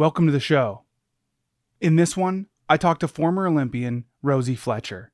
[0.00, 0.84] Welcome to the show.
[1.78, 5.12] In this one, I talked to former Olympian Rosey Fletcher.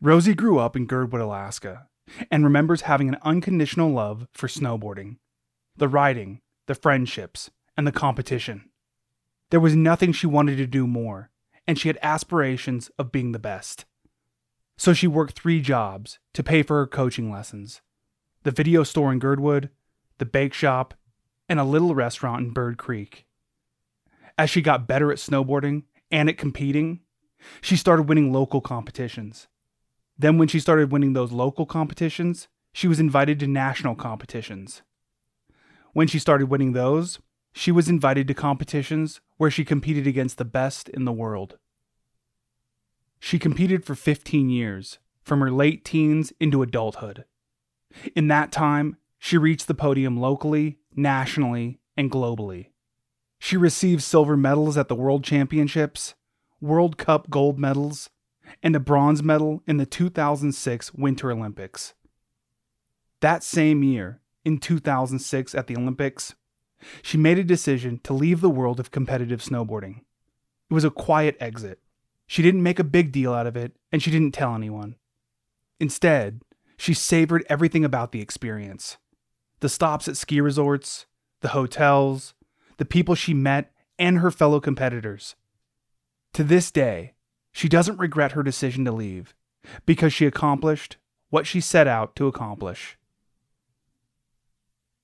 [0.00, 1.88] Rosey grew up in Girdwood, Alaska,
[2.30, 5.16] and remembers having an unconditional love for snowboarding
[5.76, 8.70] the riding, the friendships, and the competition.
[9.50, 11.30] There was nothing she wanted to do more,
[11.66, 13.84] and she had aspirations of being the best.
[14.80, 17.82] So she worked three jobs to pay for her coaching lessons
[18.44, 19.68] the video store in Girdwood,
[20.16, 20.94] the bake shop,
[21.50, 23.26] and a little restaurant in Bird Creek.
[24.38, 27.00] As she got better at snowboarding and at competing,
[27.60, 29.48] she started winning local competitions.
[30.18, 34.80] Then, when she started winning those local competitions, she was invited to national competitions.
[35.92, 37.18] When she started winning those,
[37.52, 41.58] she was invited to competitions where she competed against the best in the world.
[43.20, 47.24] She competed for 15 years, from her late teens into adulthood.
[48.16, 52.70] In that time, she reached the podium locally, nationally, and globally.
[53.38, 56.14] She received silver medals at the World Championships,
[56.60, 58.10] World Cup gold medals,
[58.62, 61.94] and a bronze medal in the 2006 Winter Olympics.
[63.20, 66.34] That same year, in 2006 at the Olympics,
[67.02, 69.98] she made a decision to leave the world of competitive snowboarding.
[70.70, 71.80] It was a quiet exit.
[72.30, 74.94] She didn't make a big deal out of it, and she didn't tell anyone.
[75.80, 76.42] Instead,
[76.76, 78.98] she savored everything about the experience
[79.58, 81.06] the stops at ski resorts,
[81.40, 82.34] the hotels,
[82.76, 85.34] the people she met, and her fellow competitors.
[86.34, 87.14] To this day,
[87.50, 89.34] she doesn't regret her decision to leave
[89.84, 90.98] because she accomplished
[91.30, 92.96] what she set out to accomplish.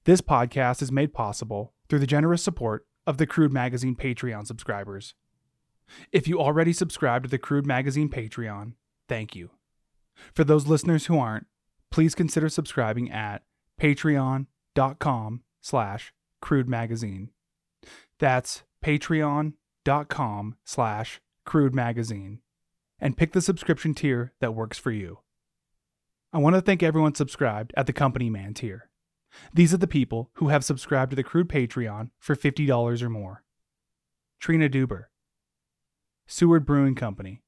[0.04, 5.16] This podcast is made possible through the generous support of the Crude Magazine Patreon subscribers.
[6.12, 8.72] If you already subscribe to the Crude Magazine Patreon,
[9.08, 9.50] thank you.
[10.32, 11.46] For those listeners who aren't,
[11.90, 13.42] please consider subscribing at
[13.80, 17.30] patreon.com slash crude magazine.
[18.18, 22.40] That's patreon.com slash crude magazine.
[22.98, 25.18] And pick the subscription tier that works for you.
[26.32, 28.90] I want to thank everyone subscribed at the Company Man tier.
[29.52, 33.42] These are the people who have subscribed to the Crude Patreon for $50 or more
[34.40, 35.04] Trina Duber,
[36.26, 37.42] Seward Brewing Company,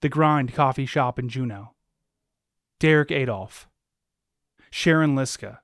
[0.00, 1.74] The Grind Coffee Shop in Juneau,
[2.78, 3.68] Derek Adolph,
[4.70, 5.60] Sharon Liska,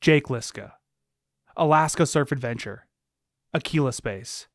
[0.00, 0.74] Jake Liska,
[1.56, 2.86] Alaska Surf Adventure,
[3.52, 4.46] Aquila Space,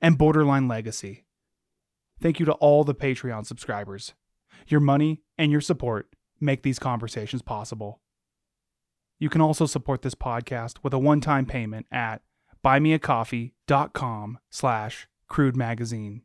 [0.00, 1.26] and Borderline Legacy.
[2.20, 4.14] Thank you to all the Patreon subscribers.
[4.68, 6.08] Your money and your support
[6.40, 8.00] make these conversations possible.
[9.18, 12.22] You can also support this podcast with a one-time payment at
[12.64, 16.22] buymeacoffee.com slash crude magazine.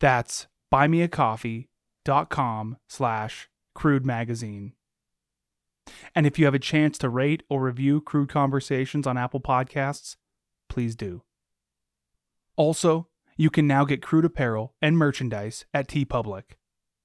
[0.00, 4.72] That's buymeacoffee.com slash crude magazine.
[6.14, 10.16] And if you have a chance to rate or review Crude Conversations on Apple Podcasts,
[10.68, 11.22] please do.
[12.56, 16.42] Also, you can now get crude apparel and merchandise at TeePublic.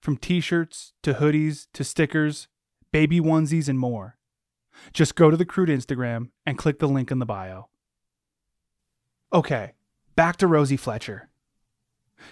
[0.01, 2.47] From t-shirts to hoodies to stickers,
[2.91, 4.17] baby onesies and more.
[4.93, 7.69] Just go to the Crude Instagram and click the link in the bio.
[9.33, 9.73] Okay,
[10.15, 11.29] back to Rosey Fletcher.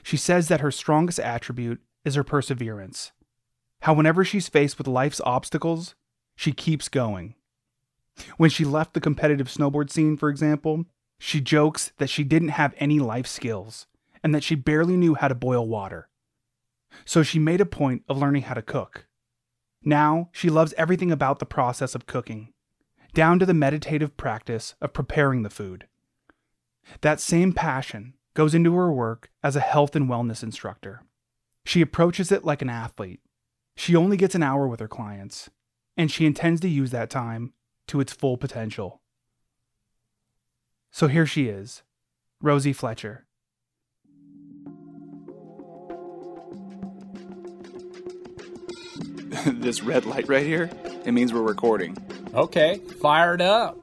[0.03, 3.11] She says that her strongest attribute is her perseverance.
[3.81, 5.95] How, whenever she's faced with life's obstacles,
[6.35, 7.35] she keeps going.
[8.37, 10.85] When she left the competitive snowboard scene, for example,
[11.17, 13.87] she jokes that she didn't have any life skills
[14.23, 16.09] and that she barely knew how to boil water.
[17.05, 19.07] So she made a point of learning how to cook.
[19.83, 22.53] Now, she loves everything about the process of cooking,
[23.13, 25.87] down to the meditative practice of preparing the food.
[27.01, 31.03] That same passion goes into her work as a health and wellness instructor.
[31.65, 33.21] She approaches it like an athlete.
[33.75, 35.49] She only gets an hour with her clients,
[35.95, 37.53] and she intends to use that time
[37.87, 39.01] to its full potential.
[40.91, 41.83] So here she is,
[42.43, 43.25] Rosey Fletcher.
[49.45, 50.69] this red light right here,
[51.05, 51.95] it means we're recording.
[52.33, 53.77] Okay, fired up.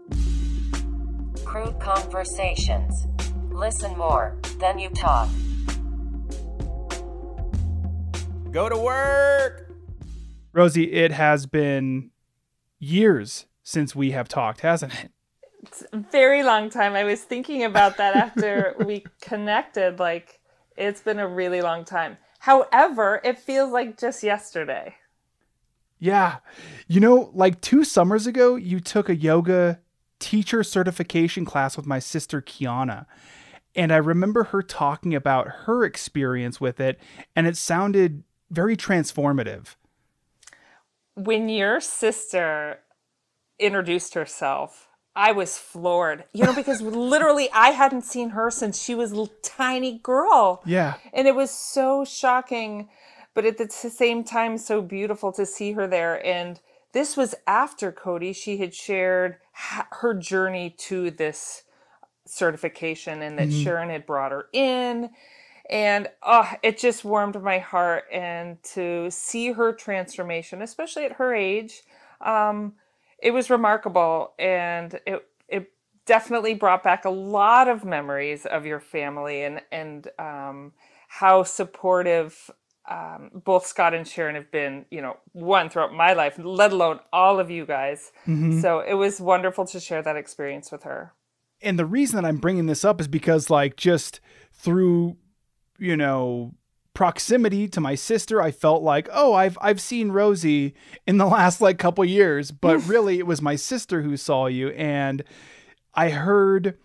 [1.56, 3.06] Crude conversations.
[3.50, 5.26] Listen more, then you talk.
[8.50, 9.72] Go to work.
[10.52, 12.10] Rosey, it has been
[12.78, 15.10] years since we have talked, hasn't it?
[15.62, 16.92] It's a very long time.
[16.92, 19.98] I was thinking about that after we connected.
[19.98, 20.40] Like,
[20.76, 22.18] it's been a really long time.
[22.38, 24.94] However, it feels like just yesterday.
[25.98, 26.36] Yeah.
[26.86, 29.80] You know, like two summers ago, you took a yoga
[30.18, 33.06] teacher certification class with my sister Kiana.
[33.74, 36.98] And I remember her talking about her experience with it,
[37.34, 39.76] and it sounded very transformative.
[41.14, 42.80] When your sister
[43.58, 46.24] introduced herself, I was floored.
[46.32, 50.62] You know, because literally I hadn't seen her since she was a tiny girl.
[50.64, 50.94] Yeah.
[51.12, 52.88] And it was so shocking,
[53.34, 56.24] but at the same time, so beautiful to see her there.
[56.24, 56.60] And
[56.96, 61.64] this was after Cody, she had shared her journey to this
[62.24, 65.10] certification and that Sharon had brought her in.
[65.68, 68.04] And oh, it just warmed my heart.
[68.10, 71.82] And to see her transformation, especially at her age,
[72.22, 72.72] um,
[73.22, 74.32] it was remarkable.
[74.38, 75.72] And it, it
[76.06, 80.72] definitely brought back a lot of memories of your family and, and um,
[81.08, 82.50] how supportive
[82.88, 87.00] um, both Scott and Sharon have been, you know, one throughout my life, let alone
[87.12, 88.12] all of you guys.
[88.60, 91.12] So it was wonderful to share that experience with her.
[91.62, 94.20] and the reason that I'm bringing this up is because like just
[94.52, 95.16] through
[95.78, 96.54] you know
[96.94, 100.72] proximity to my sister I felt like oh I've I've seen Rosey
[101.06, 104.70] in the last like couple years but really it was my sister who saw you
[104.70, 105.22] and
[105.94, 106.78] I heard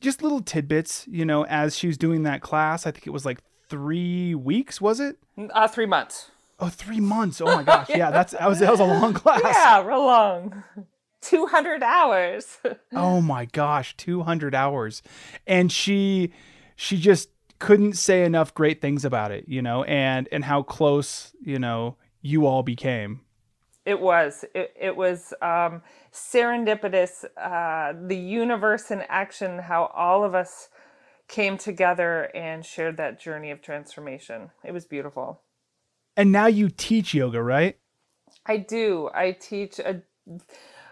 [0.00, 3.26] just little tidbits you know as she was doing that class I think it was
[3.26, 3.40] like
[3.72, 6.30] 3 weeks was it Uh, three months.
[6.60, 9.40] oh three months oh my gosh yeah that's that was that was a long class
[9.42, 10.62] Yeah, real long.
[11.22, 12.58] 200 hours.
[12.94, 15.02] Oh my gosh, 200 hours.
[15.46, 16.32] And she
[16.76, 17.28] she just
[17.60, 21.96] couldn't say enough great things about it, you know, and and how close, you know,
[22.20, 23.20] you all became.
[23.86, 24.44] It was.
[24.54, 25.82] It, it was um,
[26.12, 27.24] serendipitous.
[27.36, 30.68] Uh, the universe in action, how all of us
[31.28, 34.50] came together and shared that journey of transformation.
[34.64, 35.42] It was beautiful.
[36.16, 37.78] And now you teach yoga, right?
[38.46, 39.10] I do.
[39.14, 40.02] I teach a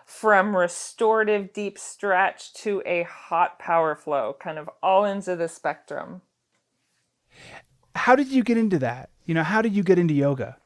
[0.05, 5.49] from restorative deep stretch to a hot power flow, kind of all ends of the
[5.49, 6.23] spectrum.
[7.95, 9.11] How did you get into that?
[9.25, 10.57] You know, how did you get into yoga?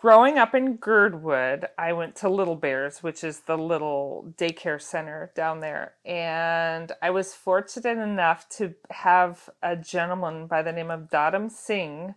[0.00, 5.30] Growing up in Girdwood, I went to Little Bears, which is the little daycare center
[5.36, 5.92] down there.
[6.06, 12.14] And I was fortunate enough to have a gentleman by the name of Dadam Singh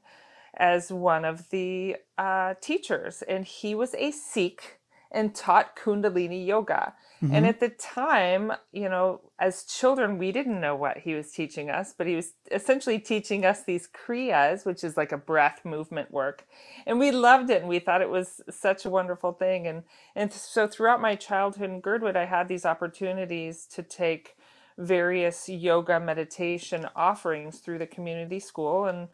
[0.54, 3.22] as one of the uh, teachers.
[3.22, 4.80] And he was a Sikh
[5.12, 6.94] and taught Kundalini yoga.
[7.32, 11.70] And at the time, you know, as children, we didn't know what he was teaching
[11.70, 16.12] us, but he was essentially teaching us these kriyas, which is like a breath movement
[16.12, 16.46] work.
[16.86, 19.68] And we loved it and we thought it was such a wonderful thing.
[19.68, 19.84] And,
[20.16, 24.36] and so throughout my childhood in Girdwood, I had these opportunities to take
[24.78, 29.08] various yoga meditation offerings through the community school and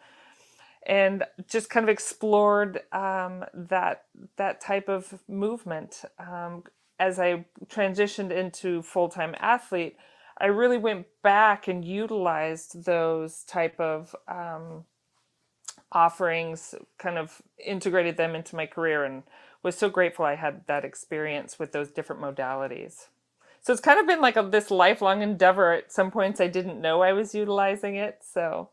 [0.88, 4.06] and just kind of explored um, that
[4.38, 6.04] that type of movement.
[6.18, 6.64] Um,
[7.00, 9.96] as I transitioned into full time athlete,
[10.38, 14.86] I really went back and utilized those type of um,
[15.92, 19.24] offerings, kind of integrated them into my career, and
[19.64, 23.08] was so grateful I had that experience with those different modalities.
[23.62, 25.74] So it's kind of been like a, this lifelong endeavor.
[25.74, 28.20] At some points, I didn't know I was utilizing it.
[28.22, 28.70] So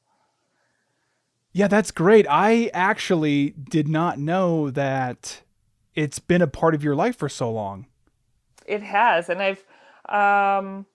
[1.53, 2.27] Yeah, that's great.
[2.29, 5.43] I actually did not know that
[5.95, 7.87] it's been a part of your life for so long.
[8.67, 9.65] It has, and I've
[10.09, 10.87] um,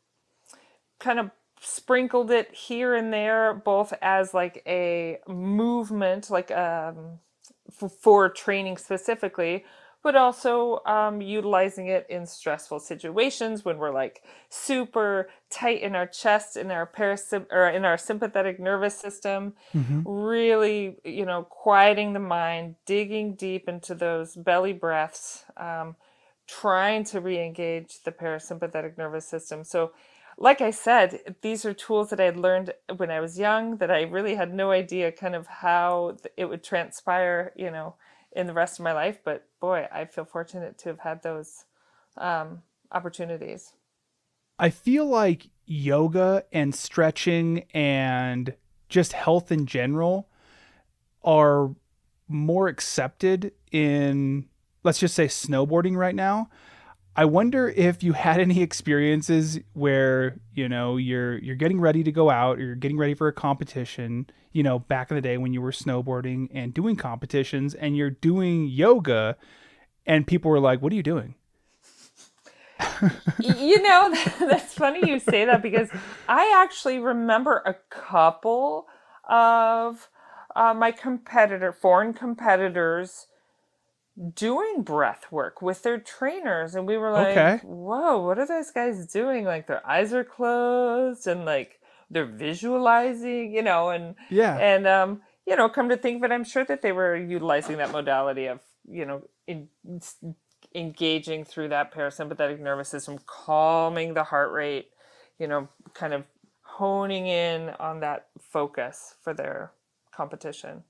[0.99, 7.19] kind of sprinkled it here and there, both as like a movement, like um,
[7.81, 9.63] f- for training specifically,
[10.03, 16.07] but also um, utilizing it in stressful situations when we're like super tight in our
[16.07, 19.53] chest, in our parasym- or in our sympathetic nervous system.
[20.03, 25.45] Really, you know, quieting the mind, digging deep into those belly breaths.
[25.57, 25.95] Um,
[26.51, 29.63] trying to re-engage the parasympathetic nervous system.
[29.63, 29.91] So,
[30.37, 33.91] like I said, these are tools that I had learned when I was young that
[33.91, 37.95] I really had no idea kind of how it would transpire, you know,
[38.31, 39.19] in the rest of my life.
[39.23, 41.65] But boy, I feel fortunate to have had those
[42.17, 43.73] um, opportunities.
[44.57, 48.55] I feel like yoga and stretching and
[48.89, 50.27] just health in general
[51.23, 51.71] are
[52.27, 54.47] more accepted in
[54.83, 56.49] let's just say snowboarding right now.
[57.15, 62.11] I wonder if you had any experiences where, you know, you're you're getting ready to
[62.11, 65.37] go out or you're getting ready for a competition, you know, back in the day
[65.37, 69.35] when you were snowboarding and doing competitions and you're doing yoga
[70.05, 71.35] and people were like, "What are you doing?"
[73.39, 75.89] You know, that's funny you say that because
[76.27, 78.87] I actually remember a couple
[79.29, 80.09] of
[80.55, 83.27] uh, my competitor, foreign competitors,
[84.35, 87.59] doing breath work with their trainers, and we were like, Okay.
[87.63, 89.45] "Whoa, what are those guys doing?
[89.45, 94.57] Like their eyes are closed and like they're visualizing, you know, and Yeah.
[94.57, 97.77] and um, you know, come to think of it, I'm sure that they were utilizing
[97.77, 99.69] that modality of, you know, in,
[100.75, 104.89] engaging through that parasympathetic nervous system, calming the heart rate,
[105.39, 106.25] you know, kind of
[106.61, 109.71] honing in on that focus for their
[110.11, 110.83] competition.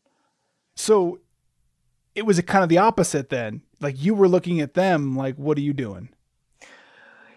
[0.75, 1.19] So
[2.15, 3.61] it was a kind of the opposite then.
[3.79, 6.09] Like you were looking at them like, what are you doing?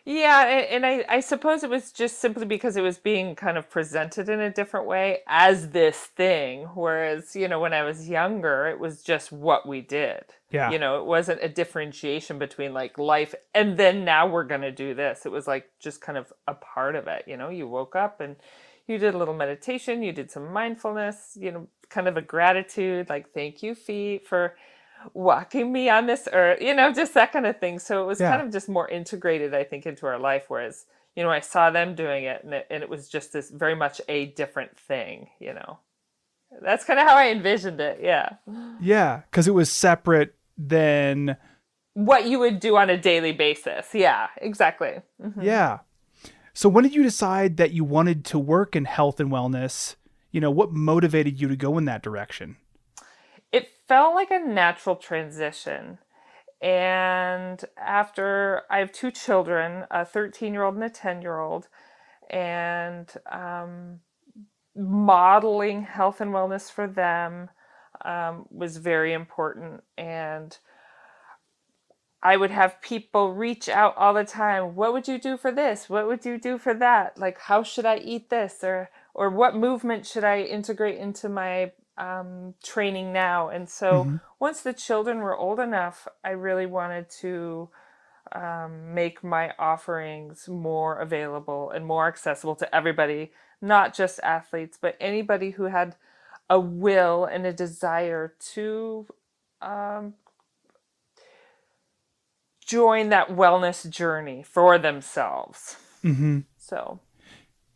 [0.07, 3.71] Yeah, and I, I suppose it was just simply because it was being kind of
[3.71, 6.69] presented in a different way as this thing.
[6.75, 10.25] Whereas, you know, when I was younger, it was just what we did.
[10.51, 10.71] Yeah.
[10.71, 14.71] You know, it wasn't a differentiation between like life and then now we're going to
[14.71, 15.25] do this.
[15.25, 17.25] It was like just kind of a part of it.
[17.27, 18.37] You know, you woke up and
[18.87, 23.09] you did a little meditation, you did some mindfulness, you know, kind of a gratitude,
[23.09, 24.57] like, thank you, feet, for
[25.13, 27.79] walking me on this earth, you know, just that kind of thing.
[27.79, 28.31] So it was Yeah.
[28.31, 30.45] kind of just more integrated, I think, into our life.
[30.49, 33.51] Whereas, you know, I saw them doing it and it, and it was just this
[33.51, 35.79] very much a different thing, you know.
[36.63, 38.01] That's kind of how I envisioned it.
[38.03, 38.31] Yeah.
[38.81, 41.37] Yeah, because it was separate than
[41.95, 43.95] What you would do on a daily basis.
[43.95, 45.03] Yeah, exactly.
[45.23, 45.43] Mhm.
[45.43, 45.79] yeah.
[46.53, 49.97] So when did you decide that you wanted to work in health and wellness?
[50.35, 52.57] You know, what motivated you to go in that direction?
[53.55, 55.99] it felt like a natural transition.
[56.61, 61.69] And after I have two children, a 13 year old and a 10 year old,
[62.29, 64.01] and um,
[64.75, 67.49] modeling health and wellness for them
[68.05, 69.85] um, was very important.
[69.97, 70.59] And
[72.25, 74.75] I would have people reach out all the time.
[74.75, 75.89] What would you do for this?
[75.89, 77.19] What would you do for that?
[77.19, 78.65] Like, how should I eat this?
[78.65, 83.49] Or, or what movement should I integrate into my um, training now?
[83.49, 87.71] And so once the children were old enough, I really wanted to
[88.33, 94.97] um, make my offerings more available and more accessible to everybody, not just athletes, but
[95.01, 95.95] anybody who had
[96.51, 99.07] a will and a desire to
[99.63, 100.15] um,
[102.67, 105.77] join that wellness journey for themselves.
[106.03, 106.41] Mm-hmm.
[106.59, 107.01] So,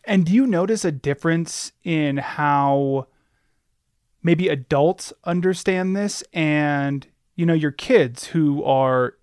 [0.05, 3.07] And do you notice a difference in how
[4.23, 9.15] maybe adults understand this and, you know, your kids who are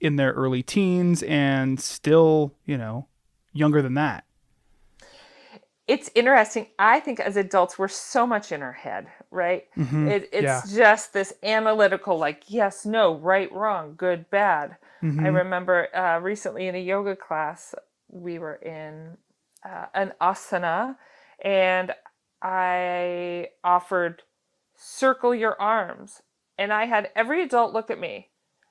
[0.00, 3.06] in their early teens and still, you know,
[3.52, 4.24] younger than that?
[5.90, 6.68] it's interesting.
[6.78, 9.64] I think as adults, we're so much in our head, right?
[9.76, 10.08] Mhm.
[10.08, 10.62] It, it's Yeah.
[10.76, 14.76] just this analytical, like, yes, no, right, wrong, good, bad.
[15.02, 15.34] I Mhm.
[15.34, 17.74] remember uh, recently in a yoga class,
[18.08, 19.16] we were in
[19.64, 20.96] uh, an asana,
[21.42, 21.92] and
[22.42, 24.22] I offered
[24.80, 26.22] circle your arms.
[26.58, 28.28] And I had every adult look at me.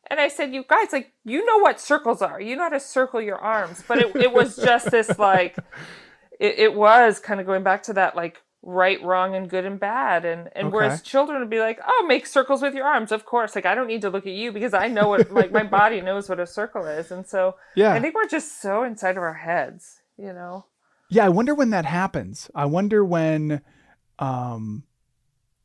[0.08, 2.40] And I said, You guys, like, you know what circles are.
[2.40, 3.84] You know how to circle your arms.
[3.88, 5.58] But it, it was just this, like,
[6.40, 9.80] it, it was kind of going back to that, like, right, wrong, and good and
[9.80, 10.26] bad.
[10.26, 13.12] And, and whereas children would be like, Oh, make circles with your arms.
[13.12, 13.56] Of course.
[13.56, 16.02] Like, I don't need to look at you because I know what, like, my body
[16.02, 17.12] knows what a circle is.
[17.12, 17.94] And so Yeah.
[17.94, 20.66] I think we're just so inside of our heads, you know?
[21.10, 22.50] Yeah, I wonder when that happens.
[22.56, 23.62] I wonder when
[24.20, 24.84] um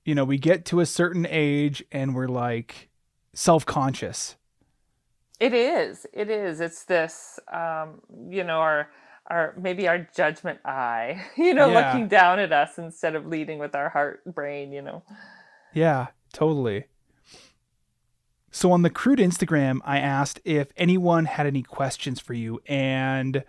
[0.04, 2.90] you know, we get to a certain age and we're like
[3.32, 4.36] self-conscious.
[5.40, 6.06] It is.
[6.12, 6.60] It is.
[6.60, 8.90] It's this, um, you know, our,
[9.28, 11.86] our maybe our judgment eye, you know, Yeah.
[11.92, 15.02] looking down at us instead of leading with our heart, brain, you know.
[15.72, 16.84] Yeah, totally.
[18.50, 23.42] So on the crude Instagram, I asked if anyone had any questions for you, and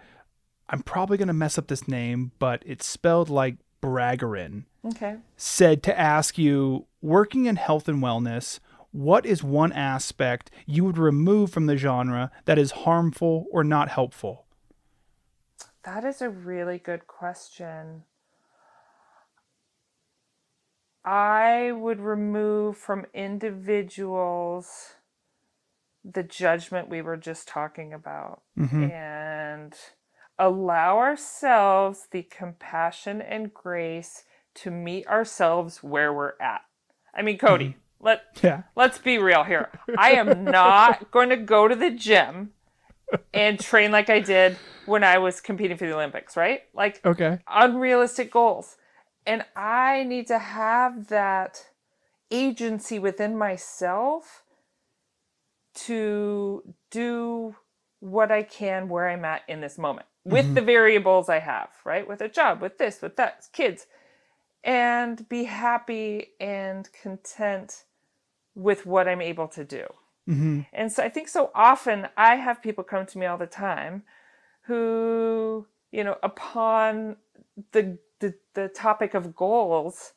[0.69, 4.65] I'm probably gonna mess up this name, but it's spelled like Braggerin.
[4.85, 5.17] Okay.
[5.37, 8.59] Said to ask you, working in health and wellness,
[8.91, 13.89] what is one aspect you would remove from the genre that is harmful or not
[13.89, 14.45] helpful?
[15.83, 18.03] That is a really good question.
[21.03, 24.95] I would remove from individuals
[26.03, 28.91] the judgment we were just talking about Mhm.
[28.91, 29.73] and
[30.37, 34.23] allow ourselves the compassion and grace
[34.55, 36.61] to meet ourselves where we're at.
[37.13, 38.05] I mean, Cody, mm-hmm.
[38.05, 38.63] let Yeah.
[38.75, 39.69] let's be real here.
[39.97, 42.51] I am not going to go to the gym
[43.33, 46.61] and train like I did when I was competing for the Olympics, right?
[46.73, 47.39] Like Okay.
[47.47, 48.77] unrealistic goals.
[49.25, 51.67] And I need to have that
[52.29, 54.43] agency within myself
[55.75, 57.55] to do
[57.99, 62.07] what I can where I'm at in this moment with the variables I have, right?
[62.07, 63.87] With a job, with this, with that, kids,
[64.63, 67.83] and be happy and content
[68.55, 69.85] with what I'm able to do.
[70.25, 73.45] hmm And so I think so often I have people come to me all the
[73.45, 74.03] time
[74.63, 77.17] who, you know, upon
[77.71, 80.13] the the, the topic of goals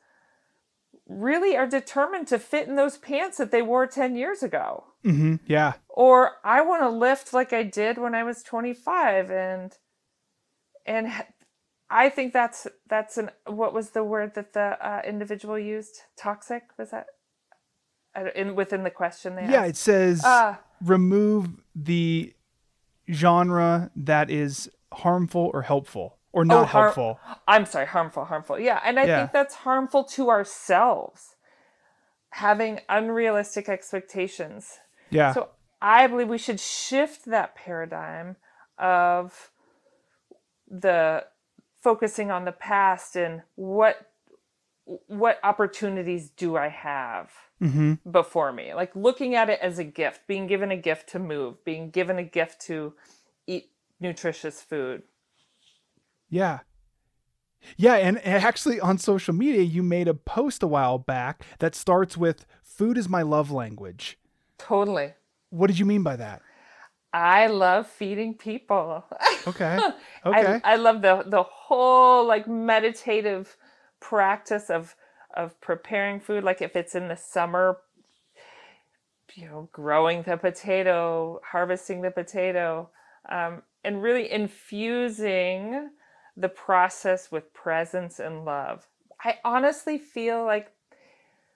[1.09, 4.85] really are determined to fit in those pants that they wore 10 years ago.
[5.05, 5.37] Mm-hmm.
[5.47, 5.75] Yeah.
[5.88, 9.77] Or I want to lift like I did when I was 25 and
[10.88, 11.12] and
[11.90, 15.95] I think that's that's an what was the word that the uh, individual used?
[16.16, 17.07] Toxic was that
[18.35, 19.61] in within the question they Yeah.
[19.61, 19.71] asked?
[19.71, 22.35] It says Uh, remove the
[23.11, 27.21] genre that is harmful or helpful or not Oh, har- helpful.
[27.47, 28.59] I'm sorry, harmful, harmful.
[28.59, 29.18] Yeah, and I Yeah.
[29.21, 31.37] think that's harmful to ourselves.
[32.33, 34.78] Having unrealistic expectations.
[35.11, 35.33] Yeah.
[35.33, 35.49] So
[35.80, 38.37] I believe we should shift that paradigm
[38.78, 39.50] of
[40.71, 41.25] the
[41.81, 44.11] focusing on the past and what
[45.07, 48.75] what opportunities do I have hmm before me?
[48.75, 52.19] Like looking at it as a gift, being given a gift to move, being given
[52.19, 52.95] a gift to
[53.47, 53.71] eat
[54.01, 55.03] nutritious food.
[56.31, 56.61] Yeah.
[57.77, 62.17] Yeah, and actually on social media, you made a post a while back that starts
[62.17, 64.19] with "Food is my love language."
[64.59, 65.15] Totally.
[65.51, 66.43] What did you mean by that?
[67.12, 69.05] I love feeding people.
[69.47, 69.79] Okay.
[70.27, 70.61] Okay.
[70.65, 73.57] I, I love the the whole like meditative
[74.00, 74.95] practice of
[75.35, 76.45] of preparing food.
[76.45, 77.79] Like if it's in the summer,
[79.35, 82.91] you know, growing the potato, harvesting the potato,
[83.31, 85.91] um, and really infusing
[86.37, 88.87] the process with presence and love.
[89.25, 90.73] I honestly feel like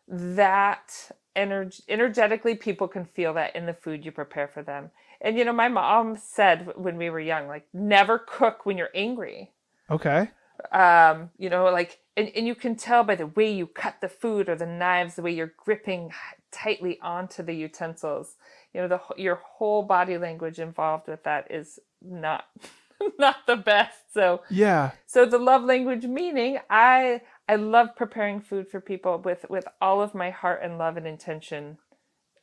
[0.09, 4.90] that energ- energetically people can feel that in the food you prepare for them.
[5.22, 8.90] And you know, my mom said when we were young, like never cook when you're
[8.94, 9.52] angry.
[9.88, 10.30] okay.
[10.70, 14.08] Um, you know, like and, and you can tell by the way you cut the
[14.08, 16.10] food or the knives, the way you're gripping
[16.50, 18.36] tightly onto the utensils.
[18.74, 22.44] You know, the your whole body language involved with that is not
[23.18, 24.12] not the best.
[24.12, 24.90] So Yeah.
[25.06, 30.02] so the love language meaning I I love preparing food for people with with all
[30.02, 31.78] of my heart and love and intention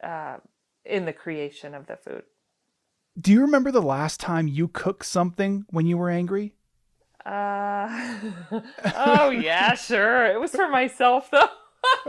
[0.03, 0.37] uh,
[0.85, 2.23] in the creation of the food.
[3.19, 6.53] Do you remember the last time you cooked something when you were angry?
[7.25, 8.15] Uh,
[8.95, 10.27] oh yeah, sure.
[10.27, 11.49] It was for myself though.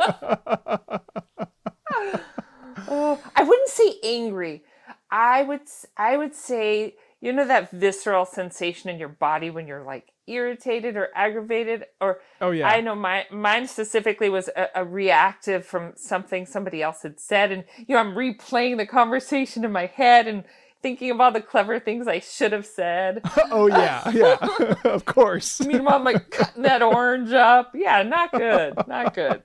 [2.88, 4.62] oh, I wouldn't say angry.
[5.11, 5.62] I would
[5.96, 10.96] I would say you know that visceral sensation in your body when you're like irritated
[10.96, 12.68] or aggravated or Oh yeah.
[12.68, 17.51] I know my mine specifically was a, a reactive from something somebody else had said,
[17.51, 20.44] and you know I'm replaying the conversation in my head and
[20.83, 23.21] thinking of all the clever things I should have said.
[23.51, 24.11] oh yeah.
[24.11, 24.75] Yeah.
[24.85, 25.61] of course.
[25.61, 27.73] Meanwhile, I'm like cutting that orange up.
[27.75, 29.43] Yeah, not good, not good.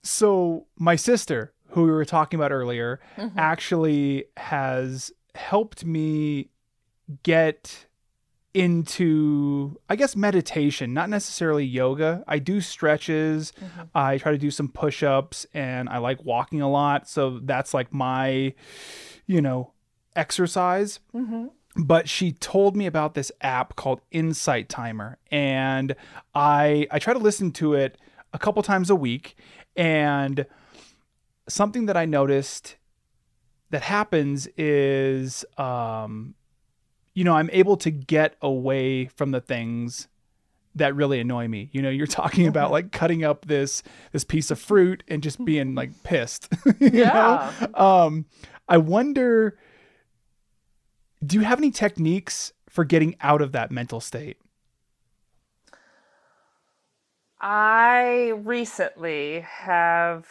[0.02, 3.38] So my sister, who we were talking about earlier, Mm-hmm.
[3.38, 6.50] actually has helped me
[7.24, 7.86] get
[8.54, 12.24] into I guess meditation, not necessarily yoga.
[12.28, 13.82] I do stretches, Mm-hmm.
[13.94, 17.94] I try to do some push-ups and I like walking a lot, so that's like
[17.94, 18.54] my
[19.30, 19.72] you know,
[20.16, 21.00] exercise.
[21.14, 21.48] Mm-hmm.
[21.84, 25.96] But she told me about this app called Insight Timer and
[26.34, 27.98] I I try to listen to it
[28.34, 29.36] a couple times a week
[29.78, 30.46] and
[31.48, 32.76] something that I noticed
[33.70, 36.34] that happens is um
[37.14, 40.08] you know, I'm able to get away from the things
[40.76, 41.70] that really annoy me.
[41.74, 45.44] You know, you're talking about like cutting up this this piece of fruit and just
[45.46, 46.48] being like pissed.
[46.80, 47.52] you Yeah.
[47.62, 47.80] know?
[47.82, 48.26] Um
[48.70, 49.58] I wonder
[51.26, 54.38] do you have any techniques for getting out of that mental state?
[57.42, 60.28] I recently have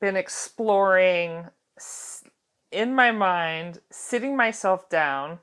[0.00, 1.46] been exploring
[2.70, 5.40] in my mind, sitting myself down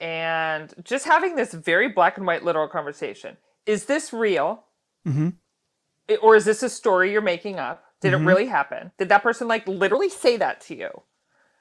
[0.00, 3.36] and just having this very black and white literal conversation.
[3.66, 4.64] Is this real?
[5.06, 5.36] Mhm.
[6.22, 7.89] Or is this a story you're making up?
[8.00, 8.92] Did it really happen?
[8.98, 11.02] Did that person like literally say that to you?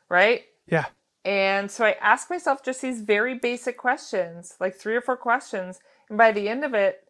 [0.09, 0.43] Right?
[0.67, 0.85] Yeah.
[1.25, 5.79] And so I ask myself just these very basic questions, like three or four questions.
[6.07, 7.03] And by the end of it,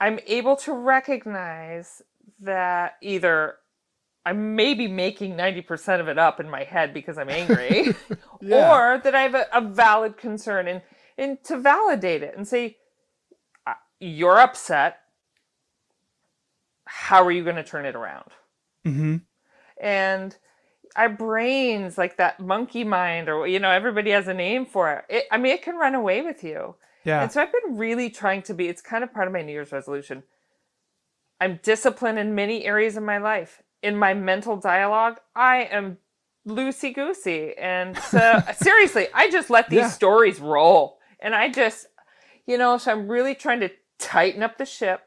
[0.00, 2.02] I'm able to recognize
[2.40, 3.56] that either
[4.26, 7.94] I may be making 90% of it up in my head because I'm angry,
[8.40, 8.74] Yeah.
[8.74, 10.82] or that I have a, a valid concern and,
[11.16, 12.78] and to validate it and say,
[13.66, 14.98] "Uh, You're upset.
[16.96, 18.30] How are you going to turn it around?
[18.86, 19.22] Mhm.
[19.80, 20.36] and
[20.94, 25.04] our brains like that monkey mind or you know everybody has a name for it.
[25.08, 27.22] it i mean it can run away with you Yeah.
[27.22, 29.52] and so i've been really trying to be it's kind of part of my new
[29.52, 30.22] year's resolution
[31.40, 35.98] i'm disciplined in many areas of my life in my mental dialogue i am
[36.46, 39.88] loosey goosey and so seriously i just let these Yeah.
[39.88, 41.86] stories roll And I just,
[42.46, 45.00] you know, so I'm really trying to tighten up the ship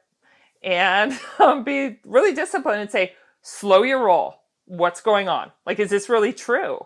[0.64, 4.36] and um, be really disciplined and say, slow your roll.
[4.66, 5.52] What's going on?
[5.66, 6.86] Like, is this really true?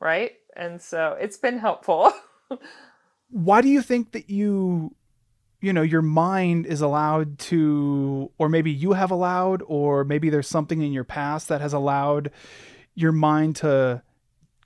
[0.00, 0.32] Right.
[0.56, 2.12] And so it's been helpful.
[3.30, 4.94] Why do you think that you,
[5.60, 10.48] you know, your mind is allowed to, or maybe you have allowed, or maybe there's
[10.48, 12.30] something in your past that has allowed
[12.94, 14.02] your mind to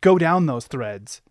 [0.01, 1.23] go down those threads?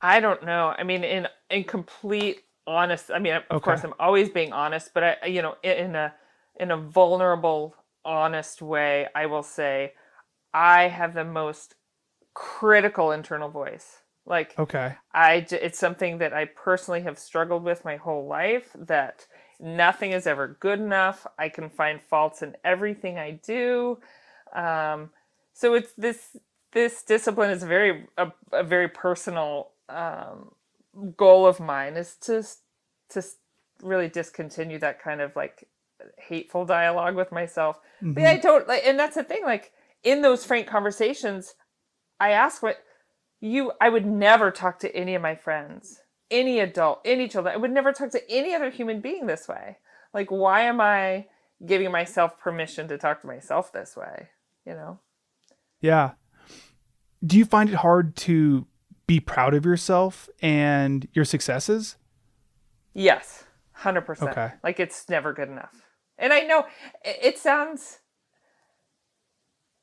[0.00, 0.74] I don't know.
[0.76, 3.10] I mean, in in complete honest.
[3.10, 3.60] I mean, of Okay.
[3.60, 6.14] course, I'm always being honest, but I, you know, in a
[6.58, 9.92] in a vulnerable, honest way, I will say,
[10.52, 11.74] I have the most
[12.34, 14.02] critical internal voice.
[14.26, 14.94] Like, Okay.
[15.14, 18.70] I it's something that I personally have struggled with my whole life.
[18.76, 19.26] That
[19.58, 21.26] nothing is ever good enough.
[21.38, 23.98] I can find faults in everything I do.
[24.54, 25.10] Um,
[25.54, 26.36] so it's this
[26.72, 30.52] this discipline is very a, a very personal um,
[31.16, 32.44] goal of mine is to
[33.10, 33.22] to
[33.82, 35.66] really discontinue that kind of like
[36.18, 37.78] hateful dialogue with myself.
[38.00, 38.42] But I mm-hmm.
[38.42, 39.42] don't like, and that's the thing.
[39.44, 41.54] Like in those frank conversations,
[42.20, 42.78] I ask what
[43.40, 43.72] you.
[43.80, 47.54] I would never talk to any of my friends, any adult, any children.
[47.54, 49.78] I would never talk to any other human being this way.
[50.14, 51.26] Like, why am I
[51.64, 54.28] giving myself permission to talk to myself this way?
[54.64, 55.00] You know.
[55.80, 56.12] Yeah.
[57.24, 58.66] Do you find it hard to
[59.08, 61.96] be proud of yourself and your successes?
[62.94, 64.30] Yes, hundred percent.
[64.30, 64.52] Okay.
[64.62, 65.87] Like it's never good enough.
[66.18, 66.64] And I know
[67.04, 67.98] it, sounds.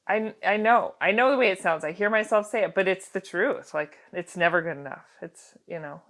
[0.07, 1.83] I I know I know the way it sounds.
[1.83, 3.73] I hear myself say it, but it's the truth.
[3.73, 5.05] Like it's never good enough.
[5.21, 6.01] It's you know,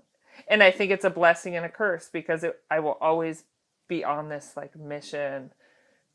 [0.47, 3.43] and I think it's a blessing and a curse because it, I will always
[3.87, 5.51] be on this like mission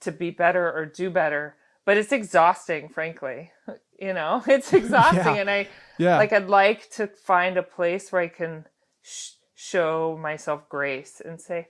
[0.01, 1.57] to be better or do better.
[1.87, 3.53] But it's exhausting, frankly.
[4.03, 5.41] You know, it's exhausting, Yeah.
[5.43, 5.69] and I
[5.99, 6.17] Yeah.
[6.17, 8.65] like I'd like to find a place where I can
[9.03, 11.69] sh- show myself grace and say,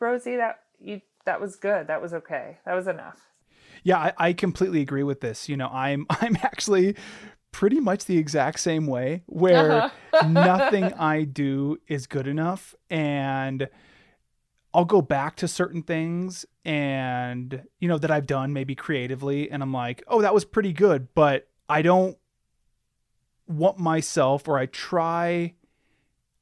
[0.00, 1.86] Rosey, that you that was good.
[1.86, 2.58] That was okay.
[2.64, 3.20] That was enough.
[3.82, 5.48] Yeah, I, I completely agree with this.
[5.48, 6.96] You know, I'm I'm actually
[7.52, 10.26] pretty much the exact same way where uh-huh.
[10.28, 13.68] nothing I do is good enough and
[14.72, 19.62] I'll go back to certain things and you know that I've done maybe creatively and
[19.62, 22.18] I'm like, "Oh, that was pretty good," but I don't
[23.46, 25.54] want myself or I try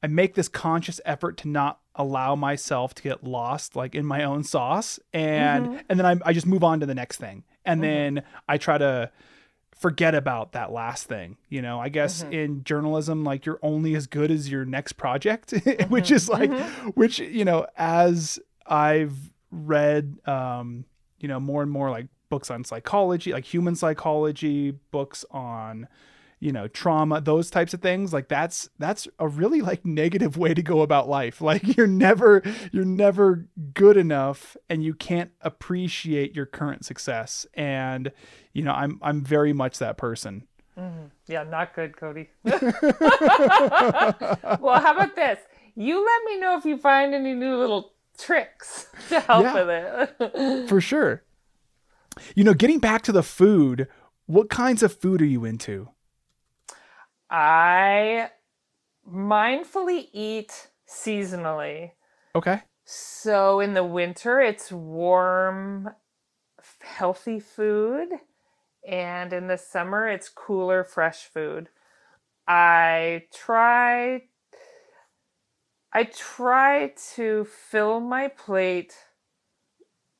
[0.01, 4.23] I make this conscious effort to not allow myself to get lost like in my
[4.23, 5.77] own sauce and mm-hmm.
[5.89, 7.43] and then I, I just move on to the next thing.
[7.65, 8.15] And mm-hmm.
[8.15, 9.11] then I try to
[9.75, 11.79] forget about that last thing you know?
[11.79, 12.33] I guess mm-hmm.
[12.33, 15.53] in journalism like you're only as good as your next project
[15.89, 16.51] which is like
[16.95, 19.15] which you know as I've
[19.51, 20.85] read um
[21.19, 25.87] you know more and more like books on psychology like human psychology books on
[26.43, 30.53] you know trauma those types of things like that's that's a really like negative way
[30.53, 36.35] to go about life like you're never you're never good enough and you can't appreciate
[36.35, 38.11] your current success and
[38.51, 40.45] you know i'm i'm very much that person
[40.77, 41.05] mm-hmm.
[41.25, 42.29] Yeah, not good, Cody.
[42.43, 42.59] well,
[44.81, 45.39] how about this?
[45.75, 49.63] You let me know if you find any new little tricks to help Yeah.
[49.63, 49.69] with
[50.19, 50.67] it.
[50.69, 51.23] for sure
[52.35, 53.87] you know getting back to the food
[54.27, 55.89] what kinds of food are you into
[57.33, 58.29] I
[59.11, 61.93] mindfully eat seasonally.
[62.35, 65.89] okay So in the winter, it's warm,
[66.81, 68.09] healthy food.
[68.87, 71.69] And in the summer, it's cooler, fresh food.
[72.47, 74.23] I try.
[75.91, 78.95] I try to fill my plate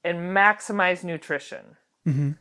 [0.04, 1.78] and maximize nutrition.
[2.08, 2.38] Mhm.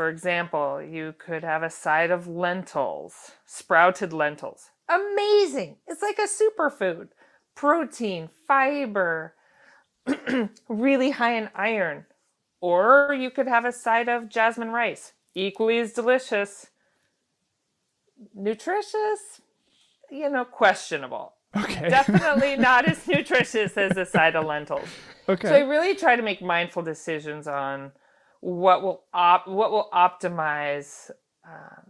[0.00, 4.70] For example, you could have a side of lentils, sprouted lentils.
[4.88, 5.76] Amazing!
[5.86, 7.08] It's like a superfood.
[7.54, 9.34] Protein, fiber,
[10.70, 12.06] really high in iron.
[12.62, 16.68] Or you could have a side of jasmine rice, equally as delicious.
[18.34, 19.42] Nutritious,
[20.10, 21.34] you know, questionable.
[21.54, 24.88] okay Definitely not as nutritious as a side of lentils.
[25.28, 27.92] okay So I really try to make mindful decisions on
[28.40, 31.10] what will op- what will optimize
[31.46, 31.84] um,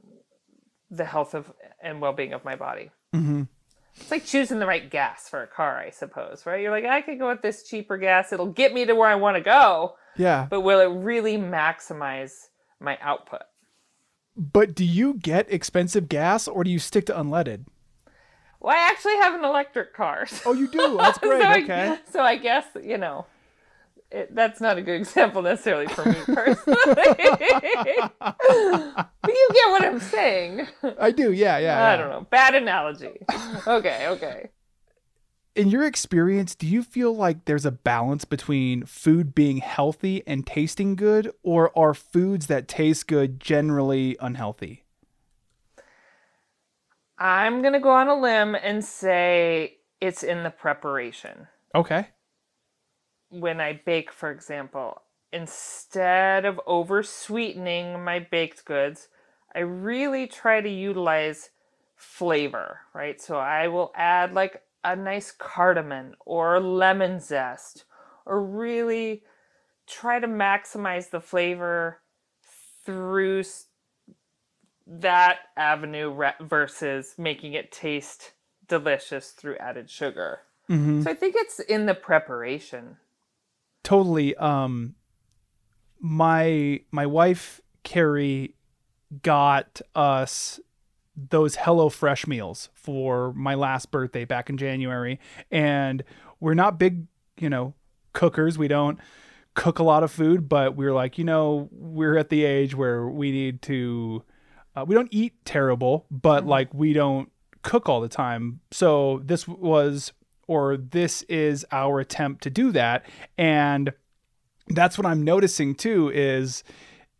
[0.90, 1.50] the health of
[1.82, 2.90] and well being of my body.
[3.14, 3.48] Mhm.
[3.96, 6.60] It's like choosing the right gas for a car, I suppose, right?
[6.62, 9.16] You're like, I could go with this cheaper gas; it'll get me to where I
[9.16, 12.32] want to go, yeah but will it really maximize
[12.80, 13.42] my output?
[14.36, 17.66] but do you get expensive gas or do you stick to unleaded
[18.60, 20.26] Well, I actually have an electric car.
[20.46, 23.26] oh you do that's great so I, okay So I guess you know,
[24.10, 26.84] it, that's not a good example necessarily for me personally.
[26.86, 27.16] but
[29.28, 30.66] you get what I'm saying.
[30.98, 31.78] I do, yeah, yeah.
[31.78, 31.96] I yeah.
[31.96, 32.26] don't know.
[32.30, 33.20] Bad analogy.
[33.66, 34.50] Okay, okay.
[35.54, 40.46] in your experience, do you feel like there's a balance between food being healthy and
[40.46, 44.84] tasting good, or are foods that taste good generally unhealthy?
[47.18, 51.46] I'm going to go on a limb and say it's in the preparation.
[51.74, 52.08] Okay.
[53.30, 59.08] When I bake, for example, instead of over sweetening my baked goods,
[59.54, 61.50] I really try to utilize
[61.96, 63.20] flavor, right?
[63.20, 67.84] So I will add like a nice cardamom or lemon zest
[68.26, 69.22] or really
[69.86, 72.00] try to maximize the flavor
[72.84, 73.44] through
[74.86, 78.32] that avenue versus making it taste
[78.66, 80.40] delicious through added sugar.
[80.68, 81.02] Mm-hmm.
[81.02, 82.96] So I think it's in the preparation.
[83.82, 84.36] Totally.
[84.36, 84.94] Um,
[86.00, 88.54] my my wife Carrie
[89.22, 90.60] got us
[91.16, 95.18] those Hello Fresh meals for my last birthday back in January,
[95.50, 96.02] and
[96.38, 97.06] we're not big,
[97.38, 97.74] you know,
[98.12, 98.56] cookers.
[98.56, 98.98] We don't
[99.54, 103.06] cook a lot of food, but we're like, you know, we're at the age where
[103.06, 104.22] we need to.
[104.76, 107.30] Uh, we don't eat terrible, but like we don't
[107.62, 108.60] cook all the time.
[108.70, 110.12] So this was,
[110.50, 113.06] or this is our attempt to do that,
[113.38, 113.92] and
[114.66, 116.64] that's what I'm noticing too is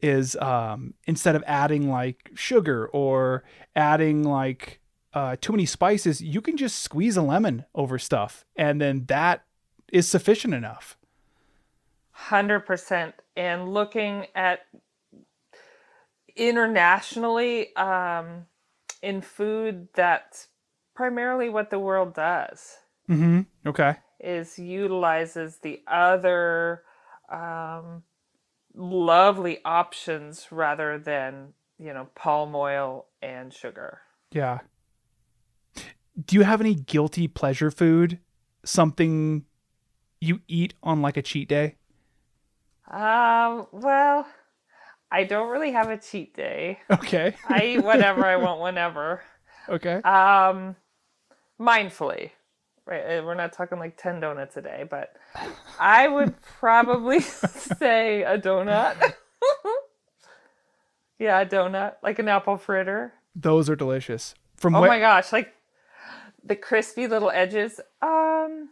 [0.00, 3.44] is um, instead of adding like sugar or
[3.76, 4.80] adding like
[5.14, 9.44] uh, too many spices, you can just squeeze a lemon over stuff, and then that
[9.92, 10.96] is sufficient enough.
[12.30, 14.66] 100% and looking at
[16.34, 18.46] internationally um,
[19.02, 20.48] in food that's
[20.96, 22.78] primarily what the world does
[23.10, 23.40] Mm-hmm.
[23.68, 23.96] Okay.
[24.20, 26.82] is utilizes the other
[27.30, 28.04] um,
[28.74, 34.00] lovely options rather than you know palm oil and sugar
[34.32, 34.60] Yeah.
[36.24, 38.18] Do you have any guilty pleasure food?
[38.64, 39.44] Something
[40.20, 41.76] you eat on like a cheat day?
[42.90, 44.26] um well
[45.12, 47.34] i don't really have a cheat day Okay.
[47.48, 49.22] i eat whatever i want whenever
[49.68, 50.00] okay.
[50.02, 50.74] Um,
[51.60, 52.30] mindfully,
[52.86, 53.24] right?
[53.24, 55.14] We're not talking like ten donuts a day, but
[55.80, 59.14] I would probably say a donut.
[61.18, 63.12] yeah, a donut, like an apple fritter.
[63.34, 64.34] Those are delicious.
[64.56, 64.90] From Oh where?
[64.90, 65.52] my gosh, like
[66.44, 67.80] the crispy little edges.
[68.02, 68.70] Um,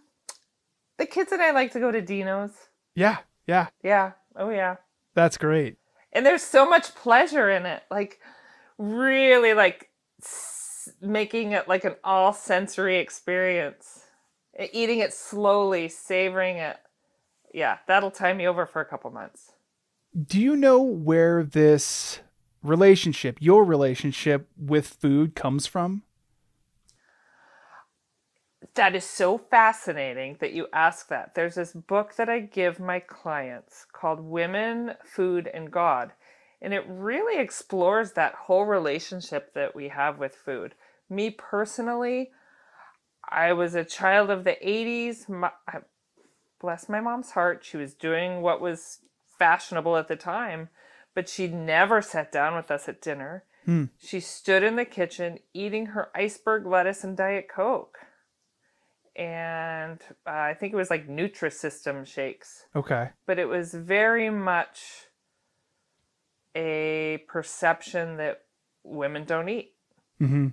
[0.98, 2.52] the kids and I like to go to Dino's.
[2.94, 3.18] Yeah.
[3.46, 3.68] Yeah.
[3.82, 4.12] Yeah.
[4.36, 4.76] Oh yeah.
[5.14, 5.76] That's great.
[6.12, 8.18] and there's so much pleasure in it like
[8.78, 9.90] really like
[11.00, 14.04] making it like an all sensory experience
[14.72, 16.78] eating it slowly savoring it.
[17.54, 19.52] Yeah that'll tie me over for a couple months.
[20.20, 22.20] Do you know where this
[22.62, 26.02] relationship, your relationship with food comes from?
[28.74, 31.34] that is so fascinating that you ask that.
[31.34, 36.12] There's this book that i give my clients called women food and god
[36.60, 40.74] and it really explores that whole relationship that we have with food
[41.08, 42.30] me personally
[43.30, 45.28] I was a child of the 80s.
[45.28, 45.50] My,
[46.60, 47.64] bless my mom's heart.
[47.64, 49.00] She was doing what was
[49.38, 50.70] fashionable at the time,
[51.14, 53.44] but she never sat down with us at dinner.
[53.64, 53.84] Hmm.
[53.98, 57.98] She stood in the kitchen eating her iceberg lettuce and Diet Coke.
[59.14, 63.10] And uh, I think it was like Nutrisystem shakes Okay.
[63.26, 65.08] but it was very much
[66.54, 68.42] a perception that
[68.84, 69.74] women don't eat.
[70.20, 70.48] Mm-hmm.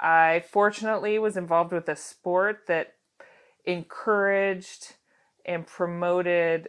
[0.00, 2.94] I fortunately was involved with a sport that
[3.64, 4.94] encouraged
[5.44, 6.68] and promoted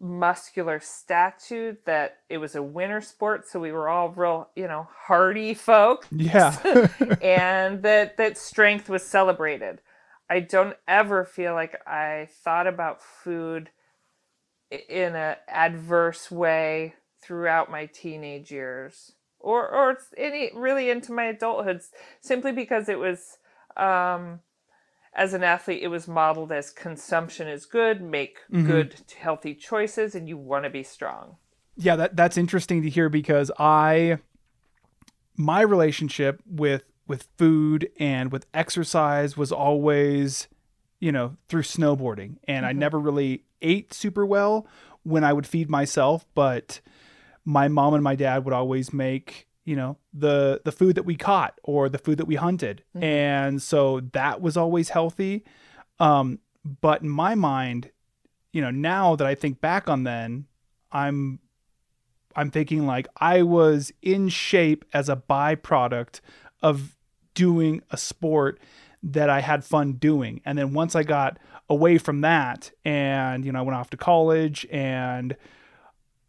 [0.00, 4.86] muscular statute that it was a winter sport so we were all real you know
[5.06, 6.56] hardy folk Yeah.
[7.22, 9.80] and that that strength was celebrated.
[10.30, 13.70] I don't ever feel like I thought about food
[14.70, 21.24] in an adverse way throughout my teenage years or or it's any really into my
[21.24, 21.80] adulthood
[22.20, 23.38] simply because it was
[23.76, 24.40] um
[25.14, 30.28] as an athlete it was modeled as consumption is good make good healthy choices and
[30.28, 31.36] you want to be strong
[31.78, 34.18] yeah, that that's interesting to hear because I
[35.36, 40.48] my relationship with with food and with exercise was always,
[40.98, 42.36] you know, through snowboarding.
[42.48, 44.66] And I never really ate super well
[45.04, 46.80] when I would feed myself, but
[47.48, 51.16] my mom and my dad would always make, you know, the the food that we
[51.16, 52.84] caught or the food that we hunted.
[52.94, 55.44] And so that was always healthy.
[55.98, 56.40] Um
[56.82, 57.90] but in my mind,
[58.52, 60.44] you know, now that I think back on then,
[60.92, 61.38] I'm
[62.36, 66.20] I'm thinking like I was in shape as a byproduct
[66.60, 66.96] of
[67.32, 68.60] doing a sport
[69.02, 70.42] that I had fun doing.
[70.44, 71.38] And then once I got
[71.70, 75.34] away from that and, you know, I went off to college and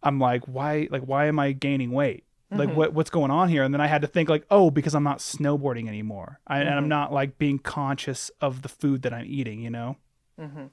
[0.04, 2.24] I'm like, why like why am I gaining weight?
[2.52, 2.78] Like mm-hmm.
[2.78, 3.64] what what's going on here?
[3.64, 6.40] And then I had to think like, oh, because I'm not snowboarding anymore.
[6.48, 6.90] I, And I'm mm-hmm.
[6.90, 9.98] not like being conscious of the food that I'm eating, you know?
[10.40, 10.66] Mm-hmm.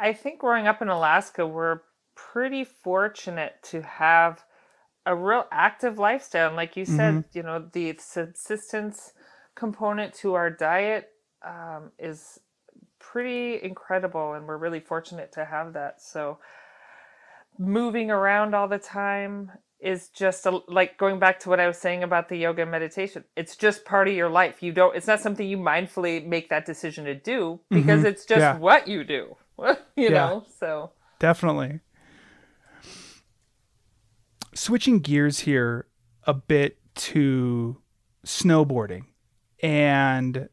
[0.00, 1.82] I think growing up in Alaska, we're
[2.16, 4.44] pretty fortunate to have
[5.06, 6.48] a real active lifestyle.
[6.48, 9.12] And like you said, you know, the subsistence
[9.54, 11.10] component to our diet
[11.46, 12.40] um, is
[12.98, 14.32] pretty incredible.
[14.32, 16.02] And we're really fortunate to have that.
[16.02, 16.38] So
[17.58, 21.76] moving around all the time is just a, like going back to what I was
[21.76, 23.24] saying about the yoga and meditation.
[23.36, 24.62] It's just part of your life.
[24.62, 28.06] You don't, it's not something you mindfully make that decision to do because mm-hmm.
[28.06, 28.56] it's just Yeah.
[28.58, 30.08] what you do, you Yeah.
[30.10, 30.46] know?
[30.60, 30.92] So.
[31.18, 31.80] Definitely.
[34.54, 35.86] Switching gears here
[36.24, 37.78] a bit to
[38.24, 39.06] snowboarding.
[39.62, 40.48] And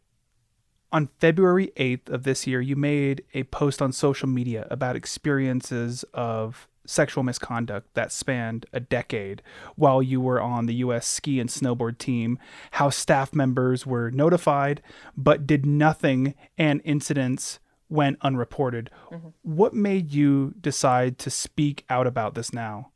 [0.91, 6.03] on February 8th of this year, you made a post on social media about experiences
[6.13, 9.41] of sexual misconduct that spanned a decade
[9.75, 12.39] while you were on the US ski and snowboard team,
[12.71, 14.81] how staff members were notified
[15.15, 18.89] but did nothing and incidents went unreported.
[19.11, 19.29] Mm-hmm.
[19.41, 22.91] What made you decide to speak out about this now?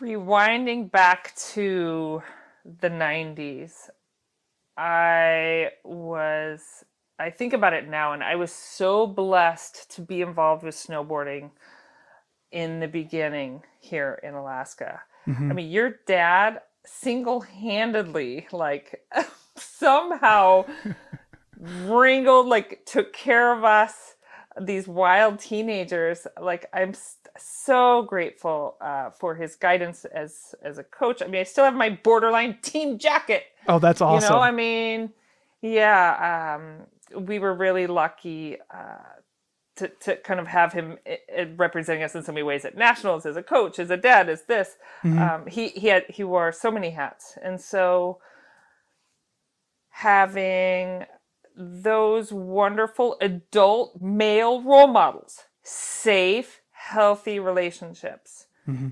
[0.00, 2.22] Rewinding back to
[2.80, 3.88] the 90s,
[4.76, 6.84] I was,
[7.18, 11.50] I think about it now, and I was so blessed to be involved with snowboarding
[12.52, 15.00] in the beginning here in Alaska.
[15.50, 19.02] I mean, your dad single handedly, like,
[19.56, 20.64] somehow
[21.58, 24.14] wrangled, like, took care of us,
[24.60, 26.26] these wild teenagers.
[26.40, 31.22] Like, I'm s- so grateful uh, for his guidance as as a coach.
[31.22, 33.44] I mean, I still have my borderline team jacket.
[33.66, 34.22] Oh, that's awesome.
[34.24, 35.10] You know, I mean,
[35.60, 39.17] yeah, um, we were really lucky uh,
[39.78, 42.76] to to kind of have him i- i- representing us in so many ways at
[42.76, 44.76] nationals as a coach, as a dad, as this.
[45.04, 48.20] Um, he he had he wore so many hats, and so
[49.90, 51.04] having
[51.56, 58.46] those wonderful adult male role models, safe, healthy relationships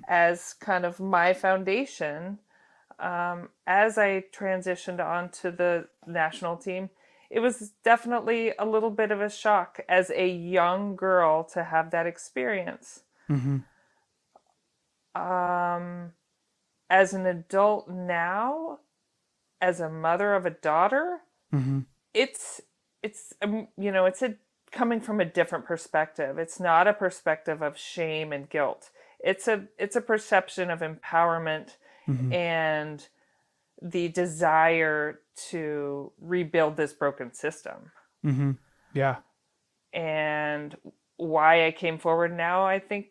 [0.09, 2.39] as kind of my foundation
[2.99, 6.89] um, as I transitioned onto the national team,
[7.31, 11.91] it was definitely a little bit of a shock as a young girl to have
[11.91, 13.03] that experience.
[15.15, 16.13] Um,
[16.91, 18.81] as an adult now,
[19.61, 21.21] as a mother of a daughter,
[22.15, 22.61] it's
[23.03, 24.37] it's um, you know it's a
[24.73, 26.39] coming from a different perspective.
[26.39, 28.91] It's not a perspective of shame and guilt.
[29.21, 31.77] It's a it's a perception of empowerment
[32.33, 33.07] and
[33.83, 37.91] the desire to rebuild this broken system.
[38.93, 39.17] yeah.
[39.93, 40.77] And
[41.17, 43.07] why I came forward now, I think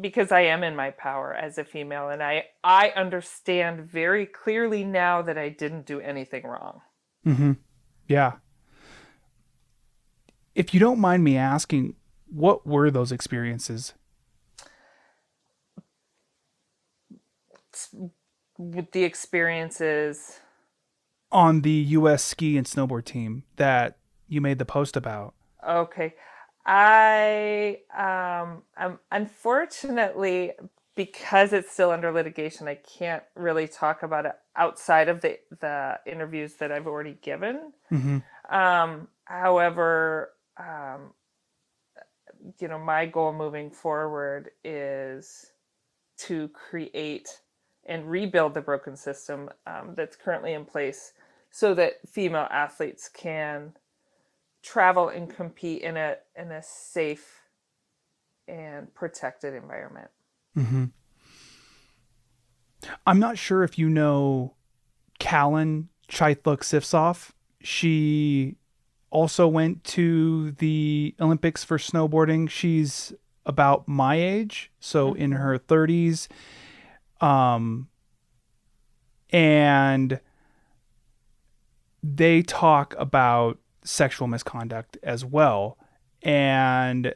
[0.00, 4.84] because I am in my power as a female and I I understand very clearly
[4.84, 6.80] now that I didn't do anything wrong.
[7.26, 7.52] Mm-hmm.
[8.08, 8.34] Yeah.
[10.54, 11.96] If you don't mind me asking,
[12.26, 13.94] what were those experiences?
[18.58, 20.38] The experiences
[21.34, 25.34] on the US ski and snowboard team that you made the post about?
[25.68, 26.14] Okay.
[26.64, 30.52] I um um unfortunately
[30.94, 35.98] because it's still under litigation, I can't really talk about it outside of the the
[36.06, 37.72] interviews that I've already given.
[38.48, 41.12] Um however, um
[42.60, 45.46] you know, my goal moving forward is
[46.18, 47.40] to create
[47.86, 51.12] and rebuild the broken system um, that's currently in place
[51.54, 53.74] so that female athletes can
[54.60, 57.42] travel and compete in a in a safe
[58.48, 60.10] and protected environment.
[63.06, 64.56] I'm not sure if you know
[65.20, 67.30] Callan Chythlook-Sifsof.
[67.62, 68.56] She
[69.10, 72.50] also went to the Olympics for snowboarding.
[72.50, 73.12] She's
[73.46, 76.26] about my age, so in her 30s.
[77.20, 77.86] Um
[79.30, 80.20] and
[82.06, 85.78] they talk about sexual misconduct as well.
[86.22, 87.14] And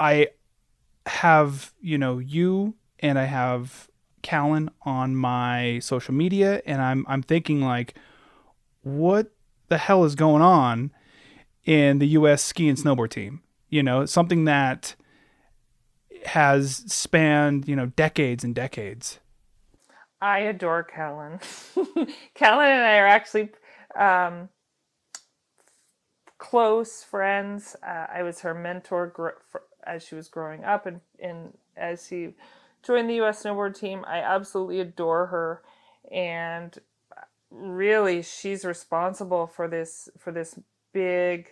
[0.00, 0.28] I
[1.06, 3.88] have, you know, you and I have
[4.22, 7.94] Callan on my social media and I'm I'm thinking like
[8.82, 9.30] what
[9.68, 10.90] the hell is going on
[11.64, 13.42] in the US ski and snowboard team?
[13.68, 14.96] You know, something that
[16.26, 19.20] has spanned, you know, decades and decades.
[20.20, 21.38] I adore Callan.
[22.34, 23.50] Callan and I are actually
[23.96, 24.48] um,
[26.38, 27.76] close friends.
[27.82, 32.34] Uh, I was her mentor gr- as she was growing up and, and as she
[32.84, 33.42] joined the U.S.
[33.42, 34.04] snowboard team.
[34.06, 35.62] I absolutely adore her,
[36.12, 36.76] and
[37.50, 40.58] really, she's responsible for this for this
[40.92, 41.48] big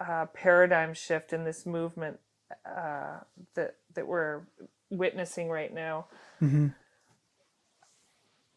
[0.00, 2.18] uh, paradigm shift in this movement
[2.66, 3.18] uh,
[3.54, 4.42] that that we're
[4.90, 6.06] witnessing right now.
[6.42, 6.68] Mm-hmm.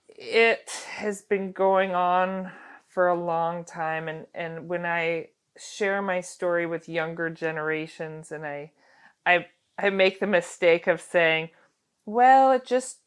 [0.08, 2.52] It has been going on
[2.92, 8.46] for a long time, and and when I share my story with younger generations, and
[8.46, 8.72] I
[9.26, 11.50] I I make the mistake of saying,
[12.06, 12.98] well, it just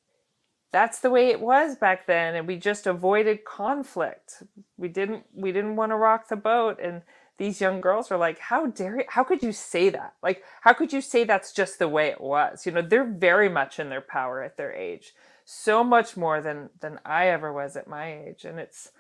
[0.73, 4.43] that's the way it was back then and we just avoided conflict.
[4.77, 7.03] We didn't we didn't want to rock the boat and
[7.39, 10.15] these young girls are like how dare you how could you say that?
[10.21, 12.67] Like how could you say that's just the way it was?
[12.67, 15.13] You know they're very much in their power at their age
[15.45, 18.91] so much more than than i ever was at my age and it's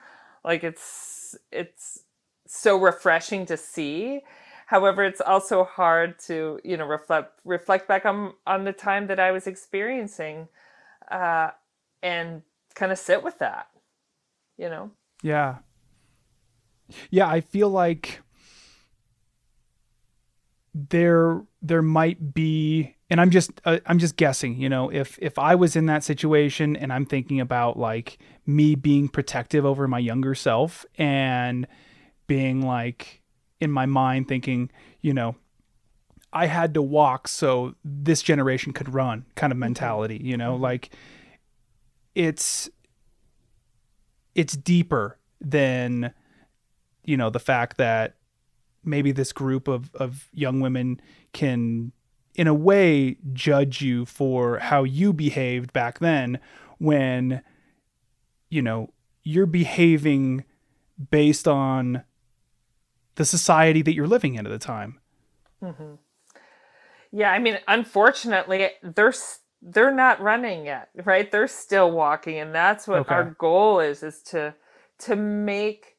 [0.44, 2.04] like it's it's
[2.46, 4.20] so refreshing to see
[4.66, 9.18] however it's also hard to you know reflect reflect back on on the time that
[9.18, 10.48] i was experiencing
[11.10, 11.50] uh,
[12.02, 12.42] and
[12.74, 13.68] kind of sit with that,
[14.56, 14.90] you know?
[15.22, 15.56] Yeah.
[17.10, 18.20] Yeah, I feel like
[20.74, 25.38] there there might be and I'm just uh, I'm just guessing, you know, if if
[25.38, 30.00] I was in that situation and I'm thinking about like me being protective over my
[30.00, 31.68] younger self and
[32.26, 33.22] being like
[33.60, 34.68] in my mind thinking,
[35.00, 35.36] you know,
[36.32, 39.60] I had to walk so this generation could run kind of mm-hmm.
[39.60, 40.64] mentality, you know, mm-hmm.
[40.64, 40.90] like
[42.16, 42.68] it's
[44.34, 46.12] it's deeper than
[47.04, 48.16] you know the fact that
[48.82, 51.00] maybe this group of of young women
[51.32, 51.92] can
[52.34, 56.38] in a way judge you for how you behaved back then
[56.78, 57.42] when
[58.48, 58.90] you know
[59.22, 60.44] you're behaving
[61.10, 62.02] based on
[63.16, 64.98] the society that you're living in at the time
[65.62, 65.94] mm-hmm.
[67.12, 69.12] yeah i mean unfortunately they're
[69.64, 71.30] they're not running yet, right?
[71.30, 73.14] They're still walking, and that's what okay.
[73.14, 74.54] our goal is: is to
[75.00, 75.96] to make.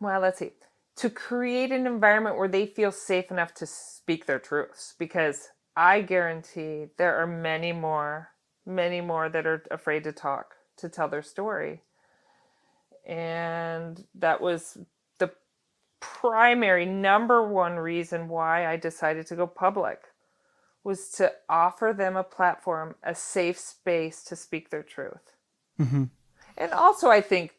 [0.00, 0.52] Well, let's see,
[0.98, 4.94] to create an environment where they feel safe enough to speak their truths.
[4.98, 8.30] Because I guarantee there are many more,
[8.66, 11.82] many more that are afraid to talk, to tell their story,
[13.06, 14.76] and that was
[15.18, 15.30] the
[16.00, 20.00] primary number one reason why I decided to go public
[20.84, 25.34] was to offer them a platform, a safe space to speak their truth.
[25.80, 26.04] Mm-hmm.
[26.56, 27.52] And also, I think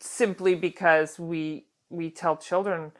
[0.00, 2.92] simply because we we tell children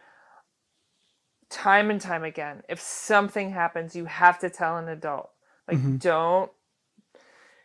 [1.51, 5.31] time and time again, if something happens, you have to tell an adult.
[5.69, 5.97] Like, mm-hmm.
[5.97, 6.51] don't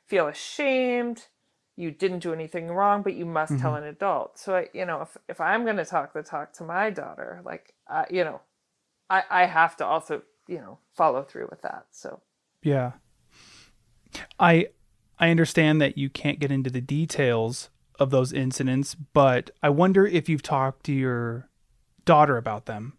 [0.06, 1.28] feel ashamed.
[1.76, 3.62] You didn't do anything wrong, but you must mm-hmm.
[3.62, 4.40] tell an adult.
[4.40, 7.42] So, I, you know, if if I'm going to talk the talk to my daughter,
[7.46, 8.42] like, uh, you know,
[9.10, 12.22] I I have to also you know follow through with that so
[12.64, 12.94] yeah
[14.40, 14.68] i
[15.20, 17.70] i understand that you can't get into the details
[18.00, 21.50] of those incidents but i wonder if you've talked to your
[22.06, 22.94] daughter about them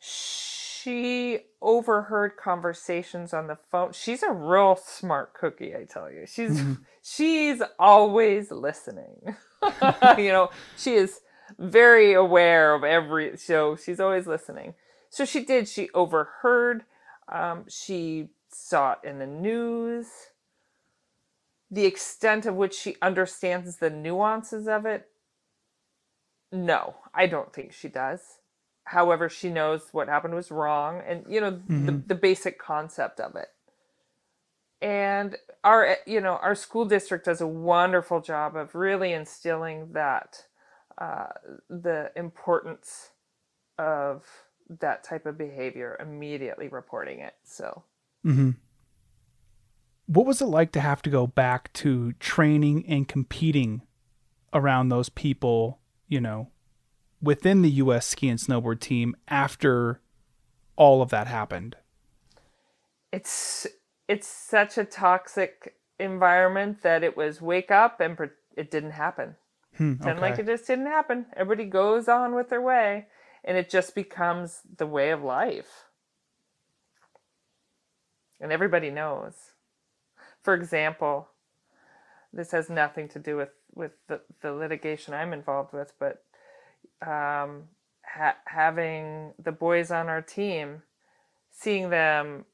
[0.00, 6.60] she overheard conversations on the phone she's a real smart cookie i tell you she's
[6.60, 6.74] mm-hmm.
[7.02, 9.36] she's always listening
[10.18, 11.20] you know she is
[11.58, 14.74] very aware of every so she's always listening
[15.10, 15.68] so she did.
[15.68, 16.84] She overheard.
[17.28, 20.06] Um, she saw it in the news.
[21.70, 25.08] The extent of which she understands the nuances of it,
[26.50, 28.20] no, I don't think she does.
[28.84, 31.86] However, she knows what happened was wrong and, you know, mm-hmm.
[31.86, 33.48] the, the basic concept of it.
[34.80, 40.44] And our, you know, our school district does a wonderful job of really instilling that,
[40.96, 41.26] uh,
[41.68, 43.10] the importance
[43.78, 44.24] of
[44.80, 47.34] that type of behavior, immediately reporting it.
[47.44, 47.84] So,
[48.24, 48.52] mm-hmm.
[50.08, 53.82] What was it like to have to go back to training and competing
[54.54, 56.48] around those people, you know,
[57.20, 58.06] within the U.S.
[58.06, 60.00] ski and snowboard team after
[60.76, 61.76] all of that happened?
[63.12, 63.66] It's
[64.08, 68.18] it's such a toxic environment that it was wake up and
[68.56, 69.36] it didn't happen.
[69.76, 70.18] Hmm, okay.
[70.18, 71.26] like it just didn't happen.
[71.36, 73.08] Everybody goes on with their way
[73.44, 75.84] and it just becomes the way of life.
[78.40, 79.34] And everybody knows.
[80.48, 81.28] For example,
[82.32, 86.24] this has nothing to do with, with the, the litigation I'm involved with, but
[87.02, 87.64] um,
[88.02, 90.80] ha- having the boys on our team,
[91.50, 92.46] seeing them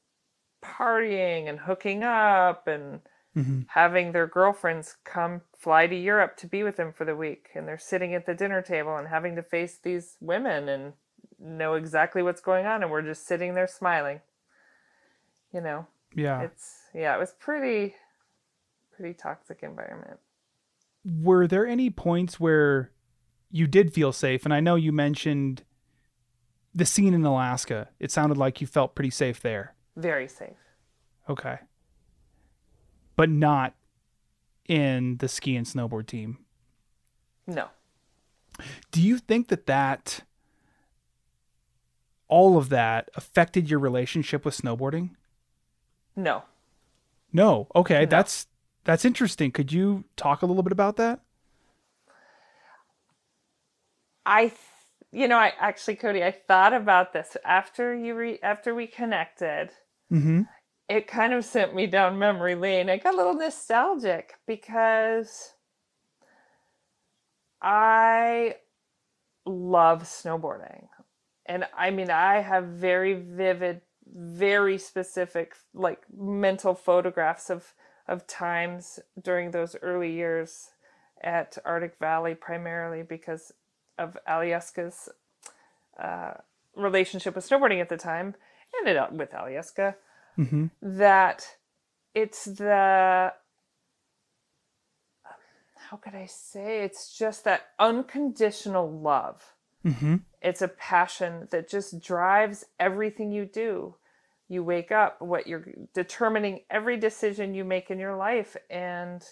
[0.61, 2.99] partying and hooking up and
[3.33, 3.61] Mm-hmm.
[3.67, 7.49] having their girlfriends come fly to Europe to be with them for the week.
[7.55, 10.93] And they're sitting at the dinner table and having to face these women and
[11.37, 12.81] know exactly what's going on.
[12.81, 14.21] And we're just sitting there smiling.
[15.53, 16.41] You know, Yeah.
[16.41, 17.95] it's, yeah, it was pretty,
[18.95, 20.19] pretty toxic environment.
[21.03, 22.91] Were there any points where
[23.51, 24.45] you did feel safe?
[24.45, 25.63] And I know you mentioned
[26.73, 27.89] the scene in Alaska.
[27.99, 29.75] It sounded like you felt pretty safe there.
[29.95, 30.57] Very safe.
[31.29, 31.59] Okay.
[33.15, 33.75] But not
[34.67, 36.39] in the ski and snowboard team.
[37.45, 37.69] No.
[38.91, 40.21] Do you think that that
[42.27, 45.11] all of that affected your relationship with snowboarding?
[46.15, 46.43] No.
[47.33, 47.67] No.
[47.75, 48.05] Okay, No.
[48.05, 48.47] that's
[48.85, 49.51] that's interesting.
[49.51, 51.19] Could you talk a little bit about that?
[54.25, 54.57] I, th-
[55.11, 59.69] you know, I actually, Cody, I thought about this after you re- after we connected.
[60.11, 60.41] Mm-hmm.
[60.87, 62.89] It kind of sent me down memory lane.
[62.89, 65.53] I got a little nostalgic because
[67.61, 68.55] I
[69.45, 70.87] love snowboarding,
[71.45, 73.81] and I mean, I have very vivid,
[74.13, 77.73] very specific, like mental photographs of
[78.07, 80.69] of times during those early years
[81.23, 83.51] at Arctic Valley, primarily because
[83.97, 85.09] of Alyeska's
[85.99, 86.33] uh,
[86.75, 88.35] relationship with snowboarding at the time,
[88.79, 89.95] and it with Alyeska,
[90.37, 90.65] Mm-hmm.
[90.81, 91.47] that
[92.13, 93.33] it's the
[95.89, 96.83] how could I say?
[96.83, 99.54] It's just that unconditional love.
[99.85, 100.15] Mm-hmm.
[100.41, 103.95] It's a passion that just drives everything you do.
[104.47, 109.23] You wake up, what you're determining every decision you make in your life, and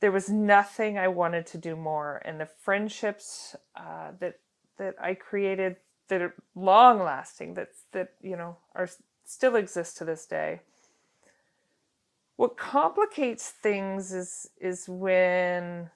[0.00, 2.20] there was nothing I wanted to do more.
[2.24, 4.38] And the friendships uh, that
[4.78, 5.76] that I created
[6.08, 8.88] that are long lasting, that that you know are
[9.24, 10.60] still exist to this day.
[12.36, 15.90] What complicates things is is when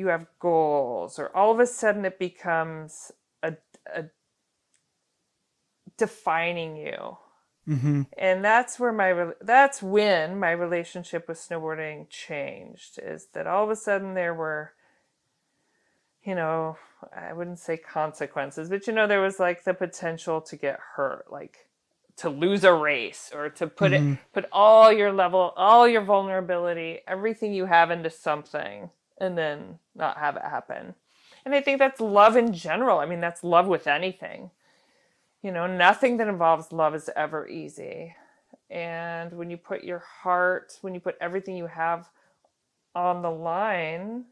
[0.00, 3.12] you have goals, or all of a sudden it becomes
[3.44, 3.54] a,
[3.94, 4.06] a
[5.98, 7.18] defining you
[7.68, 8.02] Mm-hmm.
[8.18, 13.70] and that's where my that's when my relationship with snowboarding changed is that all of
[13.70, 14.72] a sudden there were
[16.24, 16.76] you know
[17.16, 21.26] i wouldn't say consequences but you know there was like the potential to get hurt
[21.30, 21.68] like
[22.16, 23.94] to lose a race or to put Mhm.
[23.94, 28.90] it put all your level all your vulnerability everything you have into something
[29.20, 30.94] and then not have it happen
[31.44, 34.50] and i think that's love in general i mean that's love with anything
[35.42, 38.14] you know, nothing that involves love is ever easy.
[38.70, 42.10] And when you put your heart, when you put everything you have
[42.94, 44.26] on the line,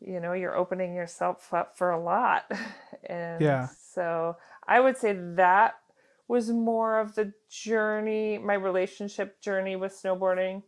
[0.00, 2.50] you know, you're opening yourself up for a lot.
[3.08, 3.68] And Yeah.
[3.92, 4.36] so
[4.66, 5.76] I would say that
[6.28, 10.62] was more of the journey, my relationship journey with snowboarding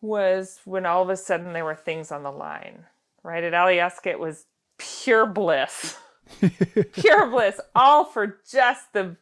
[0.00, 2.84] was when all of a sudden there were things on the line,
[3.22, 3.44] right?
[3.44, 4.46] At Alyeska, it was
[4.78, 5.98] pure bliss
[6.94, 9.14] pure bliss all for just the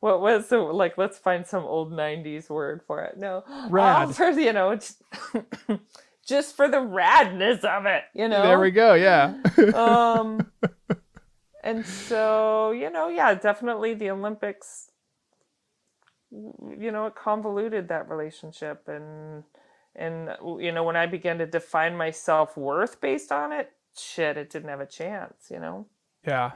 [0.00, 4.30] what was the like let's find some old 90s word for it no all for
[4.30, 5.00] you know just,
[6.26, 8.94] just for the radness of it you know There we go.
[8.94, 9.34] Yeah.
[9.74, 10.50] um
[11.62, 14.90] and so you know yeah definitely the olympics
[16.32, 19.44] you know it convoluted that relationship and
[20.00, 24.50] and you know when i began to define my self-worth based on it shit it
[24.50, 25.86] didn't have a chance you know
[26.26, 26.52] Yeah.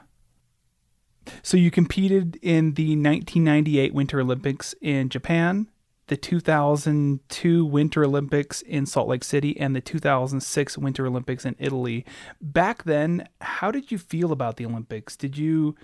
[1.41, 5.69] So you competed in the 1998 Winter Olympics in Japan,
[6.07, 12.05] the 2002 Winter Olympics in Salt Lake City, and the 2006 Winter Olympics in Italy.
[12.41, 15.17] Back then, how did you feel about the Olympics?
[15.17, 15.75] Did you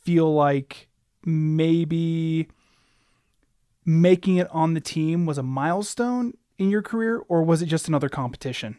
[0.00, 0.88] feel like
[1.24, 2.48] maybe
[3.84, 7.88] making it on the team was a milestone in your career, or was it just
[7.88, 8.76] another competition?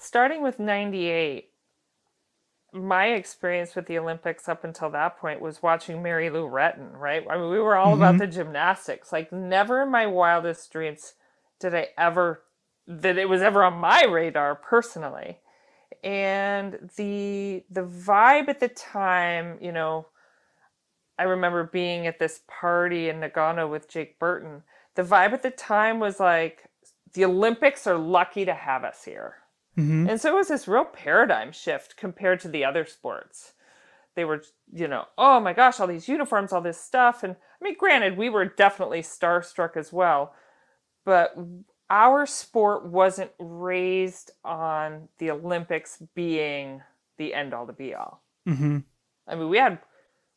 [0.00, 1.50] starting with 98
[2.72, 7.24] my experience with the olympics up until that point was watching mary lou retton right?
[7.28, 8.18] I mean we were all about mm-hmm.
[8.18, 9.12] the gymnastics.
[9.12, 11.14] Like never in my wildest dreams
[11.60, 12.42] did i ever
[12.86, 15.38] that it was ever on my radar personally.
[16.02, 20.06] And the the vibe at the time you know
[21.18, 24.62] i remember being at this party in nagano with jake burton
[25.00, 26.64] the vibe at the time was like
[27.14, 29.36] the olympics are lucky to have us here
[29.78, 30.08] Mm-hmm.
[30.08, 33.52] and so it was this real paradigm shift compared to the other sports.
[34.16, 34.42] They were,
[34.72, 37.22] you know, oh my gosh, all these uniforms, all this stuff.
[37.22, 40.34] And I mean, granted, we were definitely starstruck as well,
[41.04, 41.34] but
[41.88, 46.82] our sport wasn't raised on the Olympics being
[47.16, 48.22] the end all to be all.
[48.48, 48.78] Mm-hmm.
[49.28, 49.78] I mean, we had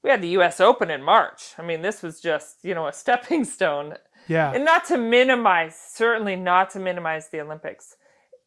[0.04, 1.54] we had the US Open in March.
[1.58, 3.96] I mean, this was just, you know, a stepping stone.
[4.28, 4.52] Yeah.
[4.52, 7.96] And not to minimize, certainly not to minimize the Olympics.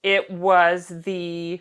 [0.03, 1.61] It was the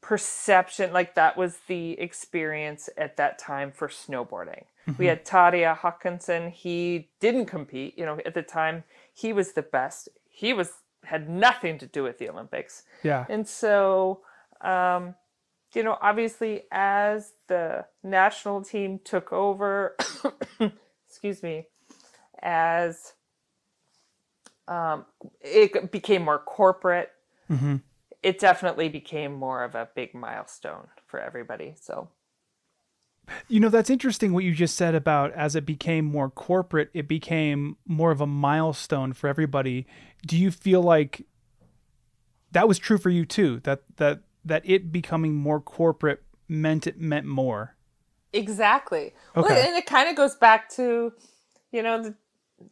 [0.00, 4.64] perception, like that was the experience at that time for snowboarding.
[4.98, 6.50] We had Terje Haakonsen.
[6.50, 10.08] He didn't compete, you know, at the time he was the best.
[10.28, 10.72] He was
[11.04, 12.82] had nothing to do with the Olympics.
[13.02, 13.26] yeah.
[13.28, 14.20] And so,
[14.60, 15.14] um,
[15.74, 19.96] you know, obviously, as the national team took over,
[21.08, 21.66] excuse me,
[22.42, 23.14] as
[24.68, 25.06] um,
[25.40, 27.10] it became more corporate,
[27.48, 27.76] hmm
[28.22, 31.74] it definitely became more of a big milestone for everybody.
[31.80, 32.08] So,
[33.48, 37.06] You know, that's interesting what you just said about as it became more corporate, it
[37.08, 39.86] became more of a milestone for everybody.
[40.26, 41.26] Do you feel like
[42.52, 43.60] that was true for you too?
[43.64, 47.76] That that that it becoming more corporate meant it meant more.
[48.32, 49.12] exactly.
[49.38, 49.60] Well, Okay.
[49.66, 51.12] and it kind of goes back to,
[51.72, 52.14] you know, the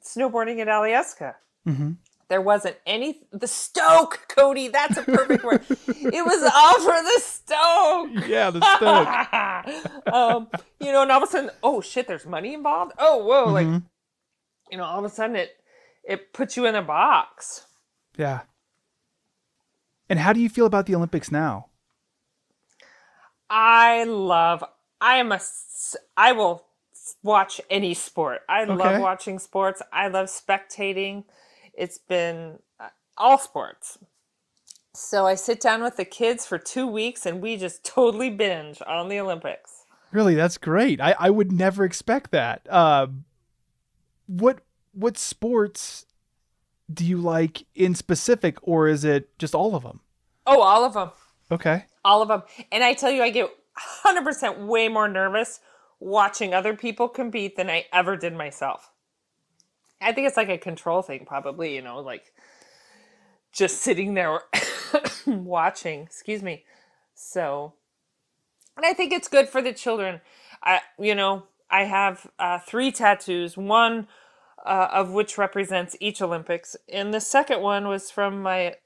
[0.03, 1.35] snowboarding at Alyeska.
[1.67, 1.93] Mm-hmm.
[2.29, 4.69] There wasn't any the Stoke, Cody.
[4.69, 5.65] That's a perfect word.
[5.69, 8.29] It was all for the Stoke.
[8.29, 10.13] Yeah, the stoke.
[10.15, 12.93] um, you know, and all of a sudden, oh shit, there's money involved.
[12.99, 13.83] Oh, whoa, like Mhm.
[14.71, 15.51] you know, all of a sudden it
[16.05, 17.67] it puts you in a box.
[18.17, 18.41] yeah.
[20.09, 21.67] And how do you feel about the Olympics now?
[23.49, 24.65] I love.
[25.01, 25.41] I am a.
[26.17, 26.65] I will
[27.23, 28.43] watch any sport.
[28.49, 28.75] I Okay.
[28.75, 29.83] love watching sports.
[29.93, 31.25] I love spectating.
[31.75, 33.99] It's been uh, all sports.
[34.95, 38.83] So I sit down with the kids for two weeks and we just totally binge
[38.87, 39.85] on the Olympics.
[40.13, 41.01] Really, that's great.
[41.01, 42.67] I, I would never expect that.
[42.69, 43.07] Uh,
[44.27, 44.59] what
[44.93, 46.07] what sports
[46.93, 50.01] do you like in specific, or is it just all of them?
[50.47, 51.11] Oh, all of them.
[51.53, 51.85] Okay.
[52.05, 52.43] all of them.
[52.73, 53.49] And I tell you, I get
[54.05, 55.61] 100% way more nervous
[56.01, 58.91] watching other people compete than I ever did myself.
[60.01, 62.33] I think it's like a control thing, probably, you know, like
[63.53, 64.41] just sitting there
[65.27, 66.65] watching, excuse me.
[67.15, 67.75] So,
[68.77, 70.23] and I think it's good for the children.
[70.63, 74.09] I, you know, I have uh, three tattoos, one
[74.65, 78.77] uh, of which represents each Olympics, and the second one was from my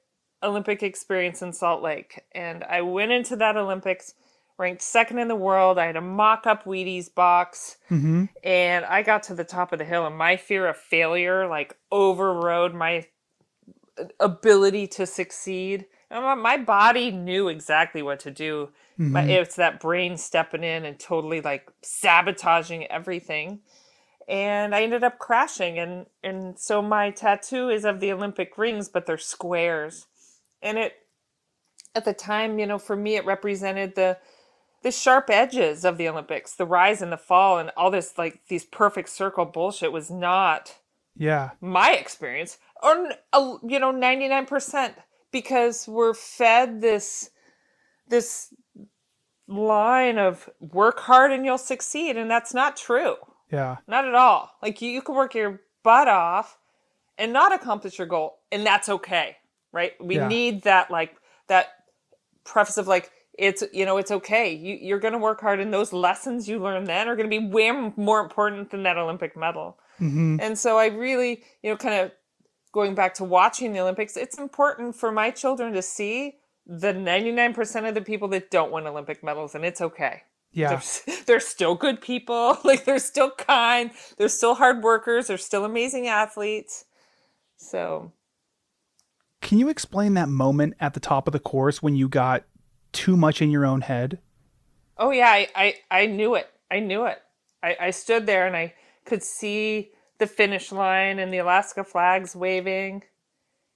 [0.43, 2.23] Olympic experience in Salt Lake.
[2.33, 4.13] And I went into that Olympics
[4.57, 5.77] ranked second in the world.
[5.77, 8.25] I had a mock up Wheaties box Mm-hmm.
[8.43, 11.77] and I got to the top of the hill and my fear of failure like
[11.91, 13.05] overrode my
[14.19, 15.85] ability to succeed.
[16.09, 18.69] And my- my body knew exactly what to do.
[18.97, 23.59] But it's that brain stepping in and totally like sabotaging everything.
[24.25, 28.87] And I ended up crashing and and so my tattoo is of the Olympic rings
[28.87, 30.07] but they're squares.
[30.61, 30.93] And it
[31.93, 34.17] at the time, you know, for me it represented the
[34.85, 38.41] the sharp edges of the Olympics, the rise and the fall, and all this like
[38.49, 40.75] these perfect circle bullshit was not
[41.17, 41.49] Yeah.
[41.59, 43.09] my experience, or
[43.67, 44.93] you know, ninety nine percent,
[45.31, 47.31] because we're fed this
[48.07, 48.53] this
[49.47, 53.15] line of work hard and you'll succeed, and that's not true,
[53.51, 53.77] Yeah.
[53.87, 54.51] not at all.
[54.61, 56.59] Like you, you can work your butt off
[57.17, 59.37] and not accomplish your goal, and that's okay,
[59.71, 59.93] right?
[59.99, 60.27] We Yeah.
[60.27, 61.15] need that like
[61.47, 61.69] that
[62.43, 64.53] preface of like it's you know it's okay.
[64.53, 67.39] You, you're going to work hard and those lessons you learn then are going to
[67.39, 69.77] be way more important than that olympic medal.
[70.01, 70.39] Mm-hmm.
[70.41, 72.11] and so i really you know kind of
[72.73, 76.35] going back to watching the olympics it's important for my children to see
[76.67, 80.23] the 99% of the people that don't win olympic medals and it's okay.
[80.51, 80.81] Yeah.
[81.05, 82.57] they're, they're still good people.
[82.63, 83.91] Like they're still kind.
[84.17, 85.27] They're still hard workers.
[85.27, 86.85] They're still amazing athletes.
[87.57, 88.11] So
[89.41, 92.43] Can you explain that moment at the top of the course when you got
[92.95, 94.19] too much in your own head?
[94.97, 96.49] Oh yeah, I, I, I knew it.
[96.71, 97.21] I knew it.
[97.61, 98.73] I, I stood there and I
[99.05, 103.03] could see the finish line and the Alaska flags waving.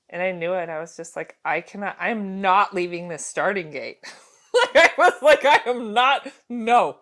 [0.10, 0.70] And I knew it.
[0.70, 4.00] I was just like, I cannot I am not leaving this starting gate.
[4.76, 6.98] like I was like, I am not no.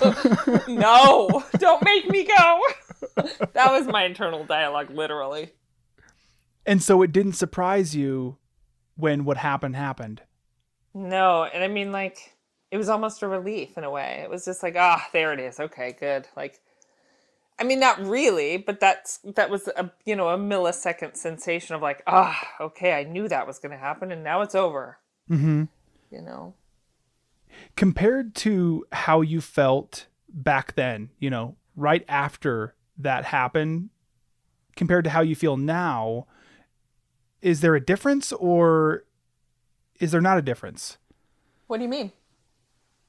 [0.68, 1.42] no.
[1.58, 2.60] Don't make me go.
[3.52, 5.52] that was my internal dialogue, literally.
[6.66, 8.38] And so it didn't surprise you
[8.96, 10.22] when what happened happened.
[10.94, 12.34] No, and I mean like
[12.70, 14.20] it was almost a relief in a way.
[14.22, 15.58] It was just like, ah, there it is.
[15.60, 16.28] Okay, good.
[16.36, 16.60] Like
[17.58, 21.82] I mean not really, but that's that was a you know, a millisecond sensation of
[21.82, 24.98] like, ah, okay, I knew that was going to happen and now it's over,
[25.30, 25.64] Mm-hmm.
[26.10, 26.54] you know.
[27.76, 33.90] Compared to how you felt back then, you know, right after that happened,
[34.76, 36.26] compared to how you feel now,
[37.40, 39.04] is there a difference or
[40.04, 40.98] is there not a difference?
[41.66, 42.12] What do you mean?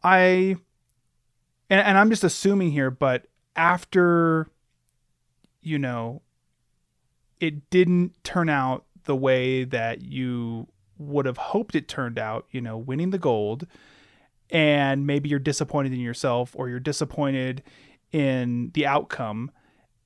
[0.02, 0.56] I
[1.70, 4.48] and, and I'm just assuming here, but after,
[5.62, 6.22] you know,
[7.42, 10.68] it didn't turn out the way that you
[10.98, 13.68] would have hoped it turned out, you know, winning the gold,
[14.50, 17.62] and maybe you're disappointed in yourself or you're disappointed
[18.14, 19.52] in the outcome.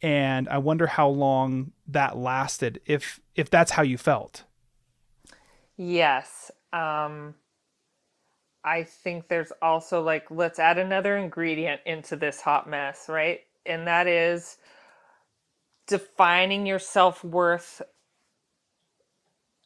[0.02, 4.46] And I wonder how long that lasted, if if that's how you felt.
[5.78, 6.50] Yes.
[6.74, 7.36] Um,
[8.64, 13.42] I think there's also like, let's add another ingredient into this hot mess, right?
[13.66, 14.58] And that is
[15.88, 17.82] defining your self worth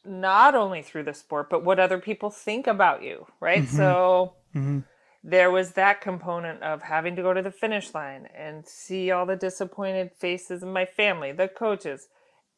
[0.04, 3.64] not only through the sport, but what other people think about you, right?
[3.64, 3.76] Mm-hmm.
[3.76, 4.78] So Mm-hmm.
[5.22, 9.26] there was that component of having to go to the finish line and see all
[9.26, 12.08] the disappointed faces of my family, the coaches,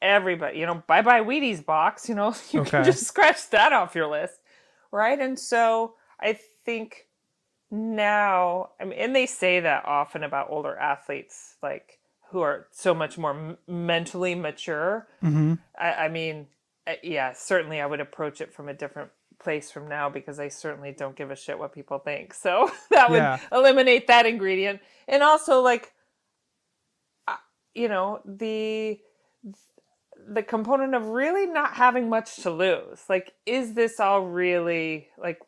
[0.03, 2.71] everybody, you know, bye bye Wheaties box, you know, you Okay.
[2.73, 4.41] can just scratch that off your list,
[4.93, 5.19] right?
[5.19, 7.07] And so I think
[7.71, 11.99] now, I mean, and they say that often about older athletes, like
[12.31, 15.09] who are so much more m- mentally mature.
[15.25, 15.55] Mm-hmm.
[15.79, 16.49] I, I mean,
[16.87, 20.49] uh, yeah, certainly I would approach it from a different place from now because I
[20.49, 22.35] certainly don't give a shit what people think.
[22.35, 23.39] So that would Yeah.
[23.53, 24.81] eliminate that ingredient.
[25.09, 25.93] And also like
[27.29, 27.37] uh,
[27.75, 29.01] you know, the
[30.29, 33.05] the component of really not having much to lose.
[33.09, 35.41] Like is this all really like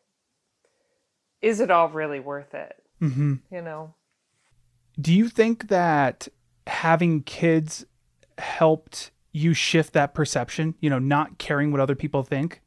[1.41, 2.75] is it all really worth it?
[3.01, 3.35] Mm-hmm.
[3.51, 3.93] You know?
[4.99, 6.27] Do you think that
[6.67, 7.85] having kids
[8.37, 10.75] helped you shift that perception?
[10.81, 12.61] You know, not caring what other people think.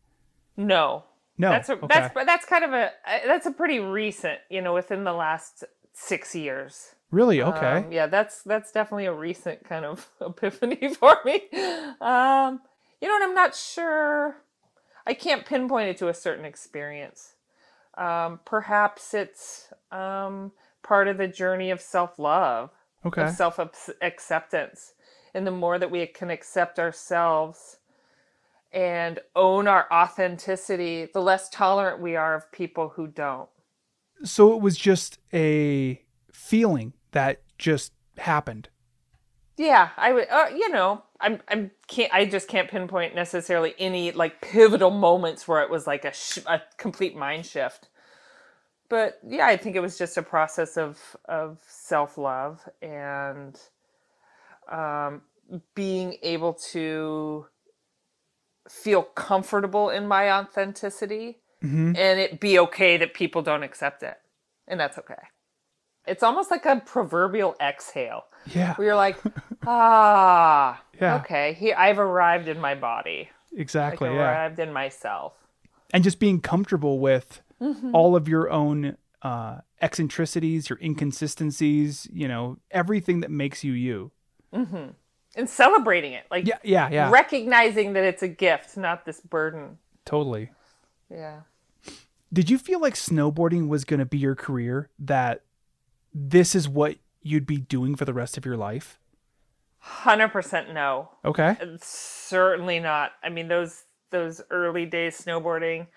[0.57, 1.05] No.
[1.39, 1.87] No, That's a, okay.
[1.89, 5.65] that's that's kind of a uh, that's a pretty recent, you know, within the last
[5.95, 6.95] 6 years.
[7.13, 7.77] Really okay.
[7.77, 11.43] Um, yeah, that's that's definitely a recent kind of epiphany for me.
[12.01, 12.61] Um,
[13.01, 14.37] you know, and I'm not sure.
[15.07, 17.35] I can't pinpoint it to a certain experience.
[17.97, 20.53] Um, perhaps it's um,
[20.83, 22.71] part of the journey of self love,
[23.05, 23.25] okay.
[23.25, 23.61] of self
[24.01, 24.95] acceptance,
[25.35, 27.77] and the more that we can accept ourselves
[28.73, 33.51] and own our authenticity, the less tolerant we are of people who don't.
[34.25, 36.01] so it was just a
[36.33, 38.69] feeling that just happened.
[39.57, 40.29] Yeah, I would.
[40.31, 41.41] Uh, you know, I'm.
[41.49, 41.71] I'm.
[41.87, 42.13] Can't.
[42.13, 46.39] I just can't pinpoint necessarily any like pivotal moments where it was like a sh-
[46.47, 47.89] a complete mind shift.
[48.89, 53.59] But yeah, I think it was just a process of of self love and
[54.71, 55.23] um,
[55.75, 57.47] being able to
[58.69, 61.95] feel comfortable in my authenticity Mm-hmm.
[61.95, 64.17] and it be okay that people don't accept it,
[64.67, 65.15] and that's okay.
[66.07, 68.25] It's almost like a proverbial exhale
[68.55, 69.19] Yeah, where you're like,
[69.67, 71.17] ah, Yeah.
[71.17, 73.31] okay, here I've arrived in my body.
[73.57, 74.09] exactly.
[74.09, 75.35] I've Yeah, arrived in myself.
[75.93, 77.95] and just being comfortable with Mm-hmm.
[77.95, 82.09] all of your own uh, eccentricities, your inconsistencies.
[82.13, 84.11] You know, everything that makes you you.
[84.53, 84.89] Mm-hmm.
[85.37, 86.25] And celebrating it.
[86.29, 87.09] Like Yeah, yeah, yeah.
[87.11, 89.79] recognizing that it's a gift, not this burden.
[90.05, 90.51] totally.
[91.09, 91.43] Yeah.
[92.33, 94.91] Did you feel like snowboarding was going to be your career?
[94.99, 95.43] That
[96.15, 98.99] this is what you'd be doing for the rest of your life?
[99.79, 101.11] Hundred percent no.
[101.25, 101.57] Okay.
[101.81, 103.13] Certainly not.
[103.23, 105.89] I mean those those early days snowboarding,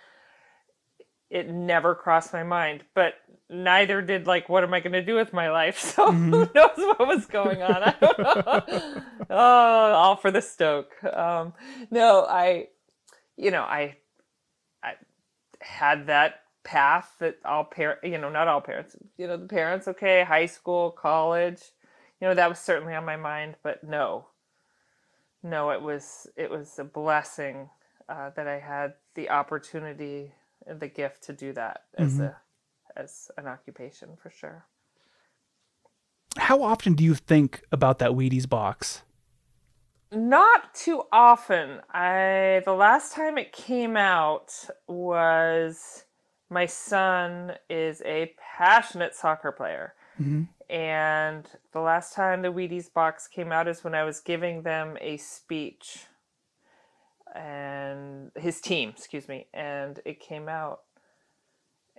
[1.30, 2.84] it never crossed my mind.
[2.95, 3.16] But
[3.47, 5.78] neither did like what am I gonna do with my life?
[5.95, 7.84] So who knows what was going on?
[7.84, 9.01] I don't know.
[9.30, 10.91] oh, all for the stoke.
[11.03, 11.53] Um,
[11.91, 12.70] no, I
[13.38, 13.97] you know, I
[14.84, 14.93] I
[15.61, 19.88] had that path that all parent you know, not all parents, you know, the parents,
[19.88, 21.61] okay, high school, college,
[22.20, 24.28] you know, that was certainly on my mind, but no.
[25.41, 27.70] No, it was it was a blessing
[28.09, 30.34] uh, that I had the opportunity
[30.66, 32.36] and the gift to do that as a
[32.97, 34.66] as an occupation for sure.
[36.38, 39.03] How often do you think about that Wheaties box?
[40.11, 41.82] Not too often.
[41.93, 44.51] I the last time it came out
[44.88, 46.04] was
[46.55, 49.93] my son is a passionate soccer player.
[50.19, 50.43] Mm-hmm.
[50.73, 54.97] And the last time the Wheaties box came out is when I was giving them
[55.01, 56.05] a speech.
[57.35, 60.79] And his team, excuse me, and it came out.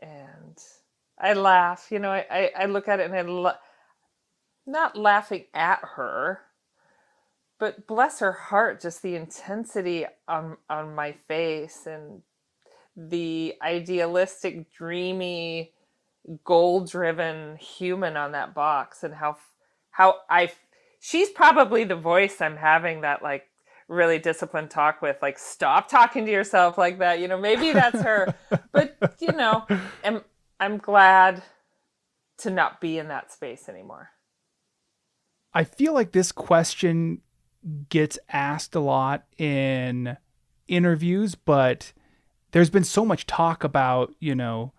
[0.01, 0.57] And
[1.21, 3.59] I laugh, you know, I, I, I look at it and I la-
[4.67, 6.41] not laughing at her,
[7.59, 12.23] but bless her heart, just the intensity on on my face and
[12.97, 15.73] the idealistic, dreamy,
[16.45, 19.37] goal-driven human on that box, and how
[19.91, 20.53] how I
[21.01, 23.45] she's probably the voice I'm having that like
[23.89, 28.03] really disciplined talk with like stop talking to yourself like that you know maybe that's
[28.03, 28.35] her
[28.73, 29.65] but you know
[30.05, 30.23] I'm
[30.59, 31.43] I'm glad
[32.39, 34.11] to not be in that space anymore.
[35.55, 37.23] I feel like this question
[37.89, 40.17] gets asked a lot in
[40.69, 41.93] interviews, but
[42.57, 44.73] there's been so much talk about, you know,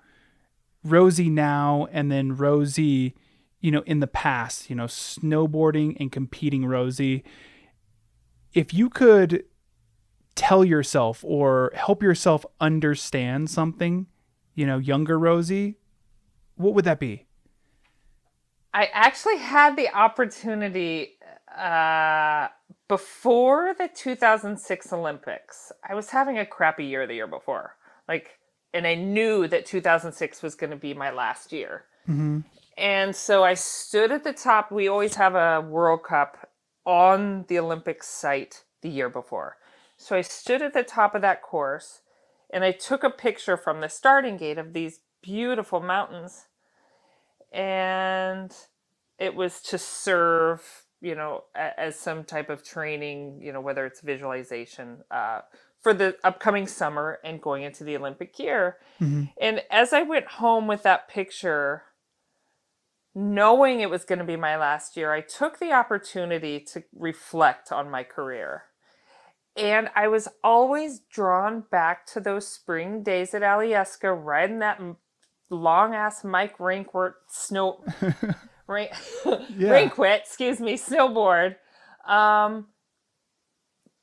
[0.84, 3.14] Rosey now and then Rosey,
[3.62, 7.22] you know, in the past, you know, snowboarding and competing Rosey.
[8.52, 9.44] If you could
[10.34, 14.08] tell yourself or help yourself understand something,
[14.56, 15.76] you know, younger Rosey,
[16.56, 17.28] what would that be?
[18.74, 21.20] I actually had the opportunity
[21.56, 22.48] uh,
[22.88, 25.72] before the 2006 Olympics.
[25.88, 27.76] I was having a crappy year the year before.
[28.08, 28.40] Like,
[28.74, 31.86] and I knew that 2006 was going to be my last year.
[32.08, 32.40] Mm-hmm.
[32.78, 34.72] And so I stood at the top.
[34.72, 36.50] We always have a World Cup
[36.86, 39.58] on the Olympic site the year before.
[39.98, 42.02] So I stood at the top of that course
[42.52, 46.46] and I took a picture from the starting gate of these beautiful mountains.
[47.52, 48.54] And
[49.18, 54.02] it was to serve, you know, as some type of training, you know, whether it's
[54.02, 55.42] visualization uh,
[55.82, 58.78] for the upcoming summer and going into the Olympic year.
[59.00, 59.26] Mm-hmm.
[59.40, 61.84] And as I went home with that picture,
[63.14, 67.72] knowing it was going to be my last year, I took the opportunity to reflect
[67.72, 68.64] on my career.
[69.56, 74.80] And I was always drawn back to those spring days at Alyeska, riding that
[75.50, 77.84] long ass Mike Rankwert snow,
[78.68, 78.92] rank,
[79.26, 79.40] Yeah.
[79.90, 81.56] Rankwit, excuse me, snowboard.
[82.08, 82.68] Um,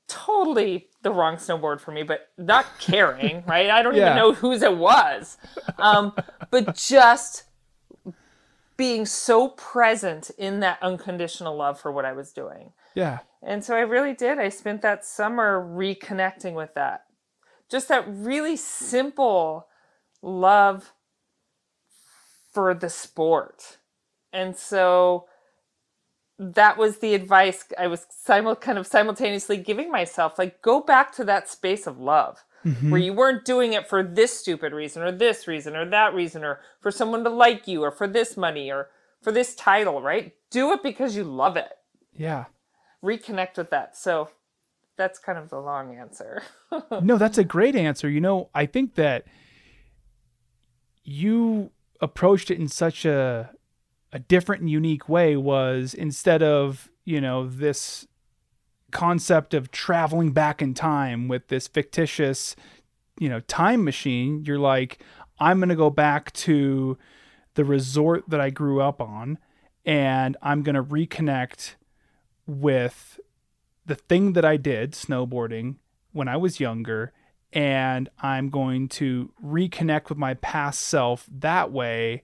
[0.08, 3.70] totally the wrong snowboard for me, but not caring, right?
[3.70, 4.06] I don't Yeah.
[4.06, 5.36] even know whose it was.
[5.78, 6.14] Um,
[6.50, 7.44] but just
[8.76, 12.72] being so present in that unconditional love for what I was doing.
[12.94, 13.18] Yeah.
[13.42, 14.38] And so I really did.
[14.38, 17.04] I spent that summer reconnecting with that.
[17.70, 19.68] Just that really simple
[20.22, 20.92] love
[22.52, 23.78] for the sport.
[24.34, 25.26] And so
[26.38, 31.12] that was the advice I was simul- kind of simultaneously giving myself like go back
[31.14, 32.90] to that space of love Mm-hmm.
[32.90, 36.42] where you weren't doing it for this stupid reason or this reason or that reason
[36.42, 38.88] or for someone to like you or for this money or
[39.20, 40.32] for this title, right?
[40.50, 41.68] Do it because you love it
[42.16, 42.46] Yeah.
[43.04, 43.98] reconnect with that.
[43.98, 44.30] So
[44.96, 46.42] that's kind of the long answer.
[47.02, 48.08] no, that's a great answer.
[48.08, 49.26] You know, I think that
[51.02, 51.70] you
[52.00, 53.50] approached it in such a
[54.14, 58.06] a different and unique way was instead of, you know, this
[58.92, 62.54] concept of traveling back in time with this fictitious,
[63.18, 65.02] you know, time machine, you're like,
[65.40, 66.96] I'm going to go back to
[67.54, 69.36] the resort that I grew up on
[69.84, 71.74] and I'm going to reconnect
[72.46, 73.18] with
[73.84, 75.74] the thing that I did, snowboarding,
[76.12, 77.12] when I was younger,
[77.52, 82.22] and I'm going to reconnect with my past self that way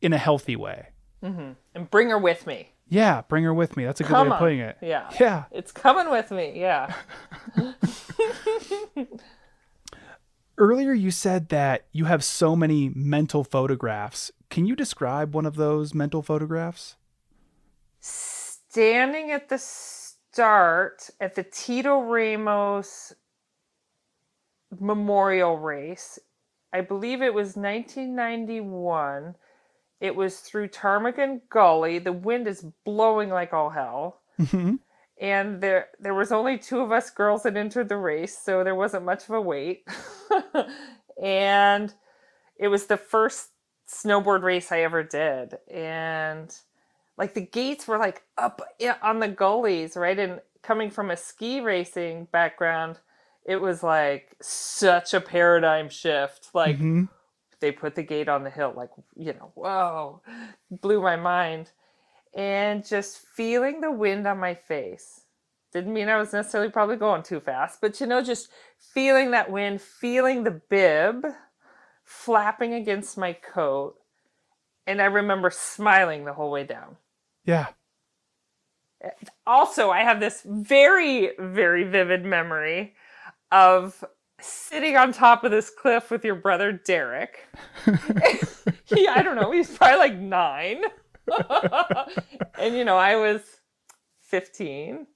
[0.00, 0.88] in a healthy way.
[1.22, 1.52] Mm-hmm.
[1.74, 2.72] and bring her with me.
[2.88, 3.84] Yeah, bring her with me.
[3.84, 4.76] That's a good Come way of putting it.
[4.80, 5.10] Yeah.
[5.18, 5.44] Yeah.
[5.50, 6.52] It's coming with me.
[6.54, 6.94] Yeah.
[10.58, 14.30] Earlier, you said that you have so many mental photographs.
[14.50, 16.96] Can you describe one of those mental photographs?
[18.00, 23.12] Standing at the start at the Tito Ramos
[24.78, 26.18] Memorial Race,
[26.72, 29.34] I believe it was 1991.
[30.00, 31.98] It was through Ptarmigan Gully.
[31.98, 34.20] The wind is blowing like all hell.
[34.38, 34.80] Mhm.
[35.18, 38.74] and there there was only two of us girls that entered the race so there
[38.74, 39.82] wasn't much of a wait
[41.22, 41.94] and
[42.58, 43.48] it was the first
[43.88, 46.54] snowboard race i ever did and
[47.16, 48.60] like the gates were like up
[49.02, 52.98] on the gullies right and coming from a ski racing background
[53.46, 57.08] it was like such a paradigm shift like Mhm.
[57.60, 60.22] They put the gate on the hill like you know whoa
[60.70, 61.70] blew my mind.
[62.34, 65.22] And just feeling the wind on my face.
[65.72, 68.48] Didn't mean i was necessarily probably going too fast but you know just
[68.78, 71.26] feeling that wind feeling the bib
[72.04, 73.96] flapping against my coat.
[74.86, 76.96] And i remember smiling the whole way down.
[77.44, 77.68] Yeah.
[79.46, 82.94] also i have this very very vivid memory
[83.52, 84.04] of
[84.40, 87.46] sitting on top of this cliff with your brother derek.
[88.88, 90.82] He, I don't know he's probably like nine.
[92.58, 93.42] And you know i was
[94.28, 95.06] 15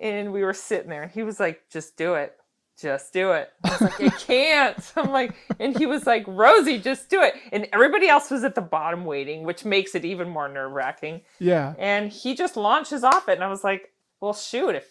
[0.00, 2.36] and we were sitting there and he was like just do it
[2.80, 3.50] just do it.
[3.64, 4.92] I was like i can't.
[4.96, 7.34] I'm like and he was like rosey just do it.
[7.52, 11.22] And everybody else was at the bottom waiting which makes it even more nerve-wracking.
[11.38, 11.74] Yeah.
[11.78, 14.86] and he just launches off it and i was like well shoot if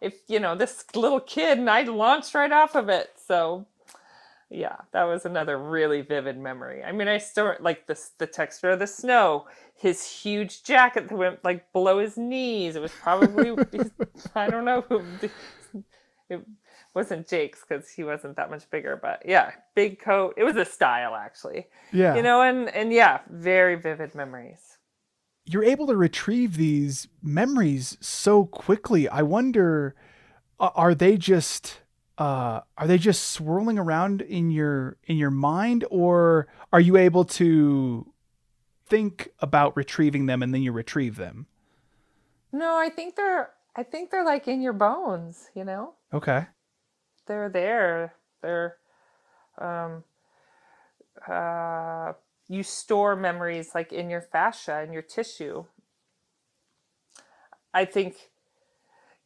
[0.00, 3.66] if you know this little kid and i launched right off of it so
[4.48, 6.84] yeah, that was another really vivid memory.
[6.84, 11.16] I mean, I still like the the texture of the snow, his huge jacket that
[11.16, 12.76] went like below his knees.
[12.76, 13.56] It was probably
[14.36, 15.02] I don't know who
[16.28, 16.46] it
[16.94, 20.34] wasn't Jake's because he wasn't that much bigger, but yeah, big coat.
[20.36, 21.66] It was a style actually.
[21.92, 22.14] Yeah.
[22.14, 24.75] You know, and and yeah, very vivid memories.
[25.46, 29.08] You're able to retrieve these memories so quickly.
[29.08, 29.94] I wonder,
[30.58, 31.80] are they just
[32.18, 37.24] uh, are they just swirling around in your in your mind, or are you able
[37.24, 38.10] to
[38.86, 41.46] think about retrieving them and then you retrieve them?
[42.52, 45.50] No, I think they're I think they're like in your bones.
[45.54, 45.94] You know.
[46.12, 46.46] Okay.
[47.26, 48.14] They're there.
[48.40, 48.76] They're
[49.58, 50.04] um
[51.28, 52.12] uh
[52.48, 55.64] you store memories like in your fascia and your tissue.
[57.74, 58.16] I think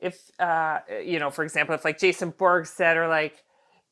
[0.00, 3.44] if uh, you know, for example, if like Jason Borgstede, or like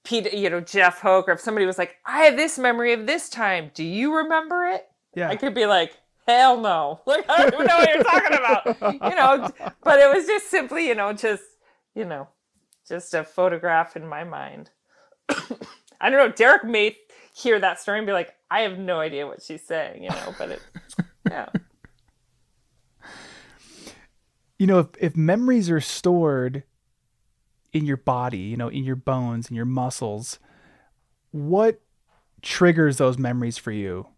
[0.04, 3.06] Pete, you know, Jeff Hoke, or if somebody was like, "I have this memory of
[3.06, 3.70] this time.
[3.74, 7.66] Do you remember it?" Yeah, I could be like, "Hell no!" Like I don't even
[7.66, 9.72] know what you're talking about, you know.
[9.84, 11.42] But it was just simply, you know, just
[11.94, 12.28] you know,
[12.88, 14.70] just a photograph in my mind.
[16.00, 16.32] I don't know.
[16.32, 16.96] Derek may
[17.38, 20.34] hear that story and be like, "I have no idea what she's saying," you know.
[20.38, 20.62] But it,
[21.30, 21.48] yeah
[24.58, 26.64] you know, if, if memories are stored
[27.72, 30.38] in your body, you know, in your bones and your muscles,
[31.30, 31.80] what
[32.42, 34.08] triggers those memories for you?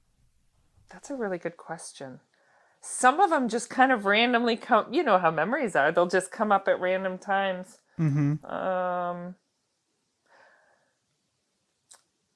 [0.91, 2.21] That's a really good question.
[2.81, 6.31] Some of them just kind of randomly come, you know how memories are, they'll just
[6.31, 7.79] come up at random times.
[7.99, 8.45] Mm-hmm.
[8.47, 9.35] Um,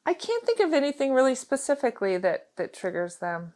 [0.06, 3.54] I can't think of anything really specifically that that triggers them.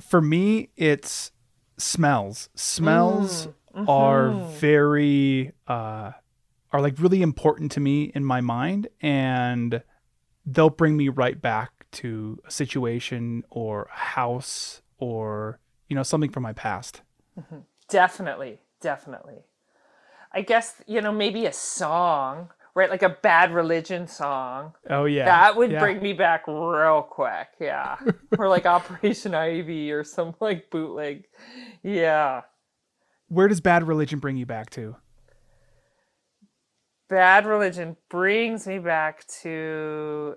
[0.00, 1.32] For me, it's
[1.78, 2.48] smells.
[2.54, 3.88] Smells mm-hmm.
[3.88, 6.12] are very uh
[6.72, 9.82] are like really important to me in my mind and
[10.44, 16.30] they'll bring me right back to a situation or a house or you know something
[16.30, 17.02] from my past.
[17.38, 17.58] Mm-hmm.
[17.88, 19.44] Definitely, definitely.
[20.32, 22.90] I guess you know maybe a song right?
[22.90, 24.74] Like a bad religion song.
[24.90, 25.24] Oh yeah.
[25.24, 25.78] That would yeah.
[25.78, 27.48] bring me back real quick.
[27.60, 27.96] Yeah.
[28.38, 31.24] or like Operation Ivy or some like bootleg.
[31.82, 32.42] Yeah.
[33.28, 34.96] Where does bad religion bring you back to?
[37.08, 40.36] Bad religion brings me back to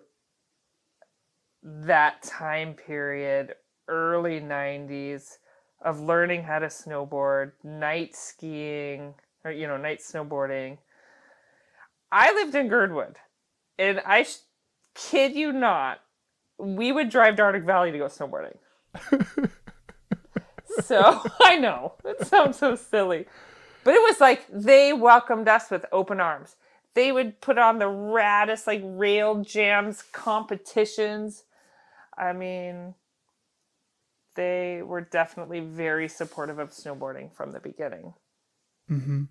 [1.63, 3.55] that time period,
[3.87, 5.37] early 90s,
[5.83, 9.13] of learning how to snowboard, night skiing,
[9.43, 10.77] or, you know, night snowboarding
[12.11, 13.17] I lived in Girdwood,
[13.77, 14.37] and I sh-
[14.95, 15.99] kid you not,
[16.57, 18.57] we would drive to Arctic Valley to go snowboarding.
[20.83, 23.25] so I know it sounds so silly,
[23.83, 26.55] but it was like they welcomed us with open arms.
[26.93, 31.43] They would put on the raddest like rail jams competitions.
[32.17, 32.95] I mean,
[34.35, 38.13] they were definitely very supportive of snowboarding from the beginning.
[38.89, 39.25] Mm-hmm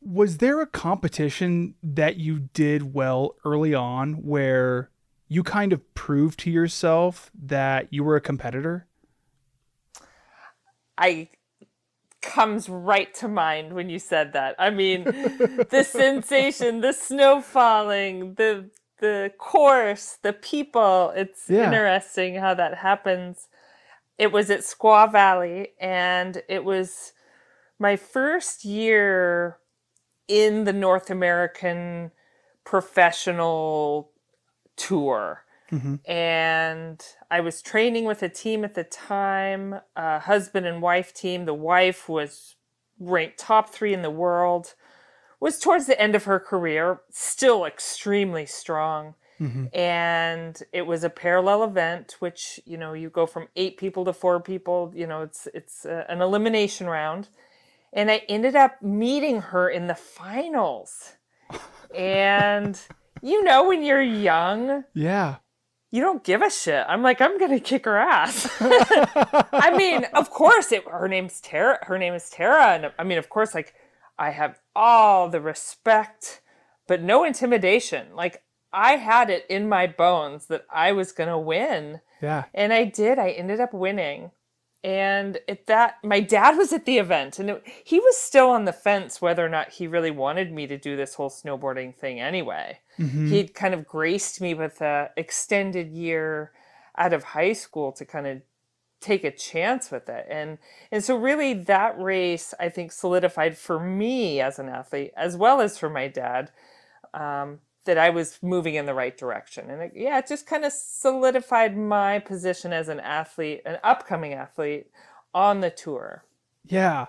[0.00, 4.90] was there a competition that you did well early on where
[5.28, 8.86] you kind of proved to yourself that you were a competitor?
[10.98, 11.28] I
[12.22, 14.56] comes right to mind when you said that.
[14.58, 15.04] I mean,
[15.70, 21.12] the sensation, the snow falling, the the course, the people.
[21.14, 21.66] It's yeah.
[21.66, 23.48] interesting how that happens.
[24.18, 27.12] It was at Squaw Valley and it was
[27.78, 29.58] my first year
[30.28, 32.10] in the North American
[32.64, 34.10] professional
[34.76, 35.44] tour.
[35.72, 35.96] Mm-hmm.
[36.10, 41.44] And I was training with a team at the time, a husband and wife team.
[41.44, 42.54] The wife was
[42.98, 44.74] ranked top three in the world,
[45.40, 49.14] was towards the end of her career, still extremely strong.
[49.40, 49.66] Mm-hmm.
[49.76, 54.12] And it was a parallel event, which you know you go from eight people to
[54.12, 54.92] four people.
[54.94, 57.28] You know it's it's a, an elimination round,
[57.92, 61.14] and I ended up meeting her in the finals.
[61.94, 62.80] and
[63.22, 65.36] you know when you're young, yeah.
[65.92, 66.84] You don't give a shit.
[66.88, 68.50] I'm like, I'm gonna kick her ass.
[68.60, 71.78] I mean, of course, it, her name's Tara.
[71.82, 73.72] Her name is Tara, and I mean, of course, like,
[74.18, 76.42] I have all the respect,
[76.86, 78.08] but no intimidation.
[78.14, 82.00] Like, I had it in my bones that I was gonna win.
[82.20, 82.44] Yeah.
[82.52, 83.18] And I did.
[83.18, 84.32] I ended up winning
[84.86, 88.64] and at that my dad was at the event and it, he was still on
[88.66, 92.20] the fence whether or not he really wanted me to do this whole snowboarding thing
[92.20, 93.28] anyway mm-hmm.
[93.28, 96.52] he'd kind of graced me with a extended year
[96.96, 98.40] out of high school to kind of
[99.00, 100.56] take a chance with it and
[100.92, 105.60] and so really that race i think solidified for me as an athlete as well
[105.60, 106.50] as for my dad
[107.12, 109.70] um, that I was moving in the right direction.
[109.70, 114.34] And it, yeah, it just kind of solidified my position as an athlete, an upcoming
[114.34, 114.86] athlete
[115.34, 116.24] on the tour.
[116.64, 117.06] Yeah.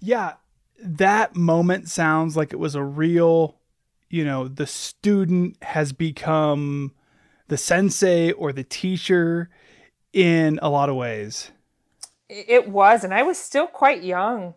[0.00, 0.34] Yeah.
[0.82, 3.56] That moment sounds like it was a real,
[4.10, 6.92] you know, the student has become
[7.48, 9.50] the sensei or the teacher
[10.12, 11.50] in a lot of ways.
[12.28, 14.54] It was, and I was still quite young.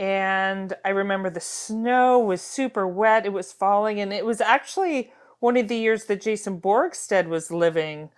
[0.00, 5.12] And I remember the snow was super wet, it was falling, and it was actually
[5.40, 8.08] one of the years that Jason Borgstede was living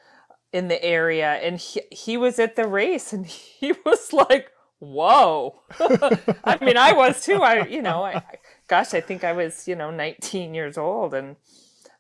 [0.53, 5.61] in the area, and he, he was at the race, and he was like, Whoa.
[6.45, 7.43] I mean, I was too.
[7.43, 8.21] I, you know, I,
[8.67, 11.15] gosh, I think I was, you know, 19 years old.
[11.15, 11.37] And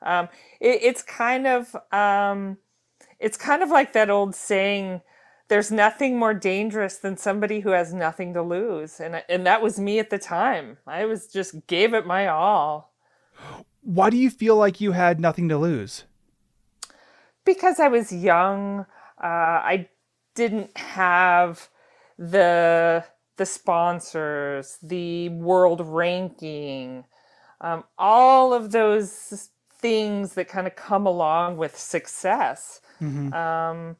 [0.01, 0.29] um,
[0.61, 2.59] it, it's kind of, um,
[3.21, 5.01] it's kind of like that old saying,
[5.53, 8.99] there's nothing more dangerous than somebody who has nothing to lose.
[9.01, 10.79] And, and that was me at the time.
[10.87, 12.95] I was just gave it my all.
[13.83, 16.05] Why do you feel like you had nothing to lose?
[17.45, 18.87] Because I was young.
[19.23, 19.91] Uh, I
[20.35, 21.69] didn't have
[22.17, 23.05] the
[23.37, 27.05] the sponsors, the world ranking,
[27.61, 29.51] um, all of those
[29.81, 32.81] things that kind of come along with success.
[33.03, 33.35] Mm-hmm.
[33.35, 33.97] Um,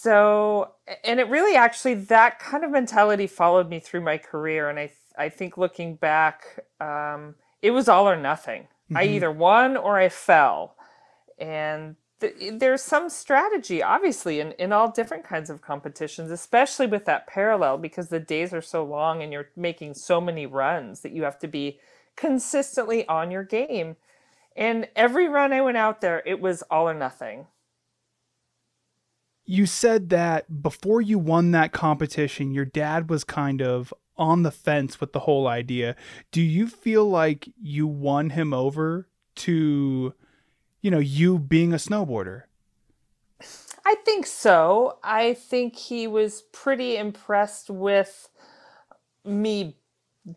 [0.00, 4.78] so, and it really actually that kind of mentality followed me through my career, and
[4.78, 8.62] I I think looking back, um, it was all or nothing.
[8.62, 8.96] Mm-hmm.
[8.96, 10.76] I either won or I fell,
[11.36, 17.28] and there's some strategy obviously in, in all different kinds of competitions especially with that
[17.28, 21.22] parallel because the days are so long and you're making so many runs that you
[21.22, 21.78] have to be
[22.16, 23.94] consistently on your game
[24.56, 27.46] and every run i went out there it was all or nothing
[29.48, 34.50] you said that before you won that competition your dad was kind of on the
[34.50, 35.96] fence with the whole idea
[36.32, 40.12] do you feel like you won him over to
[40.80, 42.42] you know, you being a snowboarder?
[43.84, 44.98] I think so.
[45.02, 48.28] I think he was pretty impressed with
[49.24, 49.76] me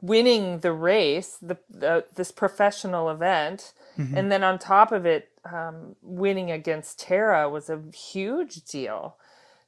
[0.01, 4.15] winning the race, the, the this professional event, mm-hmm.
[4.17, 9.17] and then on top of it, um, winning against Tara was a huge deal.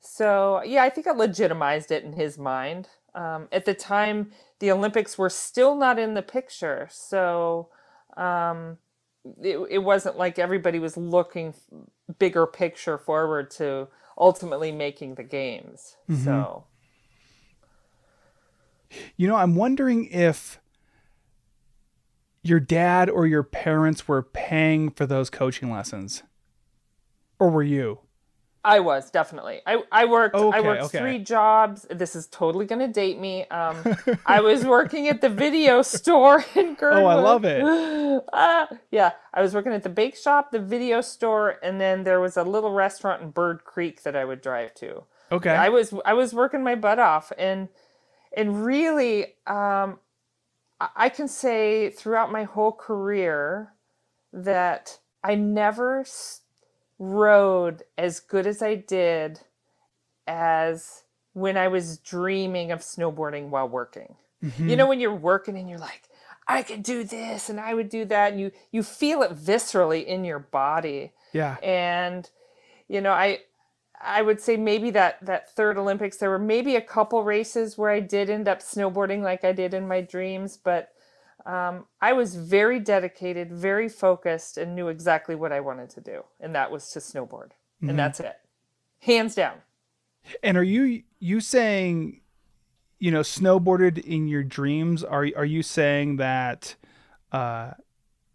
[0.01, 2.89] So yeah, I think it legitimized it in his mind.
[3.15, 7.69] Um, at the time, the Olympics were still not in the picture, so
[8.17, 8.77] um,
[9.41, 11.53] it, it wasn't like everybody was looking
[12.19, 15.95] bigger picture forward to ultimately making the games.
[16.09, 16.23] Mm-hmm.
[16.23, 16.63] So,
[19.15, 20.59] you know, I'm wondering if
[22.43, 26.23] your dad or your parents were paying for those coaching lessons,
[27.39, 27.99] or were you?
[28.65, 29.61] I was definitely.
[29.65, 30.99] I I worked okay, I worked okay.
[30.99, 31.85] three jobs.
[31.89, 33.45] This is totally going to date me.
[33.47, 33.75] Um,
[34.25, 37.03] I was working at the video store in Girdwood.
[37.03, 37.61] Oh, I love it.
[38.31, 42.21] Uh, yeah, I was working at the bake shop, the video store, and then there
[42.21, 45.03] was a little restaurant in Bird Creek that I would drive to.
[45.31, 45.49] Okay.
[45.49, 47.67] I was I was working my butt off, and
[48.35, 49.99] and really, um,
[50.95, 53.73] I can say throughout my whole career
[54.31, 56.05] that I never.
[56.99, 59.41] Rode as good as I did
[60.25, 61.03] as
[61.33, 64.15] when I was dreaming of snowboarding while working.
[64.43, 64.69] Mm-hmm.
[64.69, 66.03] You know, when you're working and you're like,
[66.47, 70.05] I could do this and I would do that, and you you feel it viscerally
[70.05, 71.11] in your body.
[71.33, 71.57] Yeah.
[71.63, 72.29] And
[72.87, 73.39] you know, I
[74.05, 77.91] I would say maybe that that third Olympics there were maybe a couple races where
[77.91, 80.89] I did end up snowboarding like I did in my dreams, but
[81.45, 86.23] um, I was very dedicated, very focused, and knew exactly what I wanted to do,
[86.39, 87.89] and that was to snowboard, mm-hmm.
[87.89, 88.35] and that's it,
[88.99, 89.57] hands down.
[90.41, 92.21] And are you you saying,
[92.99, 95.03] you know, snowboarded in your dreams?
[95.03, 96.75] Are are you saying that,
[97.31, 97.71] uh,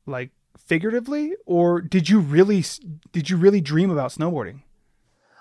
[0.07, 2.65] like figuratively, or did you really
[3.13, 4.61] did you really dream about snowboarding?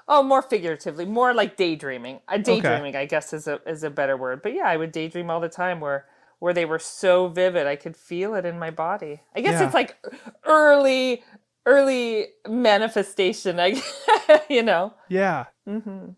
[0.10, 2.22] Oh, more figuratively, more like daydreaming.
[2.30, 3.02] Uh, daydreaming, okay.
[3.02, 4.42] I guess, is a is a better word.
[4.42, 5.82] But yeah, I would daydream all the time.
[5.82, 6.06] Where
[6.40, 7.68] where they were so vivid.
[7.68, 9.22] I could feel it in my body.
[9.36, 9.66] I guess yeah.
[9.66, 9.98] it's like
[10.46, 11.24] early,
[11.66, 13.60] early manifestation.
[13.60, 13.82] I,
[14.50, 14.94] you know.
[15.10, 15.46] Yeah.
[15.68, 16.12] Mm-hmm.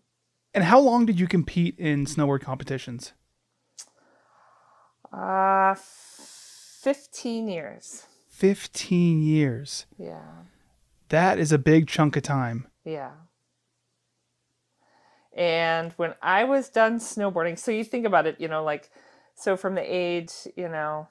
[0.52, 3.12] And how long did you compete in snowboard competitions?
[5.12, 8.06] Uh, fifteen years.
[8.28, 9.86] Fifteen years.
[9.98, 10.44] Yeah.
[11.08, 12.68] That is a big chunk of time.
[12.84, 13.10] Yeah.
[15.36, 18.90] And when I was done snowboarding, so you think about it, you know, like
[19.34, 21.08] so from the age, you know,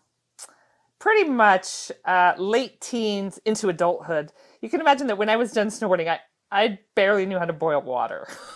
[0.99, 4.31] pretty much uh, late teens into adulthood.
[4.61, 6.19] You can imagine that when I was done snowboarding, I,
[6.51, 8.27] I barely knew how to boil water.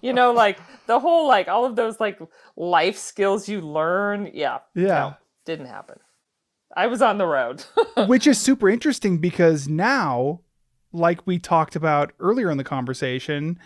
[0.00, 2.20] you know, like the whole, like all of those like
[2.56, 4.30] life skills you learn.
[4.32, 4.60] Yeah.
[4.74, 4.86] Yeah.
[4.86, 5.14] No,
[5.44, 5.98] didn't happen.
[6.74, 7.64] I was on the road.
[8.06, 10.40] which is super interesting because now
[10.92, 13.58] like we talked about earlier in the conversation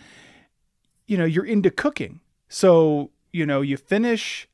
[1.07, 2.19] you know you're into cooking.
[2.49, 4.47] So you know you finish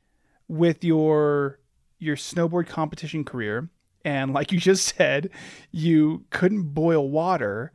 [0.48, 1.60] with your
[2.00, 3.70] your snowboard competition career
[4.06, 5.30] and like you just said
[5.72, 7.74] you couldn't boil water.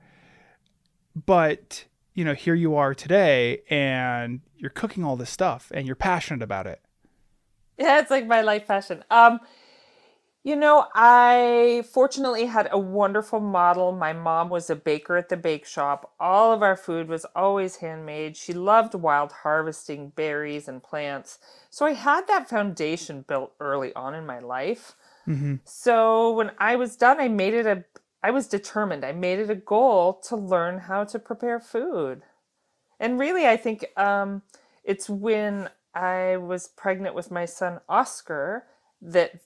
[1.14, 1.84] But
[2.14, 6.42] you know here you are today and you're cooking all this stuff and you're passionate
[6.42, 6.80] about it.
[7.76, 9.04] Yeah, it's like my life passion.
[9.10, 9.38] Um,
[10.48, 13.92] you know, I fortunately had a wonderful model.
[13.92, 16.14] My mom was a baker at the bake shop.
[16.18, 18.34] All of our food was always handmade.
[18.34, 21.38] She loved wild harvesting berries and plants.
[21.68, 24.94] So I had that foundation built early on in my life.
[25.64, 27.84] So when I was done, I made it a
[28.22, 29.04] I was determined.
[29.04, 32.22] I made it a goal to learn how to prepare food.
[32.98, 34.42] And really, I think um,
[34.82, 38.64] it's when I was pregnant with my son Oscar
[39.02, 39.40] that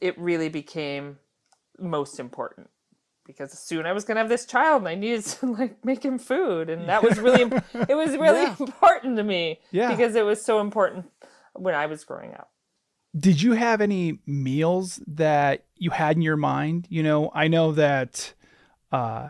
[0.00, 1.18] it really became
[1.78, 2.70] most important
[3.26, 6.04] because soon I was going to have this child and I needed to like make
[6.04, 7.42] him food and that was really
[7.88, 8.56] it was really Yeah.
[8.60, 9.88] important to me Yeah.
[9.90, 11.10] because it was so important
[11.54, 12.50] when I was growing up.
[13.16, 16.86] Did you have any meals that you had in your mind?
[16.90, 18.34] You know, I know that
[18.90, 19.28] uh,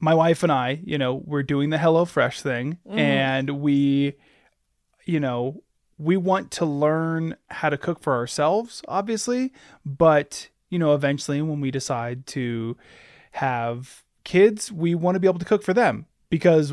[0.00, 4.14] my wife and I, you know, we're doing the Hello Fresh thing, and we,
[5.04, 5.62] you know,
[5.98, 9.52] we want to learn how to cook for ourselves, obviously,
[9.84, 12.76] but you know, eventually when we decide to
[13.32, 16.72] have kids, we want to be able to cook for them because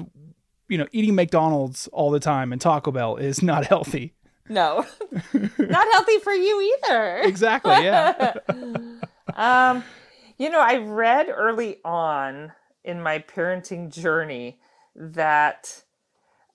[0.67, 4.13] you know, eating McDonald's all the time and Taco Bell is not healthy.
[4.47, 4.85] No.
[5.57, 7.17] Not healthy for you either.
[7.23, 8.35] Exactly, yeah.
[9.35, 9.83] Um,
[10.37, 12.53] you know, I read early on
[12.85, 14.59] in my parenting journey
[14.95, 15.83] that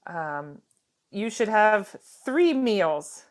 [0.07, 0.63] um,
[1.11, 3.25] you should have three meals,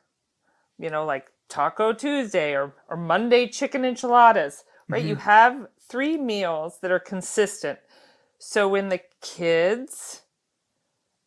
[0.77, 5.03] you know, like Taco Tuesday or, or Monday chicken enchiladas, right?
[5.03, 7.79] You have three meals that are consistent.
[8.37, 10.21] So when the kids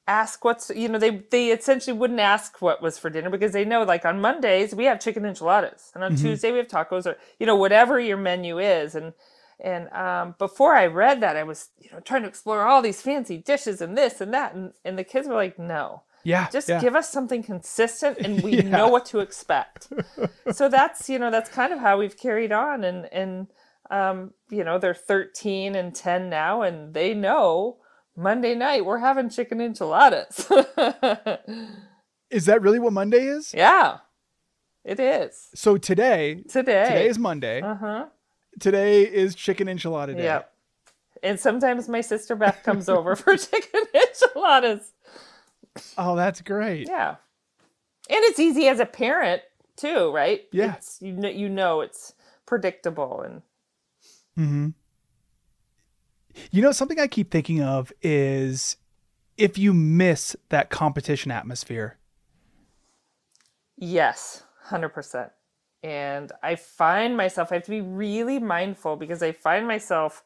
[0.08, 3.64] ask what's you know they they essentially wouldn't ask what was for dinner because they
[3.64, 7.16] know like on Mondays we have chicken enchiladas and on Tuesday we have tacos or
[7.38, 8.94] you know whatever your menu is.
[8.94, 9.12] And
[9.60, 13.00] and um, before I read that I was you know trying to explore all these
[13.00, 14.54] fancy dishes and this and that.
[14.54, 16.48] And, and the kids were like no Yeah.
[16.50, 16.80] just yeah.
[16.80, 18.62] give us something consistent and we Yeah.
[18.68, 19.88] know what to expect
[20.52, 23.48] so that's you know that's kind of how we've carried on and and
[23.90, 27.76] um, you know they're 13 and 10 now and they know
[28.16, 30.50] monday night we're having chicken enchiladas
[32.30, 33.52] Is that really what Monday is?
[33.54, 33.98] yeah
[34.84, 37.60] it is So today, today today is Monday.
[37.60, 38.06] uh-huh
[38.60, 40.24] Today is chicken enchilada day.
[40.24, 40.52] yep
[41.22, 44.92] and sometimes my sister beth comes over for chicken enchiladas
[45.96, 46.88] Oh, that's great.
[46.88, 47.16] Yeah.
[48.10, 49.42] And it's easy as a parent
[49.76, 50.42] too, right?
[50.52, 50.74] Yeah.
[50.76, 52.14] It's, you know, you know it's
[52.46, 53.42] predictable and
[54.36, 54.68] hmm
[56.50, 58.76] You know, something I keep thinking of is
[59.36, 61.98] if you miss that competition atmosphere.
[63.76, 65.30] yes, 100%.
[65.82, 70.22] And I find myself I have to be really mindful because I find myself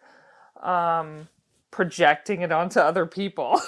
[0.62, 1.28] um
[1.70, 3.60] projecting it onto other people.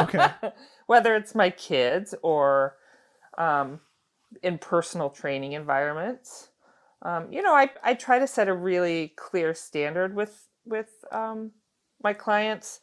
[0.00, 0.32] Okay.
[0.88, 2.74] Whether it's my kids or
[3.38, 3.80] um
[4.42, 6.48] in personal training environments.
[7.02, 11.52] Um, you know, I, I try to set a really clear standard with with um,
[12.02, 12.80] my clients.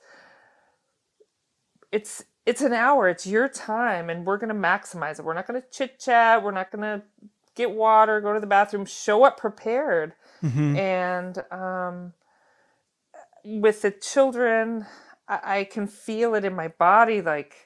[1.92, 3.10] It's it's an hour.
[3.10, 5.26] It's your time, and we're going to maximize it.
[5.26, 6.44] We're not going to chit chat.
[6.44, 7.04] We're not going to
[7.56, 10.14] get water, go to the bathroom, show up prepared.
[10.44, 10.78] Mhm.
[10.78, 12.14] And um,
[13.44, 14.86] with the children,
[15.28, 17.22] I, I can feel it in my body.
[17.22, 17.65] Like,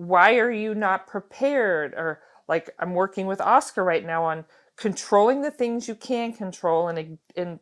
[0.00, 1.92] why are you not prepared?
[1.94, 4.46] Or like, I'm working with Oscar right now on
[4.76, 7.60] controlling the things you can control and and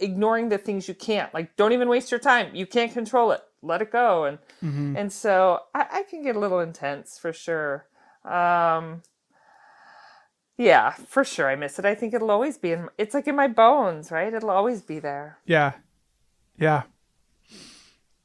[0.00, 1.34] ignoring the things you can't.
[1.34, 2.54] Like, don't even waste your time.
[2.54, 3.42] You can't control it.
[3.62, 4.24] Let it go.
[4.24, 4.96] And Mhm.
[4.96, 7.86] and so I, I can get a little intense for sure.
[8.24, 9.02] Um,
[10.56, 11.48] yeah, for sure.
[11.48, 11.84] I miss it.
[11.84, 12.88] I think it'll always be in.
[12.96, 14.32] It's like in my bones, right?
[14.32, 15.38] It'll always be there.
[15.46, 15.72] Yeah.
[16.56, 16.82] Yeah.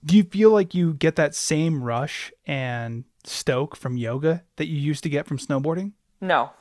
[0.05, 4.77] Do you feel like you get that same rush and stoke from yoga that you
[4.77, 5.93] used to get from snowboarding?
[6.21, 6.51] No,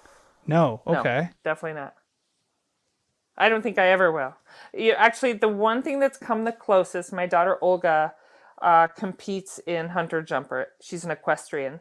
[0.46, 0.82] No.
[0.86, 0.98] No.
[1.00, 1.30] Okay.
[1.42, 1.94] definitely not.
[3.36, 4.34] I don't think I ever will.
[4.96, 8.14] Actually, the one thing that's come the closest, my daughter Olga
[8.62, 10.68] uh, competes in hunter jumper.
[10.80, 11.80] She's an equestrian.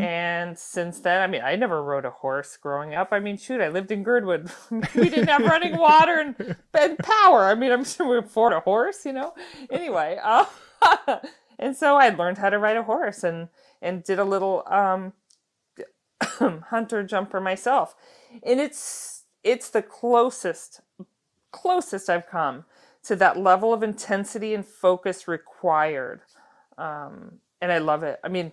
[0.00, 3.08] And since then, I mean, I never rode a horse growing up.
[3.10, 4.48] I mean, shoot, I lived in Girdwood.
[4.70, 7.46] we didn't have running water and, and power.
[7.46, 9.34] I mean, I'm sure we afford a horse, you know.
[9.72, 10.44] Anyway, uh,
[11.58, 13.48] and so I learned how to ride a horse and
[13.82, 15.12] and did a little um,
[16.68, 17.94] hunter jumper myself
[18.42, 20.80] and it's it's the closest
[21.52, 22.64] closest I've come
[23.04, 26.22] to that level of intensity and focus required.
[26.76, 28.18] Um, and I love it.
[28.24, 28.52] I mean,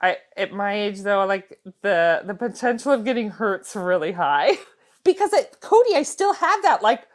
[0.00, 4.58] I at my age though, like the the potential of getting hurt's really high
[5.04, 7.08] because at Cody, I still have that like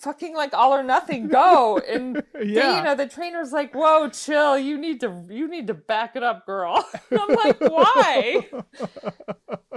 [0.00, 1.78] fucking like all or nothing go.
[1.88, 2.78] And Yeah.
[2.78, 6.22] you know the trainer's like whoa chill you need to you need to back it
[6.22, 6.84] up girl.
[7.10, 8.48] And i'm like why?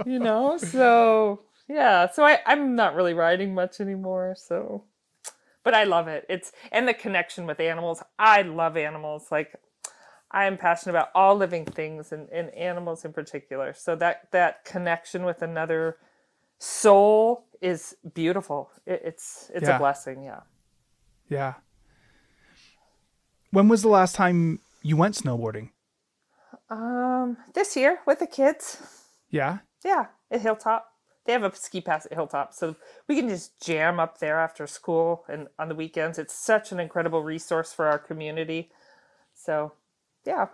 [0.06, 4.84] You know so yeah so I, i'm not really riding much anymore so
[5.62, 6.26] but i love it.
[6.28, 9.28] It's and the connection with animals i love animals.
[9.30, 9.54] Like
[10.30, 13.72] i am passionate about all living things and, and animals in particular.
[13.72, 15.96] So that that connection with another
[16.58, 19.76] soul is beautiful it, it's it's Yeah.
[19.76, 20.40] a blessing yeah
[21.28, 21.54] Yeah.
[23.50, 25.70] When was the last time you went snowboarding?
[26.70, 28.64] um this year with the kids
[29.30, 29.58] Yeah.
[29.84, 30.86] Yeah, at Hilltop.
[31.26, 32.76] They have a ski pass at Hilltop, so
[33.08, 36.18] we can just jam up there after school and on the weekends.
[36.18, 38.70] It's such an incredible resource for our community.
[39.34, 39.72] So,
[40.26, 40.46] yeah.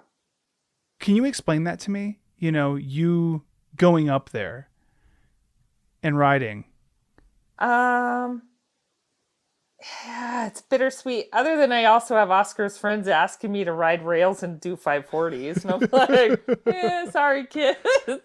[1.00, 2.20] Can you explain that to me?
[2.38, 3.42] You know, you
[3.76, 4.68] going up there
[6.02, 6.64] and riding.
[7.60, 8.42] Um
[10.04, 11.28] yeah, it's bittersweet.
[11.32, 15.64] Other than I also have Oscar's friends asking me to ride rails and do 540s.
[15.64, 17.78] And I'm like, yeah, sorry, kids.
[18.06, 18.20] They're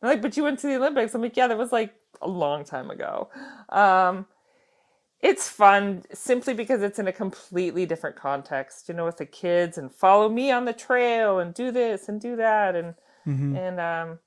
[0.00, 1.14] like, but you went to the Olympics.
[1.14, 3.28] I'm like, yeah, that was like a long time ago.
[3.68, 4.26] Um,
[5.20, 9.78] it's fun simply because it's in a completely different context, you know, with the kids
[9.78, 12.76] and follow me on the trail and do this and do that.
[12.76, 12.94] And,
[13.56, 14.18] and, um,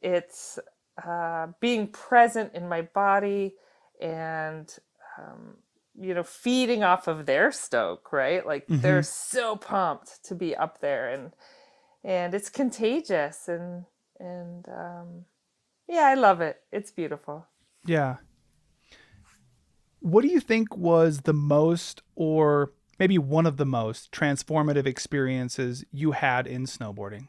[0.00, 0.60] it's,
[1.04, 3.54] uh, being present in my body
[4.00, 4.74] and,
[5.18, 5.56] um,
[5.98, 8.44] you know, feeding off of their stoke, right?
[8.44, 11.32] Like they're so pumped to be up there and,
[12.02, 13.84] and it's contagious and,
[14.18, 15.24] and, um,
[15.88, 16.60] yeah, I love it.
[16.72, 17.46] It's beautiful.
[17.86, 18.16] Yeah.
[20.00, 25.84] What do you think was the most, or maybe one of the most transformative experiences
[25.92, 27.28] you had in snowboarding?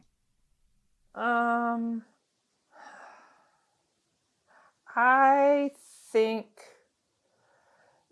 [1.13, 2.03] Um,
[4.95, 5.71] I
[6.15, 6.47] think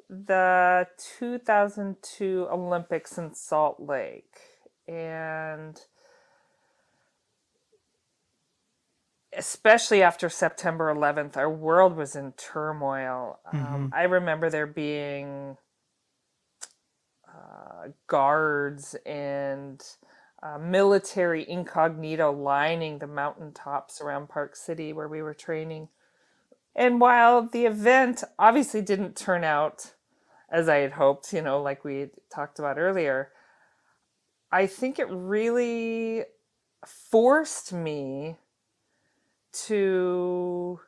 [0.10, 0.86] the
[1.18, 4.36] 2002 Olympics in Salt Lake
[4.90, 5.80] and
[9.38, 13.40] especially after September 11th, our world was in turmoil.
[13.54, 15.56] Um, I remember there being
[17.26, 19.82] uh, guards and
[20.44, 25.88] uh, military incognito lining the mountaintops around Park City where we were training.
[26.76, 29.94] And while the event obviously didn't turn out
[30.50, 33.32] as I had hoped, you know, like we talked about earlier,
[34.52, 36.24] I think it really
[36.86, 38.38] forced me
[39.66, 40.80] to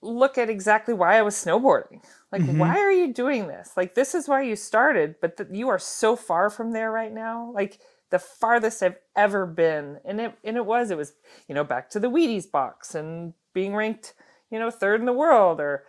[0.00, 2.02] look at exactly why I was snowboarding.
[2.30, 2.58] Like, mm-hmm.
[2.58, 3.72] why are you doing this?
[3.76, 7.12] Like, this is why you started, but th- you are so far from there right
[7.12, 7.50] now.
[7.54, 7.78] Like,
[8.10, 11.14] the farthest I've ever been, and it and it was it was
[11.48, 14.14] you know back to the Wheaties box and being ranked
[14.50, 15.84] you know third in the world, or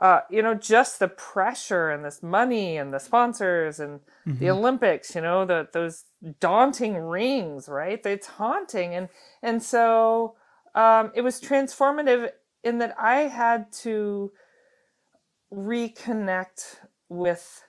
[0.00, 5.14] uh, you know just the pressure and this money and the sponsors and the Olympics.
[5.14, 6.04] You know the those
[6.40, 8.00] daunting rings, right?
[8.04, 9.08] It's haunting, and
[9.42, 10.36] and so
[10.74, 12.30] um, it was transformative
[12.62, 14.32] in that I had to
[15.52, 16.76] reconnect
[17.08, 17.64] with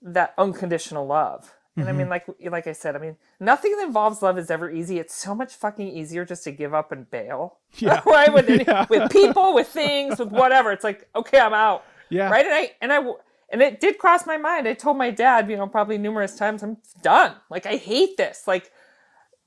[0.00, 1.54] that unconditional love.
[1.76, 4.70] And I mean, like like I said, I mean, nothing that involves love is ever
[4.70, 4.98] easy.
[5.00, 8.00] It's so much fucking easier just to give up and bail, Yeah.
[8.06, 8.32] right?
[8.32, 8.86] With any, Yeah.
[8.88, 10.70] with people, with things, with whatever.
[10.70, 12.30] It's like, okay, I'm out, Yeah.
[12.30, 12.46] right?
[12.46, 13.12] And I and I
[13.50, 14.68] and it did cross my mind.
[14.68, 17.34] I told my dad, you know, probably numerous times, I'm done.
[17.50, 18.44] Like I hate this.
[18.46, 18.70] Like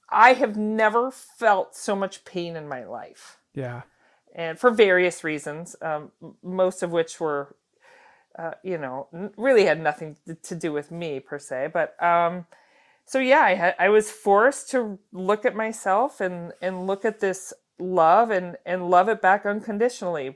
[0.10, 3.82] I have never felt so much pain in my life Yeah.
[4.36, 6.12] and for various reasons, um,
[6.44, 7.56] most of which were,
[8.38, 9.08] uh, you know,
[9.38, 11.70] really had nothing to- do with me per se.
[11.74, 12.46] But um,
[13.06, 17.20] so yeah, I had I was forced to look at myself and and look at
[17.20, 20.36] this love and and love it back unconditionally,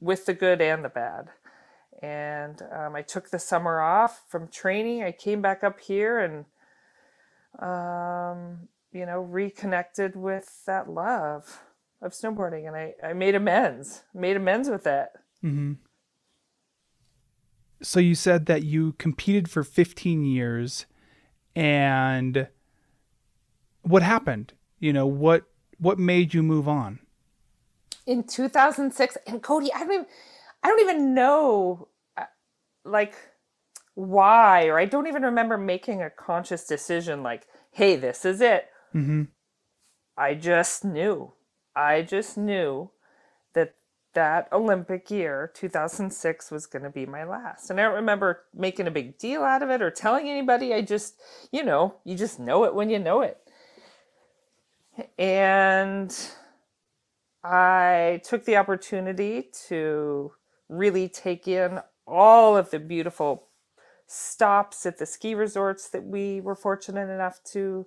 [0.00, 1.28] with the good and the bad.
[2.02, 5.02] And um, I took the summer off from training.
[5.02, 6.44] I came back up here and,
[7.66, 11.60] um, you know, reconnected with that love
[12.02, 15.12] of snowboarding and I, I made amends made amends with that
[17.84, 20.86] So you said that you competed for 15 years
[21.54, 22.48] and
[23.82, 24.54] what happened?
[24.80, 25.44] You know, what
[25.78, 27.00] what made you move on?
[28.06, 30.06] in 2006 and cody i don't even
[30.62, 31.88] i don't even know
[32.18, 32.24] uh,
[32.84, 33.14] like
[33.94, 38.66] why or i don't even remember making a conscious decision like hey this is it
[38.94, 39.22] Mm-hmm.
[40.18, 41.32] i just knew
[41.74, 42.90] i just knew
[44.14, 47.70] that Olympic year, 2006, was going to be my last.
[47.70, 50.74] And I don't remember making a big deal out of it or telling anybody.
[50.74, 51.20] I just,
[51.52, 53.38] you know, you just know it when you know it.
[55.18, 56.16] And
[57.42, 60.32] I took the opportunity to
[60.68, 63.48] really take in all of the beautiful
[64.06, 67.86] stops at the ski resorts that we were fortunate enough to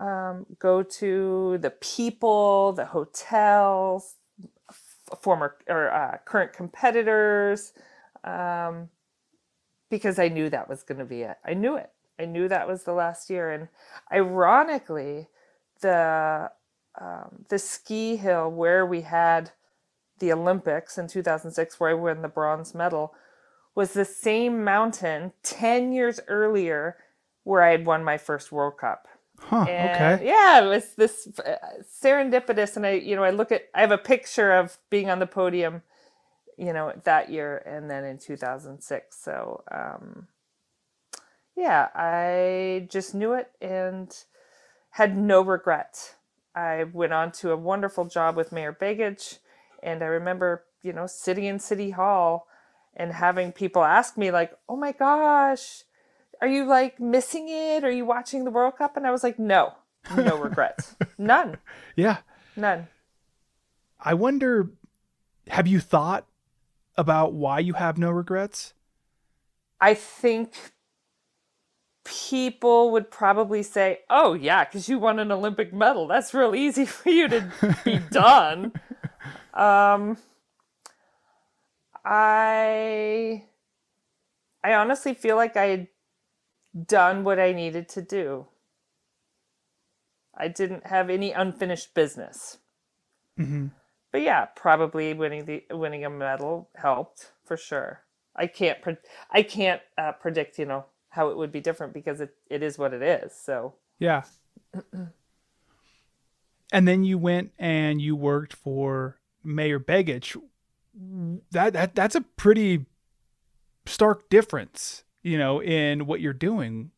[0.00, 4.16] um, go to, the people, the hotels,
[5.20, 7.72] former or uh, current competitors,
[8.24, 8.88] um,
[9.90, 11.36] because I knew that was going to be it.
[11.44, 11.90] I knew it.
[12.18, 13.50] I knew that was the last year.
[13.50, 13.68] And
[14.12, 15.28] ironically,
[15.80, 16.50] the
[17.00, 19.52] um, the ski hill where we had
[20.18, 23.14] the Olympics in 2006, where I won the bronze medal,
[23.74, 26.96] was the same mountain 10 years earlier
[27.44, 29.08] where I had won my first World Cup.
[29.42, 30.22] Huh, And okay.
[30.22, 31.56] yeah, it was this uh,
[32.02, 32.76] serendipitous.
[32.76, 35.26] And I, you know, I look at, I have a picture of being on the
[35.26, 35.82] podium,
[36.58, 39.16] you know, that year and then in 2006.
[39.22, 40.28] So, um,
[41.56, 44.14] yeah, I just knew it and
[44.90, 46.16] had no regret.
[46.54, 49.38] I went on to a wonderful job with Mayor Begich,
[49.82, 52.46] and I remember, you know, sitting in City Hall
[52.96, 55.84] and having people ask me, like, oh my gosh,
[56.42, 57.84] are you like missing it?
[57.84, 58.96] Are you watching the World Cup?
[58.98, 59.72] And I was like, no,
[60.14, 60.94] no regrets.
[61.18, 61.56] None,
[61.96, 62.18] Yeah.
[62.56, 62.88] none.
[63.98, 64.70] I wonder
[65.48, 66.26] have you thought
[66.96, 68.74] about why you have no regrets?
[69.80, 70.54] I think
[72.04, 76.06] people would probably say, "Oh yeah, because you won an Olympic medal.
[76.08, 77.52] That's real easy for you to
[77.84, 78.72] be done."
[79.54, 80.16] Um,
[82.04, 83.44] I,
[84.64, 85.88] I honestly feel like I
[86.86, 88.46] done what I needed to do.
[90.34, 92.58] I didn't have any unfinished business.
[93.38, 93.66] Mm-hmm.
[94.10, 98.02] But yeah, probably winning the winning a medal helped for sure.
[98.36, 98.96] I can't pre-
[99.30, 102.78] I can't uh, predict, you know, how it would be different because it, it is
[102.78, 103.32] what it is.
[103.34, 104.22] So Yeah.
[106.72, 110.36] and then you went and you worked for Mayor Begich.
[111.50, 112.86] That that that's a pretty
[113.86, 116.90] stark difference, you know, in what you're doing.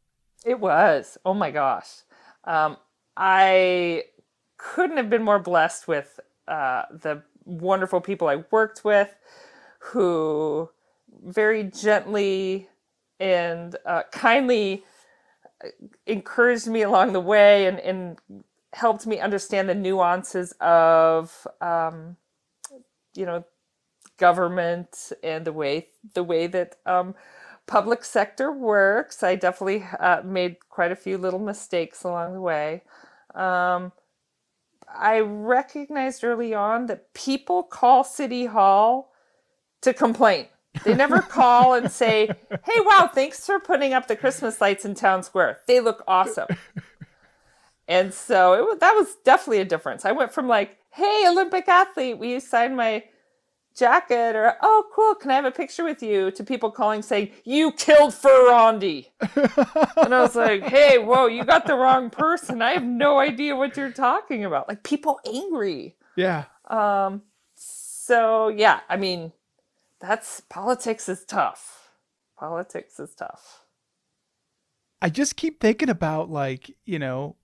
[0.45, 1.19] it was.
[1.25, 2.03] Oh my gosh,
[2.45, 2.77] um,
[3.17, 4.05] I
[4.57, 9.15] couldn't have been more blessed with uh, the wonderful people I worked with,
[9.79, 10.71] who
[11.25, 12.69] very gently
[13.21, 14.85] and uh, kindly
[16.07, 18.19] encouraged me along the way and, and
[18.73, 22.17] helped me understand the nuances of um,
[23.15, 23.45] you know
[24.19, 27.15] government and the way the way that um,
[27.67, 29.23] public sector works.
[29.23, 32.83] I definitely uh, made quite a few little mistakes along the way.
[33.35, 33.93] Um,
[34.95, 39.13] I recognized early on that people call City Hall
[39.83, 40.47] to complain.
[40.85, 42.29] They never call and say,
[42.65, 45.61] "Hey, wow, thanks for putting up the Christmas lights in town square.
[45.67, 46.49] They look awesome."
[47.87, 50.05] And so it that was definitely a difference.
[50.05, 53.05] I went from like, "Hey, Olympic athlete, will you sign my
[53.75, 57.31] jacket?" or "Oh, cool, can I have a picture with you?" to people calling saying,
[57.45, 62.63] "You killed Ferrandi." and I was like, "Hey, whoa, you got the wrong person.
[62.63, 65.97] I have no idea what you're talking about." Like people angry.
[66.17, 66.45] Yeah.
[66.69, 67.23] Um,
[67.55, 69.33] so yeah, I mean,
[70.01, 71.91] that's politics is tough.
[72.37, 73.65] Politics is tough.
[75.01, 77.37] I just keep thinking about like, you know,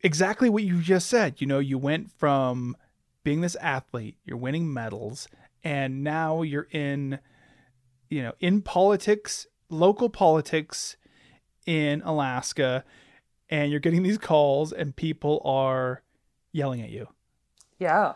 [0.00, 1.40] exactly what you just said.
[1.40, 2.76] You know, you went from
[3.24, 5.28] being this athlete, you're winning medals,
[5.64, 7.18] and now you're in,
[8.08, 10.96] you know, in politics, local politics
[11.66, 12.84] in Alaska,
[13.50, 16.02] and you're getting these calls and people are
[16.52, 17.08] yelling at you.
[17.78, 18.14] Yeah.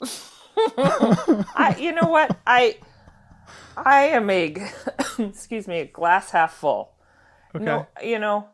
[0.56, 2.38] I, you know what?
[2.46, 2.78] I,
[3.76, 4.54] I am a,
[5.18, 6.92] excuse me, a glass half full.
[7.54, 7.64] Okay.
[7.64, 8.48] No, you know,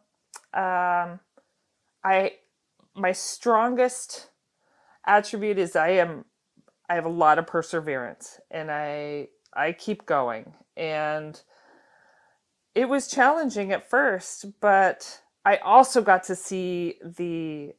[0.53, 1.21] um,
[2.05, 2.35] I,
[2.95, 4.31] my strongest
[5.07, 6.25] attribute is I am,
[6.91, 11.41] I have a lot of perseverance and I, I keep going and
[12.75, 17.75] it was challenging at first, but I also got to see the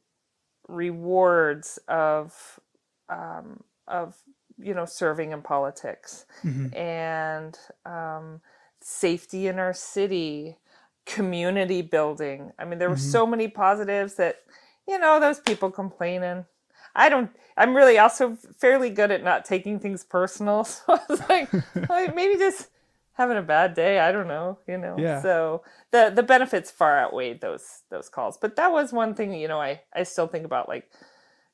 [0.68, 2.60] rewards of
[3.08, 4.16] um, of
[4.58, 6.76] you know serving in politics Mhm.
[6.76, 8.40] and um,
[8.80, 10.58] safety in our city,
[11.06, 12.52] community building.
[12.58, 12.98] I mean, there were Mhm.
[12.98, 14.42] so many positives that
[14.88, 16.46] you know those people complaining.
[16.94, 17.30] I don't.
[17.56, 20.64] I'm really also fairly good at not taking things personal.
[20.86, 21.52] So I was like,
[21.88, 22.68] like maybe just
[23.14, 24.00] having a bad day.
[24.00, 24.58] I don't know.
[24.66, 24.96] You know.
[24.98, 25.20] Yeah.
[25.22, 28.36] So the the benefits far outweighed those those calls.
[28.36, 29.32] But that was one thing.
[29.34, 30.90] You know, I I still think about like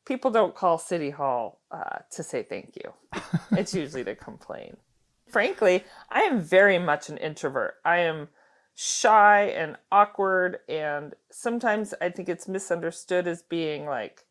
[0.08, 3.20] people don't call City Hall uh, to say thank you.
[3.52, 4.76] it's usually to complain.
[5.30, 7.74] Frankly, I am very much an introvert.
[7.84, 8.28] I am
[8.74, 14.24] shy and awkward, and sometimes I think it's misunderstood as being like,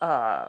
[0.00, 0.46] uh,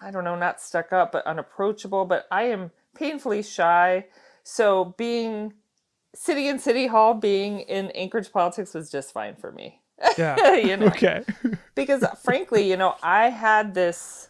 [0.00, 2.04] I don't know, not stuck up, but unapproachable.
[2.04, 4.06] But I am painfully shy.
[4.42, 5.54] So being
[6.14, 9.80] sitting in City Hall, being in Anchorage politics was just fine for me.
[10.18, 10.54] Yeah.
[10.56, 11.22] you know, Okay.
[11.74, 14.28] because frankly, you know, I had this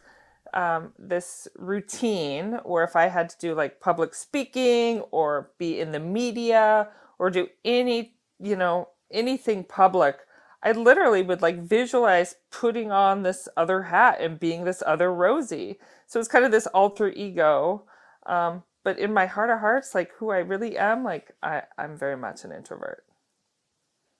[0.54, 5.92] um, this routine where if I had to do like public speaking or be in
[5.92, 6.88] the media
[7.18, 10.18] or do any, you know, anything public,
[10.62, 15.76] I literally would like visualize putting on this other hat and being this other Rosey.
[16.06, 17.84] So it's kind of this alter ego.
[18.26, 21.97] Um, but in my heart of hearts, like who I really am, like I, I'm
[21.97, 23.05] very much an introvert.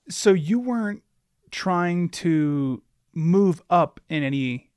[0.09, 1.03] So you weren't
[1.51, 2.83] trying to
[3.15, 4.71] move up in any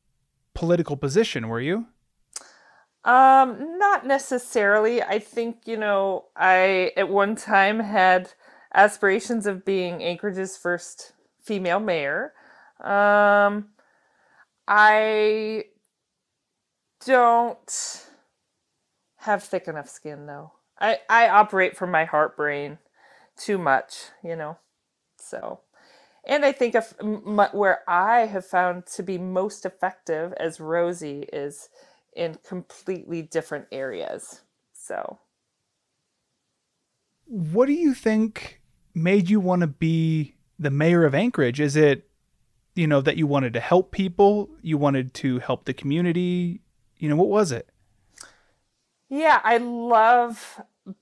[0.54, 1.88] political position, were you?
[3.04, 5.02] Um, not necessarily.
[5.02, 8.34] I think, you know, I at one time had
[8.74, 11.14] aspirations of being Anchorage's first
[11.46, 12.34] female mayor.
[12.82, 13.70] Um,
[14.68, 15.66] I
[17.06, 18.06] don't
[19.18, 20.54] have thick enough skin though.
[20.80, 22.80] I I operate from my heart brain
[23.38, 24.58] too much, you know.
[25.18, 25.62] So,
[26.26, 31.70] and I think if where I have found to be most effective as Rosey is
[32.16, 34.42] in completely different areas.
[34.74, 35.20] So,
[37.26, 38.62] What do you think
[38.94, 41.60] made you want to be the mayor of Anchorage?
[41.60, 42.10] Is it,
[42.76, 44.49] you know, that you wanted to help people?
[44.61, 46.61] You wanted to help the community?
[46.98, 47.69] You know, what was it?
[49.10, 50.61] yeah, I love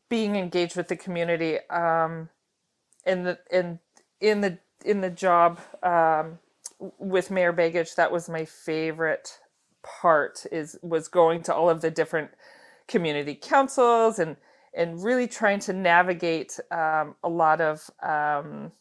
[0.09, 1.57] being engaged with the community.
[1.69, 2.29] Um,
[3.05, 3.79] in the in
[4.19, 6.39] in the in the job um,
[6.99, 9.39] with Mayor Begich, that was my favorite
[9.83, 10.45] part.
[10.51, 12.31] Is was going to all of the different
[12.87, 14.37] community councils and
[14.73, 18.71] and really trying to navigate um, a lot of um,